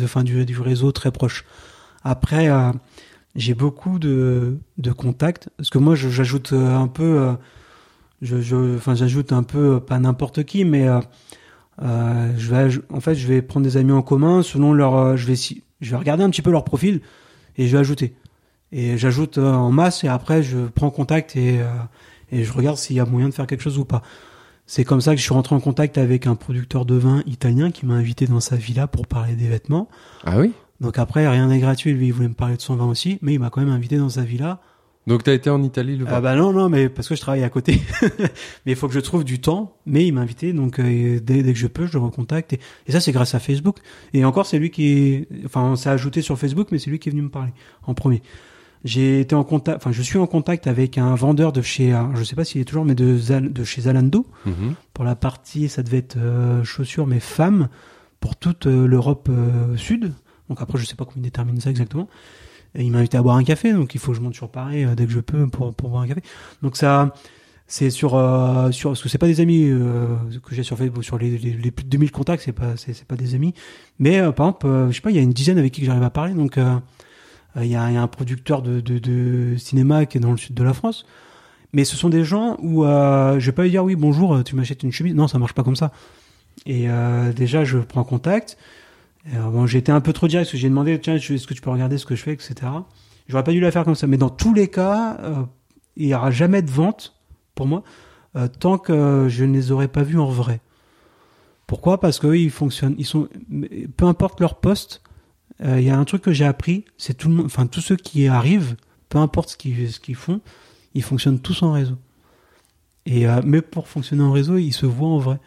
Enfin, 0.05 0.23
du, 0.25 0.45
du 0.45 0.61
réseau 0.61 0.92
très 0.92 1.11
proche. 1.11 1.45
Après 2.05 2.49
j'ai 3.35 3.55
beaucoup 3.55 3.99
de, 3.99 4.59
de 4.79 4.92
contacts. 4.92 5.49
Parce 5.57 5.71
que 5.71 5.79
moi 5.79 5.95
j'ajoute 5.95 6.53
un 6.53 6.87
peu 6.88 7.35
je, 8.23 8.77
enfin 8.77 8.95
j'ajoute 8.95 9.33
un 9.33 9.42
peu 9.42 9.81
pas 9.81 9.99
n'importe 9.99 10.45
qui 10.45 10.64
mais 10.64 10.87
je 11.81 12.51
vais 12.51 12.79
en 12.90 13.01
fait 13.01 13.14
je 13.14 13.27
vais 13.27 13.42
prendre 13.42 13.64
des 13.64 13.77
amis 13.77 13.92
en 13.92 14.03
commun 14.03 14.42
selon 14.42 14.73
leur 14.73 15.16
je 15.16 15.27
vais 15.27 15.35
je 15.81 15.90
vais 15.90 15.97
regarder 15.97 16.23
un 16.25 16.31
petit 16.31 16.42
peu 16.42 16.51
leur 16.51 16.64
profil 16.64 17.01
et 17.57 17.66
je 17.66 17.73
vais 17.73 17.79
ajouter 17.79 18.14
et 18.73 18.99
j'ajoute 18.99 19.39
euh, 19.39 19.53
en 19.53 19.71
masse 19.71 20.05
et 20.05 20.09
après 20.09 20.43
je 20.43 20.67
prends 20.67 20.91
contact 20.91 21.37
et 21.37 21.61
euh, 21.61 21.67
et 22.33 22.43
je 22.45 22.53
regarde 22.53 22.77
s'il 22.77 22.97
y 22.97 23.01
a 23.01 23.05
moyen 23.05 23.29
de 23.29 23.35
faire 23.35 23.47
quelque 23.47 23.63
chose 23.63 23.79
ou 23.79 23.85
pas 23.85 24.03
c'est 24.67 24.85
comme 24.85 25.01
ça 25.01 25.13
que 25.13 25.19
je 25.19 25.23
suis 25.23 25.35
rentré 25.35 25.55
en 25.55 25.61
contact 25.61 25.97
avec 25.97 26.27
un 26.27 26.35
producteur 26.35 26.85
de 26.85 26.97
vin 26.97 27.23
italien 27.27 27.71
qui 27.71 27.87
m'a 27.87 27.95
invité 27.95 28.27
dans 28.27 28.41
sa 28.41 28.57
villa 28.57 28.87
pour 28.87 29.07
parler 29.07 29.35
des 29.35 29.47
vêtements 29.47 29.89
Ah 30.25 30.39
oui? 30.41 30.53
Donc 30.81 30.99
après 30.99 31.29
rien 31.29 31.47
n'est 31.47 31.61
gratuit 31.61 31.93
lui 31.93 32.09
il 32.09 32.13
voulait 32.13 32.29
me 32.29 32.35
parler 32.35 32.57
de 32.57 32.63
son 32.63 32.77
vin 32.77 32.87
aussi 32.87 33.19
mais 33.23 33.35
il 33.35 33.41
m'a 33.41 33.51
quand 33.51 33.61
même 33.61 33.71
invité 33.71 33.97
dans 33.97 34.09
sa 34.09 34.23
villa 34.23 34.61
Donc 35.07 35.23
tu 35.23 35.31
as 35.31 35.35
été 35.35 35.51
en 35.51 35.63
Italie 35.63 35.97
le 35.97 36.05
ah 36.09 36.21
bah 36.21 36.35
non, 36.35 36.53
non, 36.53 36.69
mais 36.69 36.89
parce 36.89 37.09
que 37.09 37.15
je 37.15 37.21
travaille 37.21 37.45
à 37.45 37.49
côté. 37.49 37.81
mais 38.67 38.73
il 38.73 38.77
faut 38.77 38.89
que 38.89 38.95
je 38.95 38.99
trouve 38.99 39.23
du 39.23 39.41
temps. 39.41 39.77
Mais 39.87 40.05
il 40.05 40.13
m'a 40.13 40.21
invité, 40.23 40.53
donc 40.53 40.81
euh, 40.81 41.21
dès, 41.21 41.45
dès 41.45 41.53
que 41.53 41.59
je 41.59 41.69
peux, 41.69 41.87
je 41.87 41.93
le 41.93 42.01
recontacte. 42.01 42.55
Et, 42.55 42.61
et 42.89 42.93
ça, 42.93 42.99
c'est 42.99 43.13
grâce 43.13 43.33
à 43.37 43.39
Facebook. 43.39 43.77
Et 44.15 44.25
encore, 44.25 44.47
c'est 44.47 44.59
lui 44.59 44.71
qui, 44.73 45.29
enfin, 45.45 45.63
on 45.63 45.77
s'est 45.77 45.91
ajouté 45.91 46.23
sur 46.23 46.37
Facebook, 46.37 46.69
mais 46.73 46.81
c'est 46.81 46.91
lui 46.91 46.99
qui 46.99 47.09
est 47.09 47.13
venu 47.13 47.23
me 47.23 47.31
parler 47.31 47.53
en 47.85 47.95
premier. 47.95 48.21
J'ai 48.85 49.21
été 49.21 49.35
en 49.35 49.43
contact, 49.43 49.79
enfin, 49.79 49.91
je 49.93 50.01
suis 50.03 50.19
en 50.19 50.27
contact 50.27 50.67
avec 50.69 50.97
un 50.99 51.15
vendeur 51.17 51.53
de 51.53 51.61
chez, 51.62 51.93
euh, 51.93 52.03
je 52.15 52.23
sais 52.23 52.37
pas 52.37 52.45
s'il 52.45 52.61
est 52.61 52.65
toujours, 52.65 52.85
mais 52.85 52.95
de, 52.95 53.17
Zal- 53.19 53.53
de 53.53 53.65
chez 53.65 53.83
Zalando 53.83 54.27
Mhm. 54.45 54.75
pour 54.95 55.05
la 55.05 55.17
partie, 55.17 55.69
ça 55.69 55.83
devait 55.83 55.99
être 55.99 56.17
euh, 56.19 56.62
chaussures, 56.62 57.07
mais 57.07 57.19
femmes 57.21 57.69
pour 58.21 58.37
toute 58.37 58.67
euh, 58.67 58.87
l'Europe 58.87 59.29
euh, 59.31 59.77
sud. 59.77 60.12
Donc 60.49 60.61
après, 60.62 60.79
je 60.79 60.85
sais 60.85 60.95
pas 60.95 61.05
comment 61.05 61.17
il 61.17 61.23
détermine 61.23 61.61
ça 61.61 61.71
exactement. 61.71 62.09
Et 62.77 62.85
il 62.85 62.93
m'a 62.93 62.99
invité 62.99 63.17
à 63.17 63.23
boire 63.23 63.37
un 63.37 63.43
café, 63.45 63.73
donc 63.73 63.95
il 63.95 63.99
faut 64.01 64.12
que 64.12 64.17
je 64.19 64.23
monte 64.23 64.35
sur 64.35 64.51
Paris 64.51 64.85
dès 64.97 65.07
que 65.07 65.12
je 65.12 65.21
peux 65.21 65.49
pour, 65.49 65.75
pour 65.75 65.89
boire 65.91 66.03
un 66.03 66.07
café. 66.07 66.21
Donc 66.62 66.77
ça, 66.77 67.12
c'est 67.67 67.91
sur 67.91 68.11
sur 68.71 68.91
parce 68.91 69.03
que 69.03 69.09
c'est 69.09 69.19
pas 69.19 69.27
des 69.27 69.41
amis 69.41 69.65
que 70.45 70.55
j'ai 70.55 70.62
sur 70.62 70.77
Facebook, 70.77 71.03
sur 71.03 71.19
les, 71.19 71.39
les, 71.39 71.53
les 71.55 71.71
plus 71.73 71.85
de 71.85 71.89
2000 71.91 72.12
contacts, 72.12 72.43
c'est 72.45 72.53
pas 72.53 72.77
c'est 72.77 73.05
pas 73.05 73.17
des 73.17 73.35
amis. 73.35 73.55
Mais 73.99 74.21
par 74.33 74.49
exemple, 74.49 74.69
je 74.91 74.95
sais 74.95 75.01
pas, 75.01 75.11
il 75.11 75.17
y 75.17 75.19
a 75.19 75.23
une 75.23 75.33
dizaine 75.33 75.59
avec 75.59 75.73
qui 75.73 75.85
j'arrive 75.85 76.03
à 76.03 76.11
parler. 76.11 76.35
Donc 76.35 76.59
il 77.62 77.66
y, 77.66 77.77
a, 77.77 77.88
il 77.88 77.95
y 77.95 77.97
a 77.97 78.03
un 78.03 78.07
producteur 78.07 78.62
de, 78.62 79.55
cinéma 79.57 80.07
qui 80.07 80.19
est 80.19 80.21
dans 80.21 80.31
le 80.31 80.37
sud 80.37 80.55
de 80.55 80.62
la 80.62 80.75
France. 80.75 81.07
Mais 81.73 81.85
ce 81.85 81.97
sont 81.97 82.09
des 82.09 82.25
gens 82.25 82.57
où 82.61 82.85
euh, 82.85 83.38
je 83.38 83.47
vais 83.47 83.53
pas 83.53 83.64
lui 83.64 83.71
dire 83.71 83.85
oui 83.85 83.97
bonjour, 83.97 84.35
euh, 84.35 84.42
tu 84.42 84.57
m'achètes 84.57 84.83
une 84.83 84.92
chemise. 84.92 85.14
Non, 85.14 85.29
ça 85.29 85.38
marche 85.38 85.53
pas 85.53 85.62
comme 85.62 85.77
ça. 85.77 85.92
Et 86.64 86.88
euh, 86.88 87.33
déjà, 87.33 87.64
je 87.64 87.79
prends 87.79 88.05
contact. 88.05 88.57
Euh, 89.35 89.66
j'ai 89.66 89.79
été 89.79 89.92
un 89.92 90.01
peu 90.01 90.12
trop 90.12 90.29
direct 90.29 90.47
parce 90.47 90.53
que 90.53 90.59
j'ai 90.59 90.69
demandé 90.69 90.99
tiens, 91.01 91.16
est-ce 91.16 91.47
que 91.47 91.55
tu 91.55 91.61
peux 91.61 91.71
regarder 91.71 91.99
ce 91.99 92.07
que 92.07 92.14
je 92.14 92.23
fais, 92.23 92.33
etc. 92.33 92.55
J'aurais 93.29 93.45
pas 93.45 93.53
dû 93.53 93.61
la 93.61 93.71
faire 93.71 93.85
comme 93.85 93.95
ça. 93.95 94.07
Mais 94.07 94.19
dans 94.19 94.31
tous 94.31 94.55
les 94.55 94.69
cas, 94.69 95.19
euh, 95.21 95.42
il 95.97 96.07
y 96.07 96.14
aura 96.14 96.31
jamais 96.31 96.62
de 96.62 96.71
vente 96.71 97.14
pour 97.55 97.66
moi 97.66 97.83
euh, 98.37 98.49
tant 98.49 98.79
que 98.79 99.27
je 99.29 99.45
ne 99.45 99.55
les 99.55 99.73
aurais 99.73 99.88
pas 99.88 100.03
vus 100.03 100.19
en 100.19 100.29
vrai. 100.29 100.61
Pourquoi? 101.66 101.99
Parce 101.99 102.21
qu'eux, 102.21 102.38
ils 102.38 102.51
fonctionnent, 102.51 102.95
ils 102.99 103.07
sont, 103.07 103.29
peu 103.97 104.05
importe 104.05 104.40
leur 104.40 104.61
poste, 104.61 105.03
euh, 105.64 105.81
il 105.81 105.87
y 105.87 105.90
a 105.90 105.99
un 105.99 106.05
truc 106.05 106.23
que 106.23 106.33
j'ai 106.33 106.45
appris, 106.45 106.85
c'est 106.99 107.14
tout 107.14 107.35
enfin 107.45 107.66
tous 107.66 107.81
ceux 107.81 107.97
qui 107.97 108.27
arrivent, 108.29 108.77
peu 109.09 109.19
importe 109.19 109.51
ce 109.51 109.57
qu'ils 109.57 110.16
font, 110.16 110.40
ils 110.95 111.03
fonctionnent 111.03 111.40
tous 111.40 111.62
en 111.62 111.73
réseau. 111.73 111.97
Et 113.07 113.27
euh, 113.27 113.40
mais 113.45 113.62
pour 113.62 113.88
fonctionner 113.88 114.23
en 114.23 114.33
réseau, 114.33 114.59
ils 114.59 114.73
se 114.73 114.87
voient 114.87 115.09
en 115.09 115.19
vrai. 115.19 115.38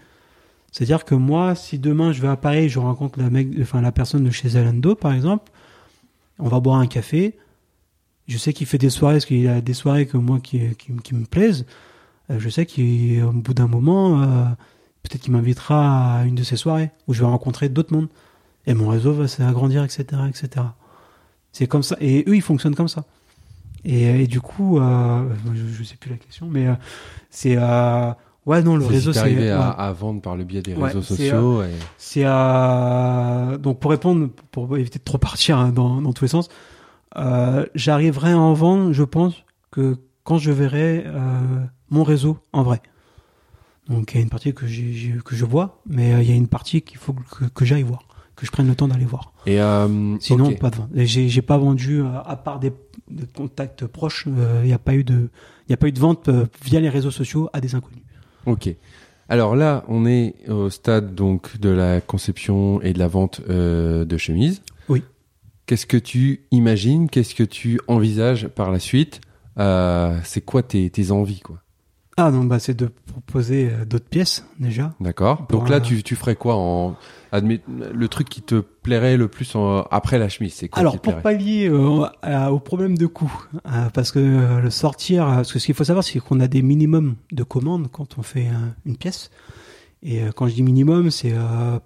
C'est-à-dire 0.71 1.05
que 1.05 1.15
moi, 1.15 1.55
si 1.55 1.79
demain 1.79 2.11
je 2.11 2.21
vais 2.21 2.27
à 2.27 2.37
Paris, 2.37 2.69
je 2.69 2.79
rencontre 2.79 3.19
la 3.19 3.29
mec, 3.29 3.49
enfin 3.61 3.81
la 3.81 3.91
personne 3.91 4.23
de 4.23 4.31
chez 4.31 4.49
Zalando 4.49 4.95
par 4.95 5.13
exemple, 5.13 5.51
on 6.39 6.47
va 6.47 6.59
boire 6.59 6.79
un 6.79 6.87
café. 6.87 7.37
Je 8.27 8.37
sais 8.37 8.53
qu'il 8.53 8.67
fait 8.67 8.77
des 8.77 8.89
soirées, 8.89 9.15
parce 9.15 9.25
qu'il 9.25 9.47
a 9.47 9.59
des 9.59 9.73
soirées 9.73 10.05
que 10.05 10.17
moi 10.17 10.39
qui, 10.39 10.59
me 10.59 11.25
plaisent. 11.25 11.65
Euh, 12.29 12.39
je 12.39 12.47
sais 12.49 12.65
qu'au 12.65 13.31
bout 13.31 13.53
d'un 13.55 13.67
moment, 13.67 14.21
euh, 14.21 14.45
peut-être 15.03 15.21
qu'il 15.23 15.33
m'invitera 15.33 16.19
à 16.19 16.25
une 16.25 16.35
de 16.35 16.43
ses 16.43 16.55
soirées 16.55 16.91
où 17.07 17.13
je 17.13 17.21
vais 17.21 17.25
rencontrer 17.25 17.69
d'autres 17.69 17.93
mondes. 17.93 18.09
Et 18.69 18.73
mon 18.73 18.87
réseau 18.87 19.11
va 19.13 19.27
s'agrandir, 19.27 19.83
etc., 19.83 20.03
etc. 20.29 20.65
C'est 21.51 21.67
comme 21.67 21.83
ça. 21.83 21.97
Et 21.99 22.23
eux, 22.27 22.35
ils 22.35 22.41
fonctionnent 22.41 22.75
comme 22.75 22.87
ça. 22.87 23.03
Et, 23.83 24.23
et 24.23 24.27
du 24.27 24.39
coup, 24.41 24.77
euh, 24.79 25.27
je, 25.55 25.67
je 25.67 25.83
sais 25.83 25.95
plus 25.97 26.09
la 26.11 26.17
question, 26.17 26.47
mais 26.49 26.67
euh, 26.67 26.73
c'est 27.29 27.55
euh, 27.57 28.11
ouais 28.45 28.61
non 28.61 28.75
le 28.77 28.85
réseau 28.85 29.11
c'est 29.13 29.21
ouais. 29.23 29.49
à, 29.49 29.69
à 29.69 29.91
vendre 29.93 30.21
par 30.21 30.35
le 30.35 30.43
biais 30.43 30.61
des 30.61 30.73
Ouais, 30.75 30.87
réseaux 30.87 31.01
sociaux. 31.01 31.63
et... 31.63 31.69
C'est 31.97 32.23
euh, 32.25 33.57
donc 33.57 33.79
pour 33.79 33.91
répondre, 33.91 34.29
pour 34.51 34.77
éviter 34.77 34.99
de 34.99 35.03
trop 35.03 35.17
partir 35.17 35.57
hein, 35.57 35.69
dans, 35.71 36.01
dans 36.01 36.13
tous 36.13 36.25
les 36.25 36.29
sens, 36.29 36.49
euh, 37.17 37.65
j'arriverai 37.73 38.31
à 38.33 38.37
en 38.37 38.53
vendre, 38.53 38.91
je 38.93 39.03
pense, 39.03 39.33
que 39.71 39.97
quand 40.23 40.37
je 40.37 40.51
verrai 40.51 41.03
euh, 41.07 41.19
mon 41.89 42.03
réseau 42.03 42.37
en 42.53 42.63
vrai. 42.63 42.81
Donc 43.87 44.11
il 44.13 44.17
y 44.17 44.19
a 44.19 44.23
une 44.23 44.29
partie 44.29 44.53
que, 44.53 44.67
j'ai- 44.67 45.17
que 45.25 45.35
je 45.35 45.45
vois, 45.45 45.81
mais 45.87 46.13
euh, 46.13 46.21
il 46.21 46.29
y 46.29 46.33
a 46.33 46.35
une 46.35 46.47
partie 46.49 46.81
qu'il 46.81 46.97
faut 46.97 47.13
que, 47.13 47.45
que 47.45 47.65
j'aille 47.65 47.83
voir, 47.83 48.03
que 48.39 48.45
je 48.45 48.51
prenne 48.51 48.67
le 48.67 48.75
temps 48.75 48.87
d'aller 48.87 49.05
voir. 49.05 49.33
Et 49.45 49.59
euh, 49.61 50.17
Sinon, 50.19 50.49
ok. 50.49 50.59
pas 50.59 50.69
de 50.69 50.75
vente. 50.77 50.89
J'ai 50.95 51.41
pas 51.41 51.57
vendu, 51.57 52.01
euh, 52.01 52.05
à 52.25 52.35
part 52.35 52.59
des, 52.59 52.71
des 53.11 53.25
contacts 53.27 53.85
proches, 53.85 54.25
il 54.27 54.65
n'y 54.67 54.73
a 54.73 54.79
pas 54.79 54.95
eu 54.95 55.03
de, 55.03 55.29
il 55.67 55.73
a 55.73 55.77
pas 55.77 55.87
eu 55.87 55.91
de 55.91 55.99
vente 55.99 56.29
euh, 56.29 56.45
via 56.63 56.79
les 56.79 56.89
réseaux 56.89 57.11
sociaux 57.11 57.49
à 57.53 57.59
des 57.61 57.75
inconnus. 57.75 58.03
Ok. 58.45 58.69
Alors 59.27 59.55
là, 59.55 59.83
on 59.87 60.05
est 60.05 60.33
au 60.49 60.69
stade 60.69 61.13
donc 61.13 61.59
de 61.59 61.69
la 61.69 62.01
conception 62.01 62.81
et 62.81 62.93
de 62.93 62.99
la 62.99 63.07
vente 63.07 63.41
euh, 63.49 64.05
de 64.05 64.17
chemises. 64.17 64.61
Oui. 64.87 65.03
Qu'est-ce 65.65 65.85
que 65.85 65.97
tu 65.97 66.41
imagines? 66.51 67.09
Qu'est-ce 67.09 67.35
que 67.35 67.43
tu 67.43 67.79
envisages 67.87 68.47
par 68.47 68.71
la 68.71 68.79
suite? 68.79 69.21
Euh, 69.59 70.17
C'est 70.23 70.41
quoi 70.41 70.63
tes, 70.63 70.89
tes 70.89 71.11
envies, 71.11 71.41
quoi? 71.41 71.57
Ah 72.21 72.31
donc 72.31 72.49
bah 72.49 72.59
c'est 72.59 72.73
de 72.73 72.87
proposer 73.05 73.69
euh, 73.71 73.85
d'autres 73.85 74.09
pièces 74.09 74.45
déjà. 74.59 74.93
D'accord. 74.99 75.45
Donc 75.49 75.69
là, 75.69 75.77
un- 75.77 75.79
tu, 75.79 76.03
tu 76.03 76.15
ferais 76.17 76.35
quoi 76.35 76.55
en 76.57 76.97
admet- 77.31 77.61
le 77.67 78.07
truc 78.07 78.27
qui 78.29 78.41
te 78.41 78.55
plairait 78.55 79.17
le 79.17 79.27
plus 79.27 79.55
en- 79.55 79.83
après 79.91 80.17
la 80.19 80.29
chemise 80.29 80.53
C'est 80.53 80.67
quoi 80.69 80.79
Alors 80.79 80.99
pour 80.99 81.17
pallier 81.21 81.69
euh, 81.69 82.05
à- 82.21 82.51
au 82.51 82.59
problème 82.59 82.97
de 82.97 83.05
coût, 83.05 83.31
euh, 83.65 83.89
parce 83.93 84.11
que 84.11 84.19
euh, 84.19 84.59
le 84.61 84.69
sortir, 84.69 85.27
euh, 85.27 85.35
parce 85.35 85.53
que 85.53 85.59
ce 85.59 85.65
qu'il 85.65 85.75
faut 85.75 85.83
savoir 85.83 86.03
c'est 86.03 86.19
qu'on 86.19 86.39
a 86.39 86.47
des 86.47 86.61
minimums 86.61 87.15
de 87.31 87.43
commandes 87.43 87.87
quand 87.91 88.17
on 88.17 88.21
fait 88.23 88.47
une 88.85 88.97
pièce. 88.97 89.29
Et 90.01 90.21
quand 90.35 90.47
je 90.47 90.53
dis 90.53 90.63
minimum, 90.63 91.11
c'est 91.11 91.33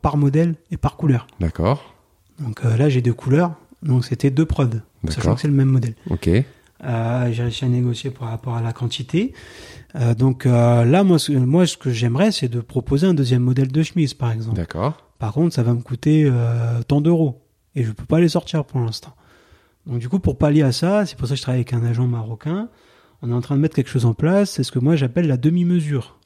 par 0.03 0.17
modèle 0.17 0.53
et 0.69 0.77
par 0.77 0.97
couleur. 0.97 1.25
D'accord. 1.39 1.95
Donc 2.39 2.63
là 2.63 2.87
j'ai 2.87 3.01
deux 3.01 3.13
couleurs, 3.13 3.53
donc 3.81 4.05
c'était 4.05 4.29
deux 4.29 4.45
prods, 4.45 4.65
sachant 5.09 5.33
que 5.35 5.41
c'est 5.41 5.47
le 5.47 5.53
même 5.55 5.69
modèle. 5.69 5.95
Ok. 6.11 6.29
Euh, 6.85 7.31
j'ai 7.31 7.43
réussi 7.43 7.63
à 7.65 7.69
négocier 7.69 8.09
par 8.11 8.27
rapport 8.29 8.55
à 8.55 8.61
la 8.61 8.73
quantité. 8.73 9.33
Euh, 9.95 10.13
donc 10.15 10.45
euh, 10.45 10.83
là, 10.83 11.03
moi, 11.05 11.17
ce, 11.17 11.31
moi, 11.31 11.65
ce 11.65 11.77
que 11.77 11.91
j'aimerais, 11.91 12.31
c'est 12.33 12.49
de 12.49 12.59
proposer 12.59 13.07
un 13.07 13.13
deuxième 13.13 13.41
modèle 13.41 13.71
de 13.71 13.83
chemise, 13.83 14.13
par 14.13 14.31
exemple. 14.31 14.57
D'accord. 14.57 14.97
Par 15.23 15.31
contre, 15.31 15.55
ça 15.55 15.63
va 15.63 15.73
me 15.73 15.79
coûter 15.79 16.25
euh, 16.25 16.83
tant 16.85 16.99
d'euros 16.99 17.41
et 17.75 17.85
je 17.85 17.93
peux 17.93 18.03
pas 18.03 18.19
les 18.19 18.27
sortir 18.27 18.65
pour 18.65 18.81
l'instant. 18.81 19.15
Donc 19.87 19.99
du 19.99 20.09
coup, 20.09 20.19
pour 20.19 20.37
pallier 20.37 20.63
à 20.63 20.73
ça, 20.73 21.05
c'est 21.05 21.17
pour 21.17 21.29
ça 21.29 21.35
que 21.35 21.37
je 21.37 21.41
travaille 21.43 21.61
avec 21.61 21.71
un 21.71 21.85
agent 21.85 22.05
marocain. 22.05 22.67
On 23.21 23.31
est 23.31 23.33
en 23.33 23.39
train 23.39 23.55
de 23.55 23.61
mettre 23.61 23.73
quelque 23.73 23.89
chose 23.89 24.05
en 24.05 24.13
place. 24.13 24.51
C'est 24.51 24.63
ce 24.63 24.71
que 24.73 24.79
moi 24.79 24.97
j'appelle 24.97 25.27
la 25.27 25.37
demi-mesure. 25.37 26.19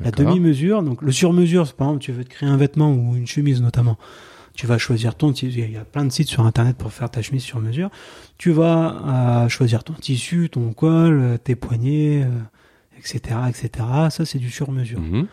La 0.00 0.10
demi-mesure, 0.10 0.82
donc 0.82 1.00
le 1.00 1.12
sur-mesure, 1.12 1.68
c'est 1.68 1.76
par 1.76 1.86
exemple, 1.86 2.02
tu 2.02 2.10
veux 2.10 2.24
te 2.24 2.28
créer 2.28 2.48
un 2.48 2.56
vêtement 2.56 2.90
ou 2.90 3.14
une 3.14 3.28
chemise 3.28 3.62
notamment. 3.62 3.98
Tu 4.54 4.66
vas 4.66 4.78
choisir 4.78 5.14
ton 5.14 5.32
tissu. 5.32 5.60
Il 5.60 5.70
y 5.70 5.76
a 5.76 5.84
plein 5.84 6.04
de 6.04 6.10
sites 6.10 6.26
sur 6.26 6.44
internet 6.44 6.76
pour 6.76 6.92
faire 6.92 7.10
ta 7.10 7.22
chemise 7.22 7.44
sur 7.44 7.60
mesure. 7.60 7.90
Tu 8.36 8.50
vas 8.50 9.44
euh, 9.44 9.48
choisir 9.48 9.84
ton 9.84 9.92
tissu, 9.92 10.50
ton 10.50 10.72
col, 10.72 11.20
euh, 11.20 11.38
tes 11.38 11.54
poignets, 11.54 12.24
euh, 12.24 12.98
etc., 12.98 13.36
etc. 13.48 13.86
Ça, 14.10 14.24
c'est 14.24 14.40
du 14.40 14.50
sur-mesure. 14.50 14.98
Mhm. 14.98 15.28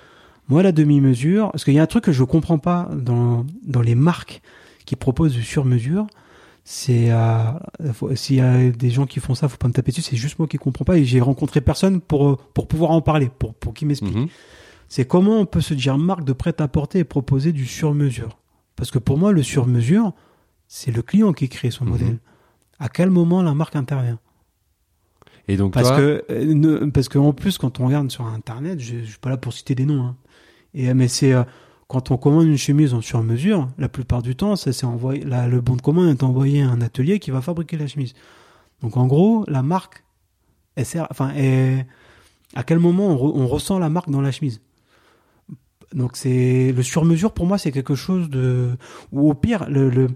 Moi, 0.52 0.64
la 0.64 0.74
demi-mesure, 0.74 1.50
parce 1.52 1.64
qu'il 1.64 1.74
y 1.74 1.80
a 1.80 1.82
un 1.82 1.88
truc 1.88 2.04
que 2.04 2.12
je 2.12 2.24
comprends 2.26 2.58
pas 2.60 2.90
dans, 2.94 3.46
dans 3.66 3.82
les 3.82 3.96
marques 3.96 4.42
qui 4.86 4.98
proposent 4.98 5.32
du 5.34 5.44
sur-mesure, 5.44 6.08
c'est 6.66 7.10
euh, 7.12 7.44
s'il 8.16 8.36
y 8.36 8.42
a 8.42 8.70
des 8.70 8.90
gens 8.90 9.06
qui 9.06 9.20
font 9.22 9.34
ça, 9.34 9.48
faut 9.48 9.56
pas 9.56 9.70
me 9.70 9.74
taper 9.74 9.92
dessus. 9.92 10.02
C'est 10.02 10.18
juste 10.18 10.38
moi 10.40 10.50
qui 10.50 10.58
comprends 10.58 10.84
pas 10.84 10.98
et 10.98 11.06
j'ai 11.06 11.22
rencontré 11.22 11.62
personne 11.62 12.02
pour 12.02 12.38
pour 12.38 12.68
pouvoir 12.68 12.92
en 12.92 13.02
parler, 13.02 13.30
pour 13.40 13.54
pour 13.56 13.74
qui 13.74 13.86
m'explique. 13.86 14.14
Mhm. 14.16 14.28
C'est 14.90 15.06
comment 15.06 15.40
on 15.40 15.46
peut 15.46 15.62
se 15.62 15.74
dire 15.74 15.98
marque 15.98 16.26
de 16.26 16.34
prêt-à-porter 16.34 17.00
et 17.00 17.04
proposer 17.06 17.54
du 17.54 17.66
sur-mesure? 17.66 18.38
Parce 18.76 18.92
que 18.92 19.00
pour 19.00 19.18
moi, 19.18 19.32
le 19.32 19.42
sur-mesure, 19.44 20.12
c'est 20.68 20.92
le 20.92 21.02
client 21.02 21.32
qui 21.32 21.48
crée 21.48 21.72
son 21.72 21.86
Mhm. 21.86 21.92
modèle. 21.92 22.20
À 22.78 22.90
quel 22.90 23.10
moment 23.10 23.42
la 23.42 23.54
marque 23.54 23.78
intervient? 23.78 24.20
Et 25.48 25.56
donc 25.58 25.74
parce 25.74 25.88
toi, 25.88 25.98
que 25.98 26.24
euh, 26.30 26.54
ne- 26.54 26.90
parce 26.92 27.10
que 27.10 27.18
en 27.18 27.32
plus 27.34 27.58
quand 27.58 27.80
on 27.80 27.88
regarde 27.88 28.12
sur 28.12 28.26
internet, 28.26 28.80
je, 28.80 28.98
je 29.00 29.06
suis 29.12 29.20
pas 29.20 29.30
là 29.30 29.38
pour 29.38 29.54
citer 29.54 29.76
des 29.76 29.86
noms, 29.86 30.04
hein. 30.04 30.16
Et 30.74 30.90
euh, 30.90 30.94
mais 30.94 31.08
c'est 31.08 31.34
euh, 31.34 31.44
quand 31.88 32.12
on 32.12 32.18
commande 32.18 32.48
une 32.48 32.58
chemise 32.58 32.94
en 32.94 33.02
sur 33.02 33.22
mesure, 33.24 33.70
la 33.78 33.90
plupart 33.90 34.22
du 34.22 34.36
temps, 34.36 34.56
ça 34.56 34.72
c'est 34.74 34.86
envoyé, 34.86 35.24
le 35.24 35.62
bon 35.62 35.76
de 35.76 35.82
commande 35.82 36.10
est 36.10 36.24
envoyé 36.24 36.62
à 36.62 36.70
un 36.70 36.82
atelier 36.82 37.20
qui 37.20 37.32
va 37.32 37.42
fabriquer 37.42 37.78
la 37.78 37.88
chemise. 37.88 38.14
Donc 38.82 38.98
en 38.98 39.08
gros, 39.08 39.46
la 39.48 39.62
marque, 39.64 40.04
elle 40.76 40.86
sert, 40.86 41.08
enfin, 41.12 41.34
à 42.56 42.64
quel 42.64 42.80
moment 42.80 43.08
on, 43.08 43.16
re- 43.16 43.34
on 43.36 43.48
ressent 43.48 43.80
la 43.80 43.90
marque 43.90 44.10
dans 44.10 44.22
la 44.22 44.32
chemise? 44.32 44.62
Donc 45.94 46.16
c'est 46.16 46.72
le 46.72 46.84
sur 46.84 47.04
mesure 47.04 47.34
pour 47.34 47.46
moi, 47.46 47.58
c'est 47.58 47.72
quelque 47.72 47.96
chose 47.96 48.30
de, 48.30 48.78
ou 49.12 49.30
au 49.30 49.34
pire, 49.34 49.70
le, 49.70 50.08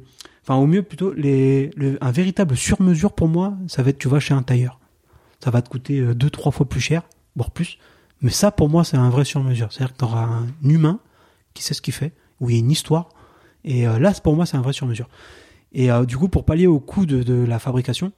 enfin 0.41 0.55
au 0.55 0.67
mieux 0.67 0.83
plutôt, 0.83 1.11
les, 1.13 1.69
le- 1.75 1.97
un 2.01 2.11
véritable 2.11 2.55
sur 2.55 2.81
mesure 2.81 3.13
pour 3.13 3.27
moi, 3.27 3.57
ça 3.67 3.83
va 3.83 3.89
être, 3.89 3.97
tu 3.97 4.07
vas 4.07 4.19
chez 4.19 4.33
un 4.33 4.43
tailleur 4.43 4.79
ça 5.43 5.51
va 5.51 5.61
te 5.61 5.69
coûter 5.69 5.99
euh, 5.99 6.15
deux, 6.15 6.31
trois 6.31 6.51
fois 6.51 6.67
plus 6.67 6.79
cher, 6.81 7.03
voire 7.35 7.51
plus. 7.51 7.77
Mais 8.21 8.31
ça, 8.31 8.51
pour 8.51 8.69
moi, 8.69 8.83
c'est 8.83 8.97
un 8.97 9.09
vrai 9.09 9.25
sur-mesure. 9.25 9.71
C'est-à-dire 9.71 9.93
que 9.93 9.99
tu 9.99 10.05
auras 10.05 10.23
un 10.23 10.47
humain 10.63 10.99
qui 11.53 11.63
sait 11.63 11.73
ce 11.73 11.81
qu'il 11.81 11.93
fait, 11.93 12.13
où 12.39 12.49
il 12.49 12.53
y 12.53 12.55
a 12.57 12.59
une 12.59 12.71
histoire. 12.71 13.09
Et 13.63 13.87
euh, 13.87 13.99
là, 13.99 14.13
pour 14.23 14.35
moi, 14.35 14.45
c'est 14.45 14.57
un 14.57 14.61
vrai 14.61 14.73
sur-mesure. 14.73 15.07
Et 15.73 15.91
euh, 15.91 16.05
du 16.05 16.17
coup, 16.17 16.29
pour 16.29 16.45
pallier 16.45 16.67
au 16.67 16.79
coût 16.79 17.05
de, 17.05 17.23
de 17.23 17.33
la 17.33 17.59
fabrication, 17.59 18.11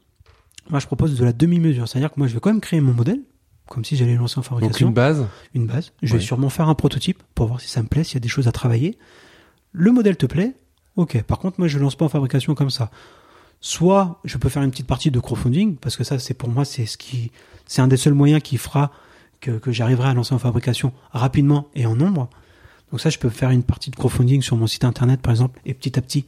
moi, 0.69 0.79
je 0.79 0.85
propose 0.85 1.17
de 1.17 1.23
la 1.25 1.33
demi-mesure. 1.33 1.87
C'est-à-dire 1.87 2.11
que 2.11 2.19
moi, 2.19 2.27
je 2.27 2.33
vais 2.33 2.39
quand 2.39 2.49
même 2.51 2.61
créer 2.61 2.81
mon 2.81 2.93
modèle, 2.93 3.21
comme 3.67 3.83
si 3.85 3.95
j'allais 3.95 4.13
le 4.13 4.19
lancer 4.19 4.37
en 4.37 4.41
donc 4.41 4.49
fabrication 4.49 4.87
une 4.89 4.93
base. 4.93 5.25
une 5.53 5.65
base. 5.65 5.91
Je 6.03 6.13
Ouais. 6.13 6.19
vais 6.19 6.25
sûrement 6.25 6.49
faire 6.49 6.69
un 6.69 6.75
prototype 6.75 7.21
pour 7.35 7.47
voir 7.47 7.59
si 7.61 7.67
ça 7.69 7.81
me 7.81 7.87
plaît, 7.87 8.03
s'il 8.03 8.15
y 8.15 8.17
a 8.17 8.21
des 8.21 8.27
choses 8.29 8.47
à 8.47 8.51
travailler. 8.51 8.97
Le 9.71 9.91
modèle 9.91 10.17
te 10.17 10.25
plaît 10.25 10.55
Ok. 10.95 11.21
Par 11.23 11.37
contre, 11.39 11.59
moi, 11.59 11.67
je 11.67 11.77
lance 11.77 11.95
pas 11.95 12.05
en 12.05 12.09
fabrication 12.09 12.55
comme 12.55 12.69
ça. 12.71 12.89
Soit 13.59 14.19
je 14.23 14.37
peux 14.37 14.49
faire 14.49 14.63
une 14.63 14.71
petite 14.71 14.87
partie 14.87 15.11
de 15.11 15.19
crowdfunding, 15.19 15.77
parce 15.77 15.95
que 15.97 16.03
ça, 16.03 16.19
c'est 16.19 16.33
pour 16.33 16.49
moi, 16.49 16.65
c'est 16.65 16.85
ce 16.85 16.97
qui, 16.97 17.31
c'est 17.65 17.81
un 17.81 17.87
des 17.87 17.97
seuls 17.97 18.13
moyens 18.13 18.41
qui 18.41 18.57
fera 18.57 18.91
que, 19.41 19.59
j'arriverai 19.71 20.09
à 20.09 20.13
lancer 20.13 20.33
en 20.33 20.39
fabrication 20.39 20.93
rapidement 21.11 21.69
et 21.75 21.85
en 21.85 21.95
nombre. 21.95 22.29
Donc 22.91 23.01
ça, 23.01 23.09
je 23.09 23.17
peux 23.17 23.29
faire 23.29 23.49
une 23.49 23.63
partie 23.63 23.89
de 23.89 23.95
crowdfunding 23.95 24.41
sur 24.41 24.55
mon 24.55 24.67
site 24.67 24.85
internet, 24.85 25.21
par 25.21 25.31
exemple, 25.31 25.59
et 25.65 25.73
petit 25.73 25.97
à 25.99 26.01
petit. 26.01 26.25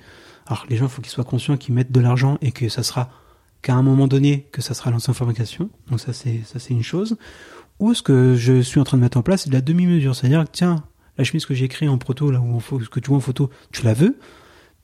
Alors, 0.47 0.65
les 0.69 0.77
gens, 0.77 0.85
il 0.85 0.89
faut 0.89 1.01
qu'ils 1.01 1.11
soient 1.11 1.23
conscients 1.23 1.57
qu'ils 1.57 1.73
mettent 1.73 1.91
de 1.91 1.99
l'argent 1.99 2.37
et 2.41 2.51
que 2.51 2.69
ça 2.69 2.83
sera 2.83 3.09
qu'à 3.61 3.75
un 3.75 3.81
moment 3.81 4.07
donné 4.07 4.47
que 4.51 4.61
ça 4.61 4.73
sera 4.73 4.91
lancé 4.91 5.09
en 5.09 5.13
fabrication. 5.13 5.69
Donc 5.89 5.99
ça, 5.99 6.13
c'est 6.13 6.41
ça, 6.45 6.59
c'est 6.59 6.73
une 6.73 6.83
chose. 6.83 7.17
Ou 7.79 7.93
ce 7.93 8.01
que 8.01 8.35
je 8.35 8.61
suis 8.61 8.79
en 8.79 8.83
train 8.83 8.97
de 8.97 9.01
mettre 9.01 9.17
en 9.17 9.21
place, 9.21 9.43
c'est 9.43 9.49
de 9.49 9.55
la 9.55 9.61
demi-mesure. 9.61 10.15
C'est-à-dire 10.15 10.45
tiens, 10.51 10.83
la 11.17 11.23
chemise 11.23 11.45
que 11.45 11.53
j'ai 11.53 11.67
créée 11.67 11.89
en 11.89 11.97
proto, 11.97 12.31
là 12.31 12.39
où 12.39 12.59
faut, 12.59 12.79
ce 12.79 12.89
que 12.89 12.99
tu 12.99 13.09
vois 13.09 13.17
en 13.17 13.21
photo, 13.21 13.49
tu 13.71 13.83
la 13.83 13.93
veux, 13.93 14.17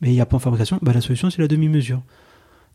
mais 0.01 0.09
il 0.09 0.13
n'y 0.13 0.21
a 0.21 0.25
pas 0.25 0.37
en 0.37 0.39
fabrication, 0.39 0.79
bah, 0.81 0.93
la 0.93 1.01
solution, 1.01 1.29
c'est 1.29 1.41
la 1.41 1.47
demi-mesure. 1.47 2.01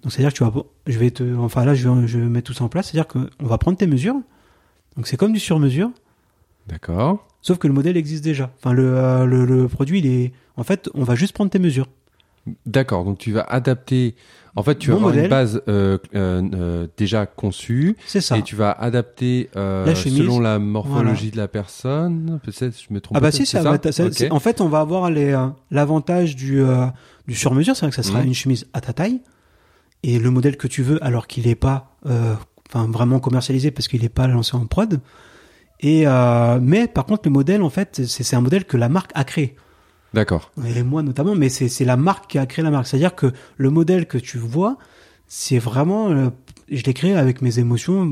Donc, 0.02 0.12
c'est-à-dire 0.12 0.32
que 0.32 0.38
tu 0.38 0.44
vas, 0.44 0.52
je 0.86 0.98
vais 0.98 1.10
te, 1.10 1.36
enfin 1.36 1.64
là, 1.64 1.74
je 1.74 1.88
vais, 1.88 2.06
je 2.06 2.18
vais 2.18 2.26
mettre 2.26 2.46
tout 2.46 2.54
ça 2.54 2.64
en 2.64 2.68
place. 2.68 2.90
C'est-à-dire 2.90 3.06
qu'on 3.06 3.46
va 3.46 3.58
prendre 3.58 3.76
tes 3.76 3.86
mesures. 3.86 4.16
Donc, 4.96 5.06
c'est 5.06 5.16
comme 5.16 5.32
du 5.32 5.40
sur-mesure, 5.40 5.90
D'accord. 6.68 7.26
sauf 7.42 7.58
que 7.58 7.66
le 7.66 7.72
modèle 7.72 7.96
existe 7.96 8.24
déjà. 8.24 8.50
Enfin, 8.58 8.72
le, 8.72 8.96
euh, 8.96 9.24
le, 9.24 9.44
le 9.44 9.68
produit, 9.68 10.00
il 10.00 10.06
est, 10.06 10.32
en 10.56 10.62
fait, 10.64 10.88
on 10.94 11.04
va 11.04 11.14
juste 11.14 11.32
prendre 11.32 11.50
tes 11.50 11.58
mesures. 11.58 11.88
D'accord. 12.66 13.04
Donc 13.04 13.18
tu 13.18 13.32
vas 13.32 13.42
adapter. 13.42 14.14
En 14.56 14.62
fait, 14.62 14.76
tu 14.78 14.90
vas 14.90 14.96
avoir 14.96 15.12
une 15.14 15.28
base 15.28 15.62
euh, 15.68 15.98
euh, 16.14 16.86
déjà 16.96 17.26
conçue 17.26 17.96
C'est 18.06 18.20
ça. 18.22 18.36
et 18.38 18.42
tu 18.42 18.56
vas 18.56 18.72
adapter 18.72 19.48
La 19.54 19.94
selon 19.94 20.40
la 20.40 20.58
morphologie 20.58 21.30
de 21.30 21.36
la 21.36 21.48
personne. 21.48 22.40
Peut-être, 22.42 22.74
je 22.88 22.92
me 22.92 23.00
trompe. 23.00 23.16
Ah 23.16 23.20
bah 23.20 23.30
si, 23.30 23.44
ça, 23.46 23.62
ça- 23.92 24.08
en 24.30 24.40
fait, 24.40 24.60
on 24.60 24.68
va 24.68 24.80
avoir 24.80 25.10
l'avantage 25.70 26.34
du, 26.34 26.62
du 27.28 27.34
sur-mesure, 27.34 27.76
c'est 27.76 27.82
vrai 27.86 27.90
que 27.90 27.96
ça 27.96 28.02
sera 28.02 28.20
Mhm. 28.20 28.26
une 28.28 28.34
chemise 28.34 28.66
à 28.72 28.80
ta 28.80 28.92
taille 28.94 29.20
et 30.02 30.18
le 30.18 30.30
modèle 30.30 30.56
que 30.56 30.66
tu 30.66 30.82
veux, 30.82 31.02
alors 31.04 31.26
qu'il 31.26 31.46
n'est 31.46 31.54
pas, 31.54 31.94
enfin 32.72 32.90
vraiment 32.90 33.20
commercialisé 33.20 33.70
parce 33.70 33.88
qu'il 33.88 34.02
n'est 34.02 34.08
pas 34.08 34.26
lancé 34.26 34.56
en 34.56 34.66
prod. 34.66 35.00
Et 35.80 36.06
euh, 36.06 36.58
mais 36.60 36.86
par 36.88 37.06
contre, 37.06 37.22
le 37.24 37.30
modèle, 37.30 37.62
en 37.62 37.70
fait, 37.70 38.02
c'est, 38.06 38.36
un 38.36 38.40
modèle 38.40 38.64
que 38.64 38.76
la 38.76 38.88
marque 38.88 39.10
a 39.14 39.24
créé. 39.24 39.56
D'accord. 40.12 40.50
Et 40.66 40.82
moi 40.82 41.02
notamment, 41.02 41.34
mais 41.34 41.48
c'est, 41.48 41.68
c'est 41.68 41.84
la 41.84 41.96
marque 41.96 42.30
qui 42.30 42.38
a 42.38 42.46
créé 42.46 42.64
la 42.64 42.70
marque. 42.70 42.86
C'est-à-dire 42.86 43.14
que 43.14 43.32
le 43.56 43.70
modèle 43.70 44.06
que 44.06 44.18
tu 44.18 44.38
vois, 44.38 44.76
c'est 45.26 45.58
vraiment, 45.58 46.10
euh, 46.10 46.28
je 46.70 46.82
l'ai 46.82 46.94
créé 46.94 47.14
avec 47.14 47.42
mes 47.42 47.58
émotions, 47.58 48.10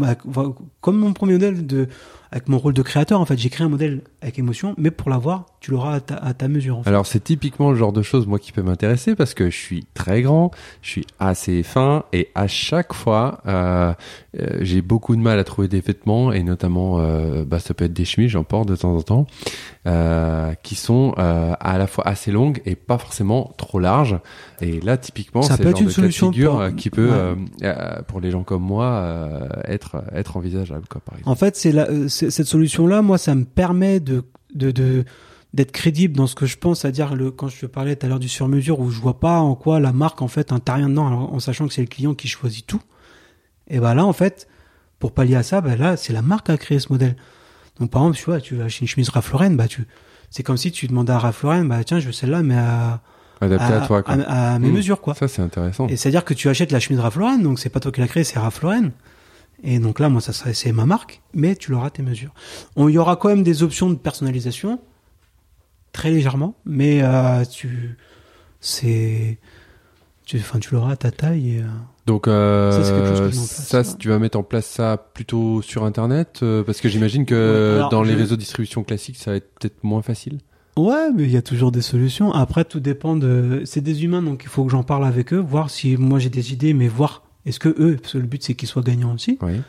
comme 0.80 0.98
mon 0.98 1.12
premier 1.12 1.34
modèle 1.34 1.66
de, 1.66 1.88
avec 2.32 2.48
mon 2.48 2.58
rôle 2.58 2.74
de 2.74 2.82
créateur. 2.82 3.20
En 3.20 3.24
fait, 3.24 3.38
j'ai 3.38 3.48
créé 3.50 3.64
un 3.66 3.70
modèle 3.70 4.02
avec 4.22 4.38
émotion, 4.38 4.74
mais 4.78 4.90
pour 4.90 5.10
l'avoir, 5.10 5.46
tu 5.60 5.70
l'auras 5.70 5.94
à 5.94 6.00
ta, 6.00 6.14
à 6.16 6.34
ta 6.34 6.48
mesure. 6.48 6.78
En 6.78 6.82
fait. 6.82 6.88
Alors 6.90 7.06
c'est 7.06 7.22
typiquement 7.24 7.70
le 7.70 7.76
genre 7.76 7.92
de 7.92 8.02
choses 8.02 8.26
moi 8.26 8.38
qui 8.38 8.52
peut 8.52 8.62
m'intéresser 8.62 9.14
parce 9.14 9.34
que 9.34 9.50
je 9.50 9.56
suis 9.56 9.86
très 9.94 10.22
grand, 10.22 10.50
je 10.82 10.90
suis 10.90 11.06
assez 11.18 11.62
fin 11.62 12.04
et 12.12 12.28
à 12.34 12.46
chaque 12.46 12.92
fois 12.92 13.40
euh, 13.46 13.92
euh, 14.38 14.46
j'ai 14.60 14.82
beaucoup 14.82 15.16
de 15.16 15.20
mal 15.20 15.38
à 15.38 15.44
trouver 15.44 15.68
des 15.68 15.80
vêtements 15.80 16.32
et 16.32 16.42
notamment 16.42 16.98
euh, 17.00 17.44
bah, 17.44 17.58
ça 17.58 17.74
peut 17.74 17.84
être 17.86 17.92
des 17.92 18.04
chemises 18.04 18.30
j'en 18.30 18.44
porte 18.44 18.68
de 18.68 18.76
temps 18.76 18.94
en 18.96 19.02
temps 19.02 19.26
qui 20.62 20.74
sont 20.74 21.14
à 21.16 21.78
la 21.78 21.86
fois 21.86 22.06
assez 22.06 22.30
longues 22.30 22.60
et 22.66 22.74
pas 22.76 22.98
forcément 22.98 23.54
trop 23.56 23.78
larges 23.80 24.18
et 24.60 24.80
là 24.80 24.98
typiquement 24.98 25.40
Ça 25.42 25.56
c'est 25.56 25.62
peut 25.62 25.64
le 25.64 25.70
être 25.70 25.76
genre 25.76 25.82
une 25.82 25.88
de 25.88 25.92
solution 25.92 26.30
figure 26.32 26.52
pour- 26.66 26.76
qui 26.76 26.90
peut 26.90 27.08
Ouais. 27.62 27.72
pour 28.06 28.20
les 28.20 28.30
gens 28.30 28.42
comme 28.42 28.62
moi 28.62 29.40
être 29.64 30.02
être 30.12 30.36
envisageable 30.36 30.86
quoi 30.90 31.00
par 31.00 31.14
exemple. 31.14 31.30
En 31.30 31.34
fait, 31.36 31.56
c'est 31.56 31.72
la, 31.72 31.88
cette 32.30 32.46
solution-là, 32.46 33.02
moi, 33.02 33.18
ça 33.18 33.34
me 33.34 33.44
permet 33.44 34.00
de, 34.00 34.24
de, 34.54 34.70
de 34.70 35.04
d'être 35.54 35.72
crédible 35.72 36.14
dans 36.16 36.26
ce 36.26 36.34
que 36.34 36.44
je 36.44 36.58
pense, 36.58 36.80
c'est-à-dire 36.80 37.14
le 37.14 37.30
quand 37.30 37.48
je 37.48 37.58
te 37.60 37.66
parlais 37.66 37.96
tout 37.96 38.04
à 38.04 38.08
l'heure 38.10 38.18
du 38.18 38.28
sur-mesure 38.28 38.80
où 38.80 38.90
je 38.90 39.00
vois 39.00 39.18
pas 39.18 39.38
en 39.38 39.54
quoi 39.54 39.80
la 39.80 39.92
marque 39.92 40.20
en 40.20 40.28
fait 40.28 40.52
intervient 40.52 40.90
dedans, 40.90 41.06
alors, 41.06 41.32
en 41.32 41.40
sachant 41.40 41.66
que 41.66 41.72
c'est 41.72 41.80
le 41.80 41.86
client 41.86 42.14
qui 42.14 42.28
choisit 42.28 42.66
tout. 42.66 42.82
Et 43.68 43.80
ben 43.80 43.94
là, 43.94 44.04
en 44.04 44.12
fait, 44.12 44.46
pour 44.98 45.12
pallier 45.12 45.36
à 45.36 45.42
ça, 45.42 45.60
ben 45.62 45.78
là, 45.78 45.96
c'est 45.96 46.12
la 46.12 46.20
marque 46.22 46.46
qui 46.46 46.52
a 46.52 46.58
créé 46.58 46.78
ce 46.78 46.92
modèle. 46.92 47.16
Donc 47.80 47.90
par 47.90 48.02
exemple, 48.02 48.18
tu 48.18 48.24
vois, 48.26 48.40
tu 48.40 48.56
vas 48.56 48.64
acheter 48.64 48.82
une 48.82 48.88
chemise 48.88 49.08
Ralph 49.08 49.30
Lauren, 49.32 49.50
bah 49.56 49.68
tu, 49.68 49.86
c'est 50.30 50.42
comme 50.42 50.56
si 50.58 50.70
tu 50.70 50.86
demandais 50.86 51.12
à 51.12 51.18
Ralph 51.18 51.42
Lauren, 51.42 51.64
bah 51.64 51.82
tiens, 51.84 51.98
je 51.98 52.06
veux 52.06 52.12
celle-là, 52.12 52.42
mais 52.42 52.56
à, 52.56 53.00
Adapté 53.40 53.72
à, 53.72 53.80
toi, 53.86 54.02
quoi. 54.02 54.14
à, 54.14 54.54
à 54.54 54.58
mes 54.58 54.68
Mm. 54.68 54.72
mesures, 54.72 55.00
quoi. 55.00 55.14
Ça, 55.14 55.28
c'est 55.28 55.40
intéressant. 55.42 55.86
Et 55.88 55.96
c'est-à-dire 55.96 56.24
que 56.24 56.34
tu 56.34 56.48
achètes 56.50 56.72
la 56.72 56.80
chemise 56.80 57.00
Ralph 57.00 57.16
Lauren, 57.16 57.38
donc 57.38 57.58
c'est 57.58 57.70
pas 57.70 57.80
toi 57.80 57.90
qui 57.92 58.00
l'as 58.00 58.08
créée, 58.08 58.24
c'est 58.24 58.38
Ralph 58.38 58.60
Lauren. 58.62 58.90
Et 59.62 59.78
donc 59.78 59.98
là, 59.98 60.08
moi, 60.08 60.20
ça 60.20 60.32
serait, 60.32 60.54
c'est 60.54 60.72
ma 60.72 60.86
marque, 60.86 61.22
mais 61.34 61.56
tu 61.56 61.72
l'auras 61.72 61.90
tes 61.90 62.02
mesures. 62.02 62.32
On, 62.76 62.88
il 62.88 62.94
y 62.94 62.98
aura 62.98 63.16
quand 63.16 63.28
même 63.28 63.42
des 63.42 63.62
options 63.62 63.90
de 63.90 63.96
personnalisation, 63.96 64.80
très 65.92 66.10
légèrement, 66.10 66.54
mais 66.64 67.00
euh, 67.02 67.44
tu, 67.44 67.96
c'est, 68.60 69.38
tu, 70.24 70.38
enfin, 70.38 70.60
tu 70.60 70.74
l'auras 70.74 70.92
à 70.92 70.96
ta 70.96 71.10
taille. 71.10 71.56
Et, 71.56 71.60
euh, 71.60 71.66
Donc, 72.06 72.28
euh, 72.28 72.70
Ça, 73.30 73.80
que 73.80 73.84
ça, 73.84 73.96
tu 73.98 74.08
vas 74.08 74.18
mettre 74.18 74.38
en 74.38 74.44
place 74.44 74.66
ça 74.66 74.96
plutôt 75.12 75.60
sur 75.62 75.84
Internet, 75.84 76.40
euh, 76.42 76.62
parce 76.62 76.80
que 76.80 76.88
j'imagine 76.88 77.26
que 77.26 77.76
alors, 77.76 77.90
dans 77.90 78.02
les 78.02 78.14
réseaux 78.14 78.36
de 78.36 78.40
distribution 78.40 78.84
classiques, 78.84 79.16
ça 79.16 79.32
va 79.32 79.38
être 79.38 79.52
peut-être 79.58 79.82
moins 79.82 80.02
facile. 80.02 80.38
Ouais, 80.76 81.10
mais 81.12 81.24
il 81.24 81.30
y 81.30 81.36
a 81.36 81.42
toujours 81.42 81.72
des 81.72 81.82
solutions. 81.82 82.32
Après, 82.32 82.64
tout 82.64 82.78
dépend 82.78 83.16
de. 83.16 83.62
C'est 83.64 83.80
des 83.80 84.04
humains, 84.04 84.22
donc 84.22 84.42
il 84.44 84.48
faut 84.48 84.64
que 84.64 84.70
j'en 84.70 84.84
parle 84.84 85.04
avec 85.04 85.32
eux, 85.32 85.38
voir 85.38 85.70
si 85.70 85.96
moi 85.96 86.20
j'ai 86.20 86.30
des 86.30 86.52
idées, 86.52 86.72
mais 86.72 86.86
voir 86.86 87.24
est-ce 87.48 87.58
que 87.60 87.68
eux, 87.78 87.96
parce 88.00 88.12
que 88.14 88.18
le 88.18 88.26
but 88.26 88.42
c'est 88.42 88.54
qu'ils 88.54 88.68
soient 88.68 88.82
gagnants 88.82 89.14
aussi, 89.14 89.38
Oui. 89.42 89.60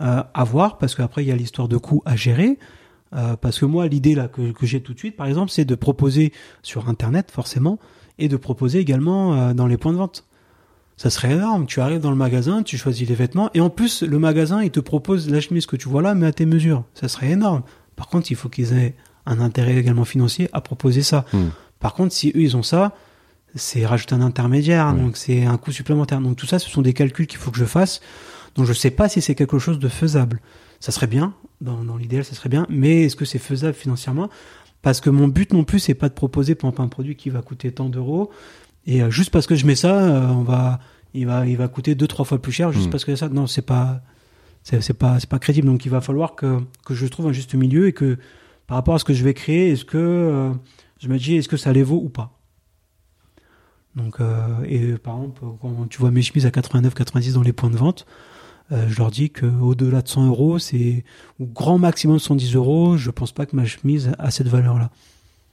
euh, 0.00 0.22
à 0.34 0.44
voir, 0.44 0.78
parce 0.78 0.94
qu'après 0.94 1.22
il 1.24 1.28
y 1.28 1.32
a 1.32 1.36
l'histoire 1.36 1.68
de 1.68 1.76
coûts 1.76 2.02
à 2.04 2.16
gérer. 2.16 2.58
Euh, 3.14 3.36
parce 3.36 3.58
que 3.58 3.66
moi, 3.66 3.88
l'idée 3.88 4.14
là 4.14 4.26
que, 4.28 4.52
que 4.52 4.64
j'ai 4.64 4.80
tout 4.80 4.94
de 4.94 4.98
suite, 4.98 5.16
par 5.16 5.26
exemple, 5.26 5.50
c'est 5.50 5.66
de 5.66 5.74
proposer 5.74 6.32
sur 6.62 6.88
Internet 6.88 7.30
forcément, 7.30 7.78
et 8.18 8.28
de 8.28 8.36
proposer 8.38 8.78
également 8.78 9.34
euh, 9.34 9.52
dans 9.52 9.66
les 9.66 9.76
points 9.76 9.92
de 9.92 9.98
vente. 9.98 10.24
Ça 10.96 11.10
serait 11.10 11.32
énorme. 11.32 11.66
Tu 11.66 11.80
arrives 11.80 12.00
dans 12.00 12.10
le 12.10 12.16
magasin, 12.16 12.62
tu 12.62 12.78
choisis 12.78 13.06
les 13.08 13.14
vêtements, 13.14 13.50
et 13.54 13.60
en 13.60 13.68
plus 13.70 14.02
le 14.02 14.18
magasin 14.18 14.62
il 14.62 14.70
te 14.70 14.80
propose 14.80 15.28
la 15.28 15.40
chemise 15.40 15.66
que 15.66 15.76
tu 15.76 15.88
vois 15.88 16.00
là, 16.02 16.14
mais 16.14 16.26
à 16.26 16.32
tes 16.32 16.46
mesures. 16.46 16.84
Ça 16.94 17.08
serait 17.08 17.30
énorme. 17.30 17.62
Par 17.96 18.08
contre, 18.08 18.30
il 18.30 18.34
faut 18.36 18.48
qu'ils 18.48 18.72
aient 18.72 18.94
un 19.26 19.40
intérêt 19.40 19.76
également 19.76 20.04
financier 20.06 20.48
à 20.52 20.60
proposer 20.60 21.02
ça. 21.02 21.24
Hmm. 21.34 21.48
Par 21.80 21.92
contre, 21.94 22.14
si 22.14 22.28
eux 22.30 22.40
ils 22.40 22.56
ont 22.56 22.62
ça, 22.62 22.94
c'est 23.54 23.84
rajouter 23.86 24.14
un 24.14 24.20
intermédiaire, 24.22 24.92
Ouais. 24.94 25.00
donc 25.00 25.16
c'est 25.16 25.44
un 25.44 25.56
coût 25.58 25.72
supplémentaire. 25.72 26.20
Donc 26.20 26.36
tout 26.36 26.46
ça, 26.46 26.58
ce 26.58 26.68
sont 26.70 26.82
des 26.82 26.92
calculs 26.94 27.26
qu'il 27.26 27.38
faut 27.38 27.50
que 27.50 27.58
je 27.58 27.64
fasse. 27.64 28.00
Donc 28.54 28.66
je 28.66 28.72
sais 28.72 28.90
pas 28.90 29.08
si 29.08 29.20
c'est 29.22 29.34
quelque 29.34 29.58
chose 29.58 29.78
de 29.78 29.88
faisable. 29.88 30.40
Ça 30.80 30.90
serait 30.92 31.06
bien, 31.06 31.34
dans, 31.60 31.84
dans 31.84 31.96
l'idéal, 31.96 32.24
ça 32.24 32.34
serait 32.34 32.48
bien, 32.48 32.66
mais 32.68 33.04
est-ce 33.04 33.16
que 33.16 33.24
c'est 33.24 33.38
faisable 33.38 33.74
financièrement? 33.74 34.28
Parce 34.82 35.00
que 35.00 35.10
mon 35.10 35.28
but 35.28 35.52
non 35.52 35.62
plus, 35.64 35.78
c'est 35.78 35.94
pas 35.94 36.08
de 36.08 36.14
proposer 36.14 36.54
par 36.56 36.68
exemple, 36.70 36.82
un 36.82 36.88
produit 36.88 37.14
qui 37.16 37.30
va 37.30 37.40
coûter 37.40 37.70
tant 37.72 37.88
d'euros 37.88 38.30
et 38.84 39.02
euh, 39.02 39.10
juste 39.10 39.30
parce 39.30 39.46
que 39.46 39.54
je 39.54 39.64
mets 39.64 39.76
ça, 39.76 40.00
euh, 40.02 40.26
on 40.26 40.42
va, 40.42 40.80
il 41.14 41.26
va, 41.26 41.46
il 41.46 41.56
va 41.56 41.68
coûter 41.68 41.94
deux 41.94 42.08
trois 42.08 42.24
fois 42.24 42.42
plus 42.42 42.50
cher 42.52 42.72
juste 42.72 42.88
Hmm. 42.88 42.90
parce 42.90 43.04
que 43.04 43.14
ça. 43.14 43.28
Non, 43.28 43.46
c'est 43.46 43.62
pas, 43.62 44.00
c'est 44.64 44.82
c'est 44.82 44.94
pas, 44.94 45.20
c'est 45.20 45.28
pas 45.28 45.38
crédible. 45.38 45.68
Donc 45.68 45.84
il 45.86 45.90
va 45.90 46.00
falloir 46.00 46.34
que 46.34 46.58
que 46.84 46.94
je 46.94 47.06
trouve 47.06 47.28
un 47.28 47.32
juste 47.32 47.54
milieu 47.54 47.86
et 47.86 47.92
que 47.92 48.18
par 48.66 48.76
rapport 48.76 48.94
à 48.94 48.98
ce 48.98 49.04
que 49.04 49.12
je 49.14 49.22
vais 49.22 49.34
créer, 49.34 49.70
est-ce 49.70 49.84
que 49.84 49.98
euh, 49.98 50.50
je 51.00 51.06
me 51.08 51.16
dis 51.16 51.36
est-ce 51.36 51.48
que 51.48 51.56
ça 51.56 51.72
les 51.72 51.84
vaut 51.84 52.00
ou 52.02 52.08
pas? 52.08 52.40
Donc 53.96 54.20
euh, 54.20 54.46
et 54.64 54.96
par 54.98 55.16
exemple 55.16 55.42
quand 55.60 55.88
tu 55.88 55.98
vois 55.98 56.10
mes 56.10 56.22
chemises 56.22 56.46
à 56.46 56.50
89-90 56.50 57.34
dans 57.34 57.42
les 57.42 57.52
points 57.52 57.70
de 57.70 57.76
vente, 57.76 58.06
euh, 58.70 58.86
je 58.88 58.98
leur 58.98 59.10
dis 59.10 59.30
que 59.30 59.46
au-delà 59.46 60.02
de 60.02 60.08
100 60.08 60.28
euros, 60.28 60.58
c'est 60.58 61.04
au 61.40 61.46
grand 61.46 61.78
maximum 61.78 62.18
110 62.18 62.54
euros. 62.54 62.96
Je 62.96 63.10
pense 63.10 63.32
pas 63.32 63.44
que 63.46 63.54
ma 63.54 63.66
chemise 63.66 64.12
a 64.18 64.30
cette 64.30 64.48
valeur-là. 64.48 64.90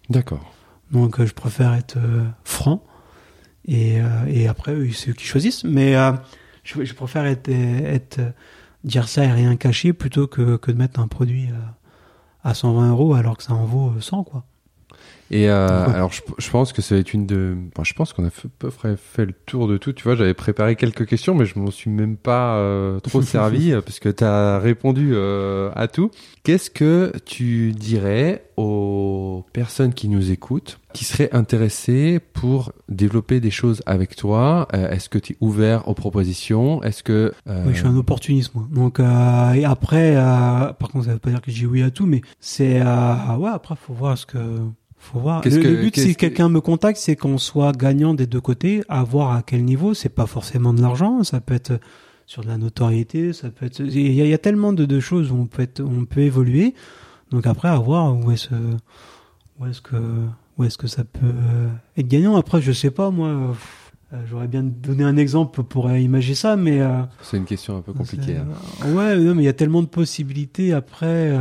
D'accord. 0.10 0.54
Donc 0.92 1.20
euh, 1.20 1.26
je 1.26 1.34
préfère 1.34 1.74
être 1.74 1.98
euh, 1.98 2.26
franc 2.44 2.84
et, 3.66 4.02
euh, 4.02 4.26
et 4.28 4.48
après 4.48 4.74
eux, 4.74 4.90
c'est 4.92 5.12
eux 5.12 5.14
qui 5.14 5.26
choisissent. 5.26 5.64
Mais 5.64 5.96
euh, 5.96 6.14
je, 6.64 6.84
je 6.84 6.94
préfère 6.94 7.26
être, 7.26 7.50
être 7.50 8.20
dire 8.84 9.10
ça 9.10 9.26
et 9.26 9.32
rien 9.32 9.56
cacher 9.58 9.92
plutôt 9.94 10.28
que, 10.28 10.56
que 10.56 10.72
de 10.72 10.78
mettre 10.78 11.00
un 11.00 11.08
produit 11.08 11.50
à 12.44 12.54
120 12.54 12.90
euros 12.90 13.14
alors 13.14 13.38
que 13.38 13.44
ça 13.44 13.54
en 13.54 13.66
vaut 13.66 13.90
euh, 13.90 14.02
100 14.02 14.24
quoi. 14.24 14.46
Et 15.32 15.50
euh, 15.50 15.86
alors, 15.94 16.12
je, 16.12 16.22
je 16.38 16.50
pense 16.50 16.74
que 16.74 16.82
ça 16.82 16.96
va 16.96 17.02
être 17.02 17.14
une 17.14 17.26
de. 17.26 17.56
Bon, 17.76 17.84
je 17.84 17.94
pense 17.94 18.14
qu'on 18.14 18.26
a 18.26 18.30
fait, 18.30 18.48
peu 18.60 18.70
près 18.70 18.96
fait 18.98 19.26
le 19.26 19.34
tour 19.46 19.68
de 19.68 19.78
tout. 19.78 19.94
Tu 19.94 20.04
vois, 20.04 20.16
j'avais 20.16 20.34
préparé 20.34 20.76
quelques 20.76 21.06
questions, 21.06 21.36
mais 21.36 21.46
je 21.46 21.58
m'en 21.60 21.72
suis 21.72 21.90
même 21.90 22.18
pas 22.18 22.56
euh, 22.56 23.00
trop 23.00 23.22
servi 23.24 23.72
euh, 23.74 23.82
parce 23.82 24.00
que 24.00 24.10
tu 24.10 24.24
as 24.24 24.60
répondu 24.60 25.12
euh, 25.14 25.72
à 25.76 25.88
tout. 25.88 26.12
Qu'est-ce 26.44 26.70
que 26.70 27.12
tu 27.26 27.74
dirais 27.74 28.44
aux 28.58 29.46
personnes 29.54 29.94
qui 29.94 30.10
nous 30.10 30.32
écoutent, 30.32 30.80
qui 30.94 31.06
seraient 31.06 31.30
intéressées 31.34 32.20
pour 32.34 32.72
développer 32.88 33.40
des 33.40 33.52
choses 33.52 33.82
avec 33.86 34.16
toi? 34.16 34.68
Euh, 34.74 34.90
Est-ce 34.90 35.10
que 35.10 35.20
tu 35.20 35.34
es 35.34 35.38
ouvert 35.42 35.88
aux 35.88 35.94
propositions? 35.94 36.82
Est-ce 36.82 37.04
que 37.04 37.34
euh, 37.48 37.64
Oui, 37.68 37.74
je 37.74 37.80
suis 37.80 37.88
un 37.88 37.96
opportuniste 37.98 38.56
moi. 38.56 38.68
Donc 38.72 39.00
euh, 39.00 39.54
et 39.54 39.66
après, 39.66 40.16
euh, 40.16 40.74
par 40.74 40.90
contre, 40.90 41.06
ça 41.06 41.14
veut 41.14 41.20
pas 41.20 41.30
dire 41.30 41.42
que 41.42 41.52
je 41.52 41.58
dis 41.58 41.66
oui 41.66 41.84
à 41.84 41.92
tout, 41.92 42.06
mais 42.06 42.22
c'est 42.40 42.82
euh, 42.82 43.36
ouais. 43.38 43.50
Après, 43.54 43.76
faut 43.76 43.94
voir 43.94 44.18
ce 44.18 44.26
que 44.26 44.38
faut 45.00 45.20
voir. 45.20 45.42
Le, 45.44 45.50
que- 45.50 45.68
le 45.68 45.76
but, 45.82 45.98
si 45.98 46.14
que- 46.14 46.20
quelqu'un 46.20 46.50
me 46.50 46.62
contacte, 46.62 47.00
c'est 47.00 47.16
qu'on 47.16 47.38
soit 47.38 47.72
gagnant 47.76 48.14
des 48.14 48.28
deux 48.28 48.42
côtés, 48.42 48.84
à 48.90 49.04
voir 49.04 49.32
à 49.36 49.42
quel 49.42 49.64
niveau. 49.66 49.94
C'est 49.94 50.10
pas 50.10 50.28
forcément 50.28 50.74
de 50.74 50.82
l'argent, 50.82 51.24
ça 51.24 51.40
peut 51.42 51.54
être 51.56 51.80
sur 52.28 52.44
de 52.44 52.48
la 52.48 52.58
notoriété, 52.58 53.34
ça 53.34 53.50
peut 53.50 53.66
être. 53.66 53.80
Il 53.80 54.14
y 54.14 54.22
a, 54.22 54.26
il 54.26 54.30
y 54.30 54.34
a 54.34 54.38
tellement 54.38 54.72
de, 54.74 54.86
de 54.86 55.00
choses 55.00 55.32
où 55.32 55.36
on 55.36 55.46
peut 55.48 55.64
être, 55.64 55.82
on 55.82 56.06
peut 56.06 56.22
évoluer. 56.22 56.76
Donc 57.32 57.48
après, 57.48 57.70
à 57.70 57.78
voir 57.80 58.16
où 58.16 58.30
est-ce 58.32 58.50
où 59.60 59.66
est-ce 59.66 59.82
que 59.82 59.96
où 60.58 60.64
est-ce 60.64 60.78
que 60.78 60.88
ça 60.88 61.04
peut 61.06 61.20
euh, 61.26 61.70
être 61.98 62.08
gagnant. 62.08 62.36
Après, 62.36 62.62
je 62.62 62.72
sais 62.72 62.92
pas 62.92 63.10
moi. 63.12 63.28
euh, 63.30 63.54
J'aurais 64.28 64.48
bien 64.48 64.64
donné 64.64 65.04
un 65.04 65.18
exemple 65.18 65.62
pour 65.64 65.90
imaginer 65.92 66.34
ça, 66.36 66.56
mais 66.56 66.82
euh, 66.82 67.02
c'est 67.22 67.38
une 67.38 67.46
question 67.46 67.78
un 67.78 67.82
peu 67.82 67.94
compliquée 67.94 68.38
hein. 68.38 68.48
Ouais, 68.90 69.16
non, 69.18 69.36
mais 69.36 69.44
il 69.44 69.46
y 69.46 69.50
a 69.50 69.54
tellement 69.54 69.84
de 69.84 69.88
possibilités 69.88 70.74
après. 70.74 71.32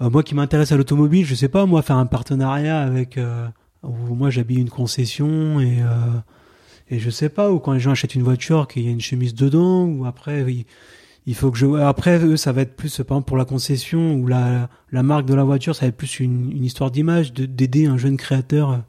Euh, 0.00 0.10
moi 0.10 0.22
qui 0.22 0.34
m'intéresse 0.34 0.72
à 0.72 0.76
l'automobile, 0.76 1.24
je 1.24 1.34
sais 1.34 1.48
pas, 1.48 1.66
moi 1.66 1.82
faire 1.82 1.96
un 1.96 2.06
partenariat 2.06 2.80
avec. 2.80 3.16
Euh, 3.18 3.46
où 3.82 4.14
moi 4.14 4.30
j'habille 4.30 4.58
une 4.60 4.70
concession 4.70 5.60
et. 5.60 5.80
Euh, 5.82 6.18
et 6.90 6.98
je 6.98 7.08
sais 7.08 7.30
pas, 7.30 7.50
ou 7.50 7.58
quand 7.60 7.72
les 7.72 7.80
gens 7.80 7.92
achètent 7.92 8.14
une 8.14 8.22
voiture, 8.22 8.68
qu'il 8.68 8.82
y 8.84 8.88
a 8.88 8.90
une 8.90 9.00
chemise 9.00 9.34
dedans, 9.34 9.86
ou 9.86 10.04
après, 10.04 10.42
oui, 10.42 10.66
il 11.26 11.34
faut 11.34 11.50
que 11.50 11.56
je. 11.56 11.66
Après, 11.76 12.18
eux, 12.22 12.36
ça 12.36 12.52
va 12.52 12.60
être 12.60 12.76
plus, 12.76 12.94
par 12.98 13.16
exemple, 13.16 13.26
pour 13.28 13.38
la 13.38 13.46
concession 13.46 14.14
ou 14.16 14.26
la, 14.26 14.68
la 14.92 15.02
marque 15.02 15.24
de 15.24 15.32
la 15.32 15.44
voiture, 15.44 15.74
ça 15.74 15.82
va 15.82 15.88
être 15.88 15.96
plus 15.96 16.20
une, 16.20 16.50
une 16.52 16.62
histoire 16.64 16.90
d'image, 16.90 17.32
de- 17.32 17.46
d'aider 17.46 17.86
un 17.86 17.96
jeune 17.96 18.18
créateur 18.18 18.82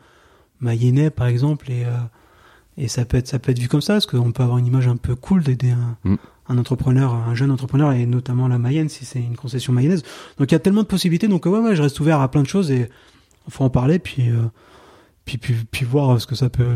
mayennais, 0.59 1.09
par 1.09 1.27
exemple, 1.27 1.71
et. 1.71 1.83
Et 2.77 2.89
ça 2.89 3.05
peut 3.05 3.15
être 3.15 3.27
ça 3.29 3.39
peut 3.39 3.53
être 3.53 3.59
vu 3.59 3.69
comme 3.69 3.79
ça 3.79 3.93
parce 3.93 4.05
qu'on 4.05 4.33
peut 4.33 4.43
avoir 4.43 4.57
une 4.57 4.65
image 4.65 4.89
un 4.89 4.97
peu 4.97 5.15
cool 5.15 5.43
d'aider 5.43 5.71
un, 5.71 5.95
Mm. 6.03 6.15
Un 6.47 6.57
entrepreneur 6.57 7.13
un 7.13 7.35
jeune 7.35 7.51
entrepreneur 7.51 7.91
et 7.93 8.05
notamment 8.05 8.47
la 8.47 8.57
Mayenne 8.57 8.89
si 8.89 9.05
c'est 9.05 9.19
une 9.19 9.35
concession 9.35 9.73
mayonnaise. 9.73 10.03
Donc 10.37 10.51
il 10.51 10.53
y 10.53 10.55
a 10.55 10.59
tellement 10.59 10.83
de 10.83 10.87
possibilités. 10.87 11.27
Donc 11.27 11.45
ouais, 11.45 11.59
ouais 11.59 11.75
je 11.75 11.81
reste 11.81 11.99
ouvert 11.99 12.21
à 12.21 12.29
plein 12.29 12.43
de 12.43 12.47
choses 12.47 12.71
et 12.71 12.89
faut 13.49 13.63
en 13.63 13.69
parler 13.69 13.99
puis 13.99 14.29
euh, 14.29 14.43
puis, 15.25 15.37
puis 15.37 15.85
voir 15.85 16.21
ce 16.21 16.27
que 16.27 16.35
ça 16.35 16.49
peut 16.49 16.75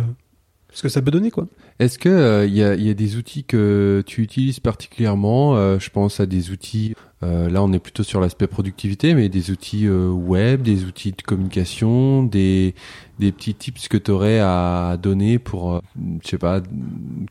ce 0.73 0.81
que 0.83 0.89
ça 0.89 1.01
peut 1.01 1.11
donner 1.11 1.31
quoi. 1.31 1.47
Est-ce 1.79 1.97
que 1.97 2.09
euh, 2.09 2.45
il 2.45 2.53
y, 2.53 2.63
a, 2.63 2.75
y 2.75 2.89
a 2.89 2.93
des 2.93 3.15
outils 3.15 3.43
que 3.43 4.03
tu 4.05 4.21
utilises 4.21 4.59
particulièrement? 4.59 5.55
Euh, 5.55 5.79
Je 5.79 5.89
pense 5.89 6.19
à 6.19 6.25
des 6.25 6.51
outils. 6.51 6.93
Euh, 7.21 7.49
là, 7.49 7.61
on 7.61 7.73
est 7.73 7.79
plutôt 7.79 8.03
sur 8.03 8.21
l'aspect 8.21 8.47
productivité, 8.47 9.13
mais 9.13 9.27
des 9.29 9.51
outils 9.51 9.87
euh, 9.87 10.09
web, 10.09 10.61
des 10.61 10.85
outils 10.85 11.11
de 11.11 11.21
communication, 11.21 12.23
des 12.23 12.73
des 13.19 13.33
petits 13.33 13.53
tips 13.53 13.89
que 13.89 13.97
tu 13.97 14.11
aurais 14.11 14.39
à 14.39 14.95
donner 15.01 15.39
pour, 15.39 15.73
euh, 15.73 15.79
je 16.23 16.29
sais 16.29 16.37
pas, 16.37 16.61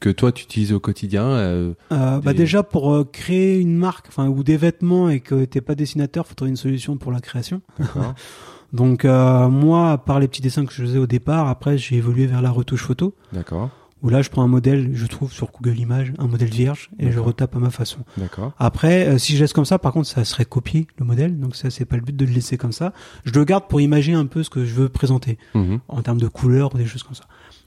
que 0.00 0.10
toi 0.10 0.30
tu 0.32 0.44
utilises 0.44 0.72
au 0.74 0.80
quotidien. 0.80 1.24
euh, 1.24 1.72
Euh, 1.92 2.20
bah 2.20 2.32
Des- 2.32 2.38
déjà 2.40 2.62
pour 2.62 3.10
créer 3.10 3.58
une 3.58 3.74
marque 3.76 4.06
enfin 4.08 4.28
ou 4.28 4.42
des 4.42 4.58
vêtements 4.58 5.08
et 5.08 5.20
que 5.20 5.46
t'es 5.46 5.62
pas 5.62 5.74
dessinateur 5.74 6.26
faut 6.26 6.34
trouver 6.34 6.50
une 6.50 6.56
solution 6.56 6.98
pour 6.98 7.10
la 7.10 7.20
création 7.20 7.62
D'accord. 7.78 8.14
donc 8.74 9.06
euh, 9.06 9.48
moi 9.48 9.92
à 9.92 9.96
part 9.98 10.20
les 10.20 10.28
petits 10.28 10.42
dessins 10.42 10.66
que 10.66 10.72
je 10.74 10.82
faisais 10.82 10.98
au 10.98 11.06
départ 11.06 11.48
après 11.48 11.78
j'ai 11.78 11.96
évolué 11.96 12.26
vers 12.26 12.42
la 12.42 12.50
retouche 12.50 12.82
photo 12.82 13.14
D'accord. 13.32 13.70
Où 14.02 14.10
là 14.10 14.22
je 14.22 14.30
prends 14.30 14.42
un 14.42 14.48
modèle 14.48 14.90
je 14.94 15.06
trouve 15.06 15.32
sur 15.32 15.50
Google 15.50 15.78
Images 15.78 16.12
un 16.18 16.26
modèle 16.28 16.48
vierge 16.50 16.90
et 16.98 17.10
je 17.10 17.18
retape 17.18 17.56
à 17.56 17.58
ma 17.58 17.70
façon 17.70 17.98
D'accord. 18.16 18.52
Après, 18.58 19.08
euh, 19.08 19.18
si 19.18 19.34
je 19.36 19.40
laisse 19.42 19.52
comme 19.52 19.64
ça, 19.64 19.78
par 19.78 19.92
contre, 19.92 20.08
ça 20.08 20.24
serait 20.24 20.44
copier 20.44 20.86
le 20.98 21.04
modèle. 21.04 21.38
Donc 21.38 21.56
ça, 21.56 21.70
c'est 21.70 21.84
pas 21.84 21.96
le 21.96 22.02
but 22.02 22.14
de 22.16 22.24
le 22.24 22.32
laisser 22.32 22.56
comme 22.56 22.72
ça. 22.72 22.92
Je 23.24 23.32
le 23.32 23.44
garde 23.44 23.66
pour 23.68 23.80
imaginer 23.80 24.16
un 24.16 24.26
peu 24.26 24.42
ce 24.42 24.50
que 24.50 24.64
je 24.64 24.74
veux 24.74 24.88
présenter 24.88 25.38
Mhm. 25.54 25.80
en 25.88 26.02
termes 26.02 26.20
de 26.20 26.28
couleurs 26.28 26.74
ou 26.74 26.78
des 26.78 26.86
choses 26.86 27.02
comme 27.02 27.14
ça. 27.14 27.24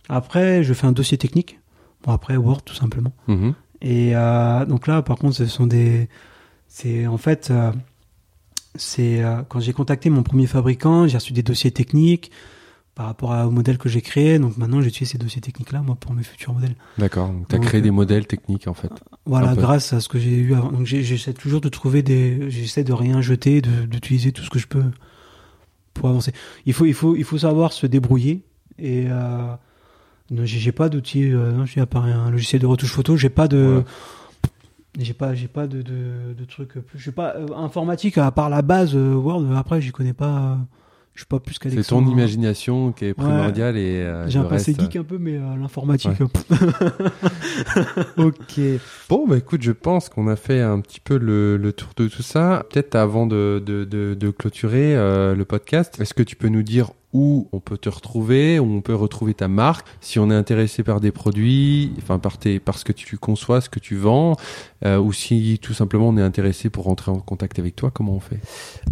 Après, 0.09 0.63
je 0.63 0.73
fais 0.73 0.87
un 0.87 0.91
dossier 0.93 1.17
technique. 1.17 1.59
Bon, 2.03 2.11
après 2.13 2.37
Word 2.37 2.61
tout 2.63 2.75
simplement. 2.75 3.13
Mhm. 3.27 3.53
Et 3.81 4.15
euh, 4.15 4.65
donc 4.65 4.87
là, 4.87 5.01
par 5.01 5.17
contre, 5.17 5.35
ce 5.35 5.45
sont 5.47 5.67
des, 5.67 6.07
c'est 6.67 7.07
en 7.07 7.17
fait, 7.17 7.49
euh, 7.51 7.71
c'est 8.75 9.21
quand 9.49 9.59
j'ai 9.59 9.73
contacté 9.73 10.09
mon 10.09 10.23
premier 10.23 10.47
fabricant, 10.47 11.07
j'ai 11.07 11.17
reçu 11.17 11.33
des 11.33 11.43
dossiers 11.43 11.71
techniques 11.71 12.31
par 12.95 13.05
rapport 13.05 13.31
à- 13.33 13.47
au 13.47 13.51
modèle 13.51 13.77
que 13.77 13.87
j'ai 13.89 14.01
créé. 14.01 14.37
Donc 14.39 14.57
maintenant, 14.57 14.81
j'utilise 14.81 15.09
ces 15.11 15.17
dossiers 15.17 15.41
techniques-là, 15.41 15.81
moi, 15.81 15.95
pour 15.99 16.13
mes 16.13 16.23
futurs 16.23 16.53
modèles. 16.53 16.75
D'accord. 16.97 17.29
Donc, 17.29 17.47
tu 17.47 17.55
as 17.55 17.57
Donc, 17.57 17.67
créé 17.67 17.79
euh, 17.79 17.83
des 17.83 17.91
modèles 17.91 18.27
techniques 18.27 18.67
en 18.67 18.73
fait. 18.73 18.91
Voilà, 19.25 19.55
grâce 19.55 19.93
à 19.93 19.99
ce 20.01 20.09
que 20.09 20.19
j'ai 20.19 20.35
eu 20.37 20.53
avant. 20.53 20.71
Donc 20.71 20.85
j'ai- 20.85 21.03
j'essaie 21.03 21.33
toujours 21.33 21.61
de 21.61 21.69
trouver 21.69 22.03
des, 22.03 22.49
j'essaie 22.51 22.83
de 22.83 22.93
rien 22.93 23.21
jeter, 23.21 23.61
d'utiliser 23.61 24.31
tout 24.31 24.43
ce 24.43 24.49
que 24.49 24.59
je 24.59 24.67
peux 24.67 24.83
pour 25.93 26.09
avancer. 26.09 26.33
Il 26.65 26.73
faut, 26.73 26.85
il 26.85 26.93
faut, 26.93 27.15
il 27.15 27.23
faut 27.23 27.37
savoir 27.37 27.71
se 27.73 27.87
débrouiller. 27.87 28.43
Et 28.79 29.05
euh, 29.09 29.53
j'ai 30.31 30.59
j'ai 30.59 30.71
pas 30.71 30.89
d'outils. 30.89 31.31
Euh, 31.31 31.65
j'ai 31.65 31.81
à 31.81 31.85
part 31.85 32.05
un 32.05 32.29
logiciel 32.31 32.61
de 32.61 32.65
retouche 32.67 32.91
photo, 32.91 33.15
j'ai 33.15 33.29
pas 33.29 33.47
de, 33.47 33.57
Voilà. 33.57 33.83
j'ai 34.99 35.13
pas, 35.13 35.33
j'ai 35.35 35.47
pas 35.47 35.67
de, 35.67 35.81
de, 35.81 36.33
de 36.37 36.45
trucs 36.45 36.73
plus. 36.73 36.99
J'ai 36.99 37.11
pas 37.11 37.35
euh, 37.35 37.47
informatique 37.55 38.17
à 38.17 38.31
part 38.31 38.49
la 38.49 38.61
base 38.61 38.95
euh, 38.95 39.13
Word. 39.13 39.45
Après, 39.55 39.81
j'y 39.81 39.91
connais 39.91 40.13
pas. 40.13 40.57
Je 41.13 41.21
suis 41.21 41.27
pas 41.27 41.39
plus 41.39 41.55
C'est 41.55 41.69
qu'Alexandre. 41.69 42.07
ton 42.07 42.13
imagination 42.13 42.91
qui 42.93 43.05
est 43.05 43.13
primordiale 43.13 43.75
et 43.77 44.01
euh, 44.01 44.29
J'ai 44.29 44.39
un 44.39 44.43
passé 44.45 44.71
reste, 44.71 44.81
geek 44.81 44.95
un 44.95 45.03
peu, 45.03 45.17
mais 45.17 45.35
euh, 45.35 45.55
l'informatique. 45.59 46.11
Ouais. 46.19 46.57
Ok. 48.17 48.59
Bon, 49.09 49.27
bah 49.27 49.37
écoute, 49.37 49.61
je 49.61 49.71
pense 49.71 50.09
qu'on 50.09 50.27
a 50.27 50.35
fait 50.35 50.61
un 50.61 50.79
petit 50.79 50.99
peu 50.99 51.17
le, 51.17 51.57
le 51.57 51.73
tour 51.73 51.89
de 51.95 52.07
tout 52.07 52.21
ça. 52.23 52.65
Peut-être 52.69 52.95
avant 52.95 53.27
de, 53.27 53.61
de, 53.65 53.83
de, 53.83 54.13
de 54.13 54.29
clôturer 54.31 54.95
euh, 54.95 55.35
le 55.35 55.45
podcast, 55.45 55.99
est-ce 55.99 56.13
que 56.13 56.23
tu 56.23 56.35
peux 56.35 56.47
nous 56.47 56.63
dire 56.63 56.91
où 57.13 57.47
on 57.51 57.59
peut 57.59 57.77
te 57.77 57.89
retrouver, 57.89 58.59
où 58.59 58.65
on 58.65 58.81
peut 58.81 58.95
retrouver 58.95 59.33
ta 59.33 59.47
marque, 59.47 59.87
si 59.99 60.19
on 60.19 60.29
est 60.31 60.35
intéressé 60.35 60.83
par 60.83 60.99
des 60.99 61.11
produits, 61.11 61.93
enfin 61.97 62.19
par, 62.19 62.37
tes, 62.37 62.59
par 62.59 62.77
ce 62.77 62.85
que 62.85 62.93
tu 62.93 63.17
conçois, 63.17 63.61
ce 63.61 63.69
que 63.69 63.79
tu 63.79 63.95
vends, 63.95 64.35
euh, 64.85 64.99
ou 64.99 65.13
si 65.13 65.59
tout 65.61 65.73
simplement 65.73 66.09
on 66.09 66.17
est 66.17 66.21
intéressé 66.21 66.69
pour 66.69 66.85
rentrer 66.85 67.11
en 67.11 67.19
contact 67.19 67.59
avec 67.59 67.75
toi, 67.75 67.91
comment 67.91 68.13
on 68.13 68.19
fait? 68.19 68.39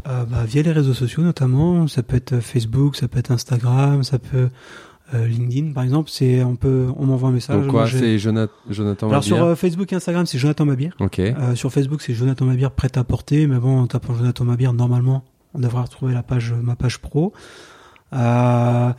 Euh, 0.07 0.25
bah, 0.25 0.43
via 0.45 0.61
les 0.61 0.71
réseaux 0.71 0.93
sociaux 0.93 1.23
notamment, 1.23 1.87
ça 1.87 2.03
peut 2.03 2.17
être 2.17 2.39
Facebook, 2.39 2.95
ça 2.95 3.07
peut 3.07 3.19
être 3.19 3.31
Instagram, 3.31 4.03
ça 4.03 4.19
peut 4.19 4.49
euh, 5.13 5.27
LinkedIn 5.27 5.71
par 5.73 5.83
exemple. 5.83 6.09
C'est 6.09 6.43
on 6.43 6.55
peut 6.55 6.87
on 6.97 7.05
m'envoie 7.05 7.29
un 7.29 7.33
message. 7.33 7.61
Donc 7.61 7.71
quoi, 7.71 7.87
c'est 7.87 8.19
Jonathan, 8.19 8.53
Jonathan 8.69 9.09
Alors 9.09 9.23
sur 9.23 9.41
euh, 9.43 9.55
Facebook 9.55 9.91
et 9.91 9.95
Instagram, 9.95 10.25
c'est 10.25 10.37
Jonathan 10.37 10.65
Mabir. 10.65 10.95
Ok. 10.99 11.19
Euh, 11.19 11.55
sur 11.55 11.71
Facebook, 11.71 12.01
c'est 12.01 12.13
Jonathan 12.13 12.45
Mabir 12.45 12.71
prêt 12.71 12.95
à 12.95 13.03
porter, 13.03 13.47
mais 13.47 13.57
bon, 13.57 13.79
en 13.79 13.87
tapant 13.87 14.13
Jonathan 14.13 14.45
Mabir, 14.45 14.73
normalement, 14.73 15.23
on 15.55 15.59
devrait 15.59 15.81
retrouver 15.81 16.13
la 16.13 16.21
page, 16.21 16.53
ma 16.53 16.75
page 16.75 16.99
pro. 16.99 17.33
Euh, 18.13 18.91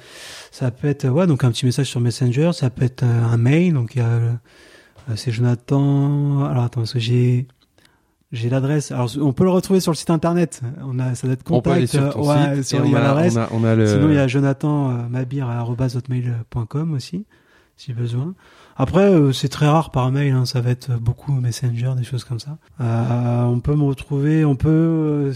ça 0.50 0.70
peut 0.70 0.88
être, 0.88 1.08
ouais, 1.08 1.26
donc 1.26 1.44
un 1.44 1.50
petit 1.50 1.66
message 1.66 1.88
sur 1.88 2.00
Messenger, 2.00 2.52
ça 2.52 2.70
peut 2.70 2.84
être 2.84 3.02
euh, 3.02 3.24
un 3.24 3.36
mail, 3.36 3.74
donc 3.74 3.94
il 3.94 3.98
y 3.98 4.02
a, 4.02 4.06
euh, 4.08 4.32
c'est 5.16 5.32
Jonathan. 5.32 6.44
Alors 6.44 6.64
attends, 6.64 6.80
parce 6.82 6.92
que 6.92 6.98
j'ai, 7.00 7.46
j'ai 8.32 8.48
l'adresse. 8.50 8.92
Alors 8.92 9.10
on 9.20 9.32
peut 9.32 9.44
le 9.44 9.50
retrouver 9.50 9.80
sur 9.80 9.90
le 9.92 9.96
site 9.96 10.10
internet. 10.10 10.60
On 10.84 10.98
a, 11.00 11.14
ça 11.14 11.26
doit 11.26 11.34
être 11.34 11.50
on 11.50 11.60
peut 11.60 11.70
aller 11.70 11.86
contact. 11.88 12.12
sur 12.12 12.22
ton 12.22 12.30
euh, 12.30 12.34
ouais, 12.50 12.56
site 12.56 12.64
sur- 12.64 12.84
et 12.84 12.88
il 12.88 12.92
y 12.92 12.94
on 12.94 12.98
a 12.98 13.02
l'adresse. 13.02 13.36
on 13.50 13.64
on 13.64 13.74
le... 13.74 13.86
Sinon, 13.86 14.08
il 14.10 14.14
y 14.14 14.18
a 14.18 14.28
Jonathan 14.28 14.90
euh, 14.90 15.08
Mabir 15.08 15.48
à 15.48 15.58
arobase 15.58 15.96
hotmail.com 15.96 16.92
aussi, 16.92 17.26
si 17.76 17.92
besoin. 17.92 18.34
Après, 18.76 19.10
euh, 19.12 19.32
c'est 19.32 19.48
très 19.48 19.66
rare 19.68 19.90
par 19.90 20.10
mail, 20.12 20.32
hein, 20.32 20.46
ça 20.46 20.60
va 20.60 20.70
être 20.70 20.92
beaucoup 20.98 21.32
Messenger, 21.32 21.92
des 21.96 22.04
choses 22.04 22.24
comme 22.24 22.38
ça. 22.40 22.56
Euh, 22.80 23.42
on 23.42 23.60
peut 23.60 23.74
me 23.74 23.82
retrouver, 23.84 24.44
on 24.44 24.54
peut... 24.56 24.68
euh, 24.68 25.32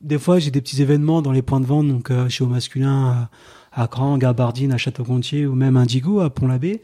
des 0.00 0.18
fois, 0.18 0.38
j'ai 0.38 0.50
des 0.50 0.60
petits 0.60 0.80
événements 0.82 1.22
dans 1.22 1.32
les 1.32 1.42
points 1.42 1.60
de 1.60 1.66
vente, 1.66 1.88
donc 1.88 2.10
euh, 2.10 2.28
chez 2.28 2.44
Au 2.44 2.48
Masculin, 2.48 3.28
à, 3.72 3.82
à 3.82 3.88
Cran, 3.88 4.18
Gabardine, 4.18 4.72
à 4.72 4.76
Château-Gontier, 4.78 5.46
ou 5.46 5.54
même 5.54 5.76
Indigo, 5.76 6.20
à 6.20 6.30
Pont-l'Abbé. 6.30 6.82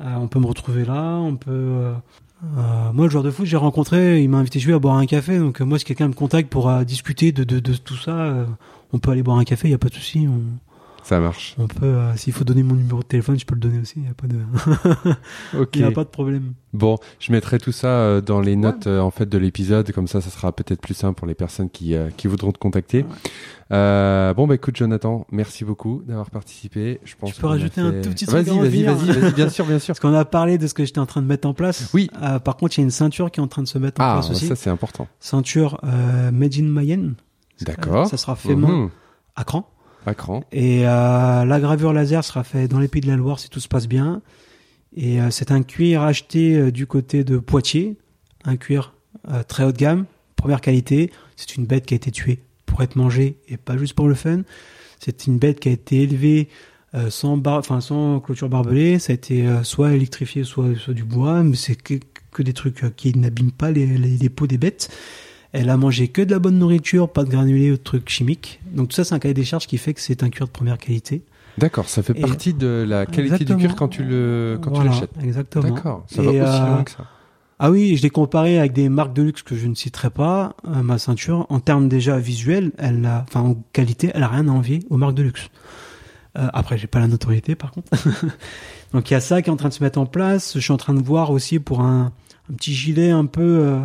Euh, 0.00 0.14
on 0.16 0.28
peut 0.28 0.40
me 0.40 0.46
retrouver 0.46 0.84
là, 0.84 1.16
on 1.16 1.36
peut... 1.36 1.50
euh, 1.50 1.94
euh, 2.58 2.92
moi, 2.92 3.06
le 3.06 3.10
joueur 3.10 3.22
de 3.22 3.30
foot, 3.30 3.46
j'ai 3.46 3.56
rencontré, 3.56 4.22
il 4.22 4.28
m'a 4.28 4.38
invité 4.38 4.58
jouer 4.58 4.74
à 4.74 4.78
boire 4.78 4.96
un 4.96 5.06
café. 5.06 5.38
Donc, 5.38 5.60
euh, 5.60 5.64
moi, 5.64 5.78
si 5.78 5.84
quelqu'un 5.84 6.08
me 6.08 6.14
contacte 6.14 6.50
pour 6.50 6.68
euh, 6.68 6.84
discuter 6.84 7.32
de, 7.32 7.44
de, 7.44 7.58
de 7.60 7.74
tout 7.74 7.96
ça, 7.96 8.46
on 8.92 8.98
peut 8.98 9.12
aller 9.12 9.22
boire 9.22 9.38
un 9.38 9.44
café, 9.44 9.68
il 9.68 9.70
n'y 9.70 9.76
a 9.76 9.78
pas 9.78 9.88
de 9.88 9.94
souci. 9.94 10.26
On, 10.28 10.42
Ça 11.04 11.20
marche. 11.20 11.54
on 11.58 11.66
peut, 11.66 11.84
euh, 11.84 12.16
s'il 12.16 12.32
faut 12.32 12.44
donner 12.44 12.62
mon 12.62 12.74
numéro 12.74 13.00
de 13.00 13.04
téléphone, 13.04 13.38
je 13.38 13.44
peux 13.44 13.54
le 13.54 13.60
donner 13.60 13.78
aussi. 13.78 13.94
Il 13.96 14.02
n'y 14.02 14.08
a 14.08 14.14
pas 14.14 14.26
de, 14.26 14.36
Ok. 15.60 15.76
il 15.76 15.82
y 15.82 15.84
a 15.84 15.90
pas 15.90 16.04
de 16.04 16.08
problème. 16.08 16.54
Bon, 16.72 16.96
je 17.20 17.30
mettrai 17.30 17.58
tout 17.58 17.72
ça 17.72 17.88
euh, 17.88 18.20
dans 18.22 18.40
les 18.40 18.56
notes 18.56 18.86
euh, 18.86 19.00
en 19.00 19.10
fait 19.10 19.28
de 19.28 19.36
l'épisode, 19.38 19.92
comme 19.92 20.08
ça, 20.08 20.20
ça 20.20 20.30
sera 20.30 20.50
peut-être 20.52 20.80
plus 20.80 20.94
simple 20.94 21.16
pour 21.18 21.26
les 21.28 21.34
personnes 21.34 21.68
qui 21.70 21.94
euh, 21.94 22.08
qui 22.16 22.26
voudront 22.26 22.52
te 22.52 22.58
contacter. 22.58 23.02
Ouais. 23.02 23.30
Euh, 23.72 24.34
bon, 24.34 24.46
bah 24.46 24.54
écoute, 24.54 24.76
Jonathan, 24.76 25.26
merci 25.30 25.64
beaucoup 25.64 26.02
d'avoir 26.06 26.30
participé. 26.30 27.00
Je 27.04 27.14
pense. 27.16 27.34
Je 27.34 27.40
peux 27.40 27.46
rajouter 27.46 27.80
un 27.80 27.92
tout 28.02 28.10
petit 28.10 28.26
truc 28.26 28.46
Vas-y, 28.46 28.58
vas-y, 28.58 28.82
vas-y, 28.84 29.20
vas-y, 29.20 29.32
bien 29.32 29.48
sûr, 29.50 29.66
bien 29.66 29.78
sûr. 29.78 29.94
Parce 29.94 30.00
qu'on 30.00 30.14
a 30.14 30.24
parlé 30.24 30.58
de 30.58 30.66
ce 30.66 30.74
que 30.74 30.84
j'étais 30.84 30.98
en 31.00 31.06
train 31.06 31.22
de 31.22 31.26
mettre 31.26 31.46
en 31.46 31.54
place. 31.54 31.90
Oui. 31.94 32.10
Euh, 32.22 32.38
par 32.38 32.56
contre, 32.56 32.76
il 32.78 32.80
y 32.80 32.82
a 32.82 32.84
une 32.84 32.90
ceinture 32.90 33.30
qui 33.30 33.40
est 33.40 33.42
en 33.42 33.48
train 33.48 33.62
de 33.62 33.68
se 33.68 33.78
mettre 33.78 34.00
en 34.00 34.04
Ah, 34.04 34.12
place 34.14 34.30
aussi. 34.30 34.46
ça 34.46 34.56
c'est 34.56 34.70
important. 34.70 35.06
Ceinture 35.20 35.80
euh, 35.84 36.30
Made 36.30 36.54
in 36.58 36.64
Mayenne. 36.64 37.14
D'accord. 37.60 38.06
Ça 38.08 38.16
sera 38.16 38.36
fait 38.36 38.54
main 38.56 38.68
Mhm. 38.84 38.90
à 39.36 39.44
cran. 39.44 39.70
Et 40.52 40.86
euh, 40.86 41.44
la 41.44 41.60
gravure 41.60 41.92
laser 41.92 42.24
sera 42.24 42.44
faite 42.44 42.70
dans 42.70 42.78
les 42.78 42.88
Pays 42.88 43.00
de 43.00 43.08
la 43.08 43.16
Loire 43.16 43.38
si 43.38 43.48
tout 43.48 43.60
se 43.60 43.68
passe 43.68 43.88
bien. 43.88 44.22
Et 44.96 45.20
euh, 45.20 45.30
c'est 45.30 45.50
un 45.50 45.62
cuir 45.62 46.02
acheté 46.02 46.56
euh, 46.56 46.70
du 46.70 46.86
côté 46.86 47.24
de 47.24 47.38
Poitiers, 47.38 47.96
un 48.44 48.56
cuir 48.56 48.94
euh, 49.28 49.42
très 49.42 49.64
haut 49.64 49.72
de 49.72 49.76
gamme, 49.76 50.06
première 50.36 50.60
qualité. 50.60 51.10
C'est 51.36 51.56
une 51.56 51.66
bête 51.66 51.86
qui 51.86 51.94
a 51.94 51.96
été 51.96 52.10
tuée 52.10 52.40
pour 52.66 52.82
être 52.82 52.96
mangée 52.96 53.38
et 53.48 53.56
pas 53.56 53.76
juste 53.76 53.94
pour 53.94 54.08
le 54.08 54.14
fun. 54.14 54.42
C'est 55.00 55.26
une 55.26 55.38
bête 55.38 55.60
qui 55.60 55.68
a 55.68 55.72
été 55.72 56.02
élevée 56.02 56.48
euh, 56.94 57.10
sans, 57.10 57.36
bar 57.36 57.58
enfin, 57.58 57.80
sans 57.80 58.20
clôture 58.20 58.48
barbelée. 58.48 58.98
Ça 58.98 59.12
a 59.12 59.14
été 59.14 59.46
euh, 59.46 59.64
soit 59.64 59.92
électrifié, 59.92 60.44
soit, 60.44 60.76
soit 60.76 60.94
du 60.94 61.04
bois, 61.04 61.42
mais 61.42 61.56
c'est 61.56 61.74
que, 61.74 61.94
que 62.30 62.42
des 62.42 62.52
trucs 62.52 62.84
euh, 62.84 62.90
qui 62.94 63.16
n'abîment 63.18 63.50
pas 63.50 63.72
les, 63.72 63.86
les, 63.86 64.16
les 64.16 64.28
peaux 64.28 64.46
des 64.46 64.58
bêtes. 64.58 64.90
Elle 65.56 65.70
a 65.70 65.76
mangé 65.76 66.08
que 66.08 66.20
de 66.20 66.32
la 66.32 66.38
bonne 66.40 66.58
nourriture, 66.58 67.08
pas 67.08 67.22
de 67.24 67.30
granulés 67.30 67.70
ou 67.70 67.76
de 67.76 67.82
trucs 67.82 68.08
chimiques. 68.08 68.60
Donc 68.72 68.88
tout 68.88 68.94
ça, 68.96 69.04
c'est 69.04 69.14
un 69.14 69.18
cahier 69.20 69.34
des 69.34 69.44
charges 69.44 69.66
qui 69.68 69.78
fait 69.78 69.94
que 69.94 70.00
c'est 70.00 70.22
un 70.24 70.28
cuir 70.28 70.46
de 70.46 70.50
première 70.52 70.78
qualité. 70.78 71.22
D'accord, 71.58 71.88
ça 71.88 72.02
fait 72.02 72.18
Et- 72.18 72.20
partie 72.20 72.52
de 72.54 72.84
la 72.86 73.06
qualité 73.06 73.34
Exactement. 73.34 73.58
du 73.58 73.64
cuir 73.66 73.76
quand 73.76 73.86
tu 73.88 74.02
le 74.02 74.58
quand 74.60 74.70
Voilà, 74.70 74.90
tu 74.90 74.94
l'achètes. 74.96 75.10
Exactement. 75.22 75.70
D'accord, 75.74 76.04
ça 76.08 76.22
va 76.22 76.28
aussi 76.30 76.38
euh, 76.40 76.66
loin 76.66 76.82
que 76.82 76.90
ça. 76.90 77.04
Ah 77.60 77.70
oui, 77.70 77.96
je 77.96 78.02
l'ai 78.02 78.10
comparé 78.10 78.58
avec 78.58 78.72
des 78.72 78.88
marques 78.88 79.12
de 79.14 79.22
luxe 79.22 79.42
que 79.42 79.54
je 79.54 79.68
ne 79.68 79.76
citerai 79.76 80.10
pas. 80.10 80.56
Euh, 80.66 80.82
ma 80.82 80.98
ceinture, 80.98 81.46
en 81.50 81.60
termes 81.60 81.88
déjà 81.88 82.18
visuels, 82.18 82.72
elle 82.76 83.06
a, 83.06 83.24
enfin 83.28 83.40
en 83.40 83.54
qualité, 83.72 84.10
elle 84.12 84.24
a 84.24 84.28
rien 84.28 84.48
à 84.48 84.50
envier 84.50 84.80
aux 84.90 84.96
marques 84.96 85.14
de 85.14 85.22
luxe. 85.22 85.48
Euh, 86.36 86.48
après, 86.52 86.76
j'ai 86.78 86.88
pas 86.88 86.98
la 86.98 87.06
notoriété 87.06 87.54
par 87.54 87.70
contre. 87.70 87.92
Donc 88.92 89.08
il 89.10 89.14
y 89.14 89.16
a 89.16 89.20
ça 89.20 89.40
qui 89.40 89.50
est 89.50 89.52
en 89.52 89.56
train 89.56 89.68
de 89.68 89.74
se 89.74 89.84
mettre 89.84 90.00
en 90.00 90.06
place. 90.06 90.54
Je 90.56 90.60
suis 90.60 90.72
en 90.72 90.76
train 90.76 90.94
de 90.94 91.02
voir 91.02 91.30
aussi 91.30 91.60
pour 91.60 91.80
un, 91.80 92.10
un 92.50 92.54
petit 92.54 92.74
gilet 92.74 93.10
un 93.10 93.26
peu, 93.26 93.42
euh, 93.42 93.80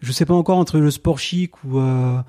je 0.00 0.12
sais 0.12 0.24
pas 0.24 0.34
encore 0.34 0.58
entre 0.58 0.78
le 0.78 0.90
sport 0.90 1.18
chic 1.18 1.62
ou 1.64 1.78
euh, 1.78 2.20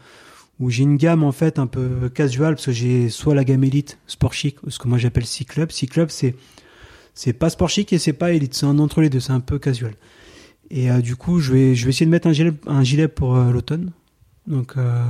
où 0.59 0.69
j'ai 0.69 0.83
une 0.83 0.97
gamme 0.97 1.23
en 1.23 1.31
fait 1.31 1.57
un 1.57 1.67
peu 1.67 2.09
casual 2.09 2.55
parce 2.55 2.65
que 2.65 2.71
j'ai 2.71 3.09
soit 3.09 3.33
la 3.33 3.43
gamme 3.43 3.63
élite 3.63 3.97
sport 4.07 4.33
chic, 4.33 4.57
ce 4.67 4.77
que 4.77 4.87
moi 4.87 4.97
j'appelle 4.97 5.25
C-Club. 5.25 5.71
C-Club 5.71 6.09
c'est 6.09 6.35
c'est 7.13 7.33
pas 7.33 7.49
sport 7.49 7.69
chic 7.69 7.91
et 7.91 7.97
c'est 7.97 8.13
pas 8.13 8.31
élite, 8.31 8.53
c'est 8.53 8.65
un 8.65 8.79
entre 8.79 9.01
les 9.01 9.09
deux, 9.09 9.19
c'est 9.19 9.33
un 9.33 9.41
peu 9.41 9.59
casual. 9.59 9.93
Et 10.71 10.91
euh, 10.91 10.99
du 11.01 11.15
coup, 11.15 11.39
je 11.39 11.51
vais 11.51 11.75
je 11.75 11.85
vais 11.85 11.89
essayer 11.89 12.05
de 12.05 12.11
mettre 12.11 12.27
un 12.27 12.33
gilet 12.33 12.53
un 12.67 12.83
gilet 12.83 13.07
pour 13.07 13.35
euh, 13.35 13.51
l'automne. 13.51 13.91
Donc 14.47 14.77
euh, 14.77 15.03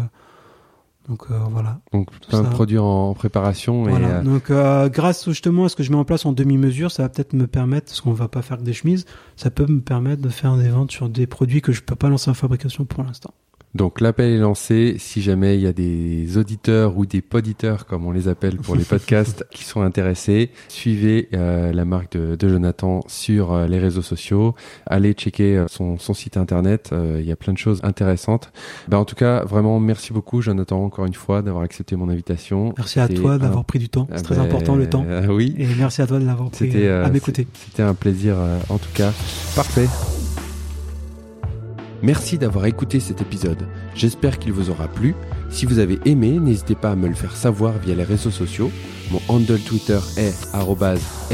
donc 1.07 1.23
euh, 1.31 1.39
voilà. 1.49 1.79
Donc 1.91 2.11
plein 2.27 2.43
de 2.43 2.49
produits 2.49 2.77
en 2.77 3.13
préparation 3.13 3.87
et 3.87 3.91
Voilà. 3.91 4.07
euh, 4.19 4.21
Donc 4.21 4.51
euh, 4.51 4.89
grâce 4.89 5.25
justement 5.27 5.65
à 5.65 5.69
ce 5.69 5.75
que 5.75 5.81
je 5.83 5.91
mets 5.91 5.97
en 5.97 6.05
place 6.05 6.25
en 6.25 6.33
demi-mesure, 6.33 6.91
ça 6.91 7.03
va 7.03 7.09
peut-être 7.09 7.33
me 7.33 7.47
permettre, 7.47 7.87
parce 7.87 8.01
qu'on 8.01 8.13
va 8.13 8.27
pas 8.27 8.41
faire 8.41 8.57
que 8.57 8.63
des 8.63 8.73
chemises, 8.73 9.05
ça 9.35 9.49
peut 9.49 9.65
me 9.65 9.81
permettre 9.81 10.21
de 10.21 10.29
faire 10.29 10.55
des 10.57 10.69
ventes 10.69 10.91
sur 10.91 11.09
des 11.09 11.25
produits 11.25 11.61
que 11.61 11.71
je 11.71 11.81
peux 11.81 11.95
pas 11.95 12.09
lancer 12.09 12.29
en 12.29 12.35
fabrication 12.35 12.85
pour 12.85 13.03
l'instant. 13.03 13.33
Donc 13.75 14.01
l'appel 14.01 14.31
est 14.31 14.37
lancé. 14.39 14.95
Si 14.97 15.21
jamais 15.21 15.55
il 15.55 15.61
y 15.61 15.67
a 15.67 15.73
des 15.73 16.37
auditeurs 16.37 16.97
ou 16.97 17.05
des 17.05 17.21
poditeurs, 17.21 17.85
comme 17.85 18.05
on 18.05 18.11
les 18.11 18.27
appelle 18.27 18.57
pour 18.57 18.75
les 18.75 18.83
podcasts, 18.95 19.45
qui 19.51 19.63
sont 19.63 19.81
intéressés, 19.81 20.49
suivez 20.69 21.29
euh, 21.33 21.71
la 21.71 21.85
marque 21.85 22.13
de, 22.17 22.35
de 22.35 22.49
Jonathan 22.49 23.01
sur 23.07 23.53
euh, 23.53 23.67
les 23.67 23.77
réseaux 23.77 24.01
sociaux. 24.01 24.55
Allez 24.87 25.13
checker 25.13 25.55
euh, 25.57 25.65
son, 25.67 25.99
son 25.99 26.13
site 26.15 26.35
internet. 26.37 26.89
Euh, 26.93 27.17
il 27.19 27.27
y 27.27 27.31
a 27.31 27.35
plein 27.35 27.53
de 27.53 27.57
choses 27.59 27.79
intéressantes. 27.83 28.51
Ben, 28.87 28.97
en 28.97 29.05
tout 29.05 29.15
cas, 29.15 29.43
vraiment, 29.43 29.79
merci 29.79 30.13
beaucoup, 30.13 30.41
Jonathan, 30.41 30.83
encore 30.83 31.05
une 31.05 31.13
fois, 31.13 31.41
d'avoir 31.43 31.63
accepté 31.63 31.95
mon 31.95 32.09
invitation. 32.09 32.73
Merci 32.77 32.99
à 32.99 33.07
toi 33.07 33.33
un- 33.33 33.37
d'avoir 33.37 33.65
pris 33.65 33.77
du 33.79 33.89
temps, 33.89 34.07
Ah 34.11 34.17
c'est 34.17 34.23
très 34.23 34.35
ben, 34.35 34.41
important 34.45 34.75
le 34.75 34.89
temps. 34.89 35.05
oui. 35.29 35.53
Et 35.59 35.67
merci 35.77 36.01
à 36.01 36.07
toi 36.07 36.17
de 36.19 36.25
l'avoir 36.25 36.49
pris 36.49 36.65
C'était 36.71 36.87
à 36.87 37.09
m'écouter. 37.09 37.47
C'était 37.53 37.83
un 37.83 37.93
plaisir 37.93 38.35
euh, 38.37 38.57
en 38.69 38.77
tout 38.79 38.89
cas. 38.95 39.11
Parfait. 39.55 39.87
Merci 42.01 42.37
d'avoir 42.37 42.65
écouté 42.65 42.99
cet 42.99 43.21
épisode. 43.21 43.67
J'espère 43.93 44.39
qu'il 44.39 44.53
vous 44.53 44.69
aura 44.69 44.87
plu. 44.87 45.15
Si 45.49 45.65
vous 45.65 45.79
avez 45.79 45.99
aimé, 46.05 46.39
n'hésitez 46.39 46.75
pas 46.75 46.91
à 46.91 46.95
me 46.95 47.07
le 47.07 47.13
faire 47.13 47.35
savoir 47.35 47.73
via 47.77 47.93
les 47.93 48.03
réseaux 48.03 48.31
sociaux. 48.31 48.71
Mon 49.11 49.21
handle 49.27 49.59
Twitter 49.59 49.99
est 50.17 50.33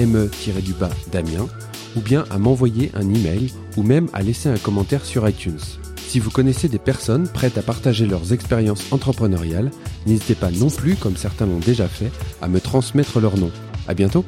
me-du-bas 0.05 0.89
Damien 1.11 1.47
ou 1.95 2.01
bien 2.01 2.25
à 2.29 2.39
m'envoyer 2.39 2.91
un 2.95 3.07
email 3.13 3.53
ou 3.77 3.83
même 3.83 4.07
à 4.13 4.21
laisser 4.21 4.49
un 4.49 4.57
commentaire 4.57 5.05
sur 5.05 5.27
iTunes. 5.27 5.59
Si 6.07 6.19
vous 6.19 6.31
connaissez 6.31 6.67
des 6.67 6.79
personnes 6.79 7.27
prêtes 7.27 7.57
à 7.57 7.61
partager 7.61 8.05
leurs 8.05 8.33
expériences 8.33 8.91
entrepreneuriales, 8.91 9.71
n'hésitez 10.05 10.35
pas 10.35 10.51
non 10.51 10.69
plus, 10.69 10.95
comme 10.95 11.17
certains 11.17 11.45
l'ont 11.45 11.59
déjà 11.59 11.87
fait, 11.87 12.11
à 12.41 12.47
me 12.47 12.59
transmettre 12.59 13.19
leur 13.19 13.37
nom. 13.37 13.51
À 13.87 13.93
bientôt! 13.93 14.25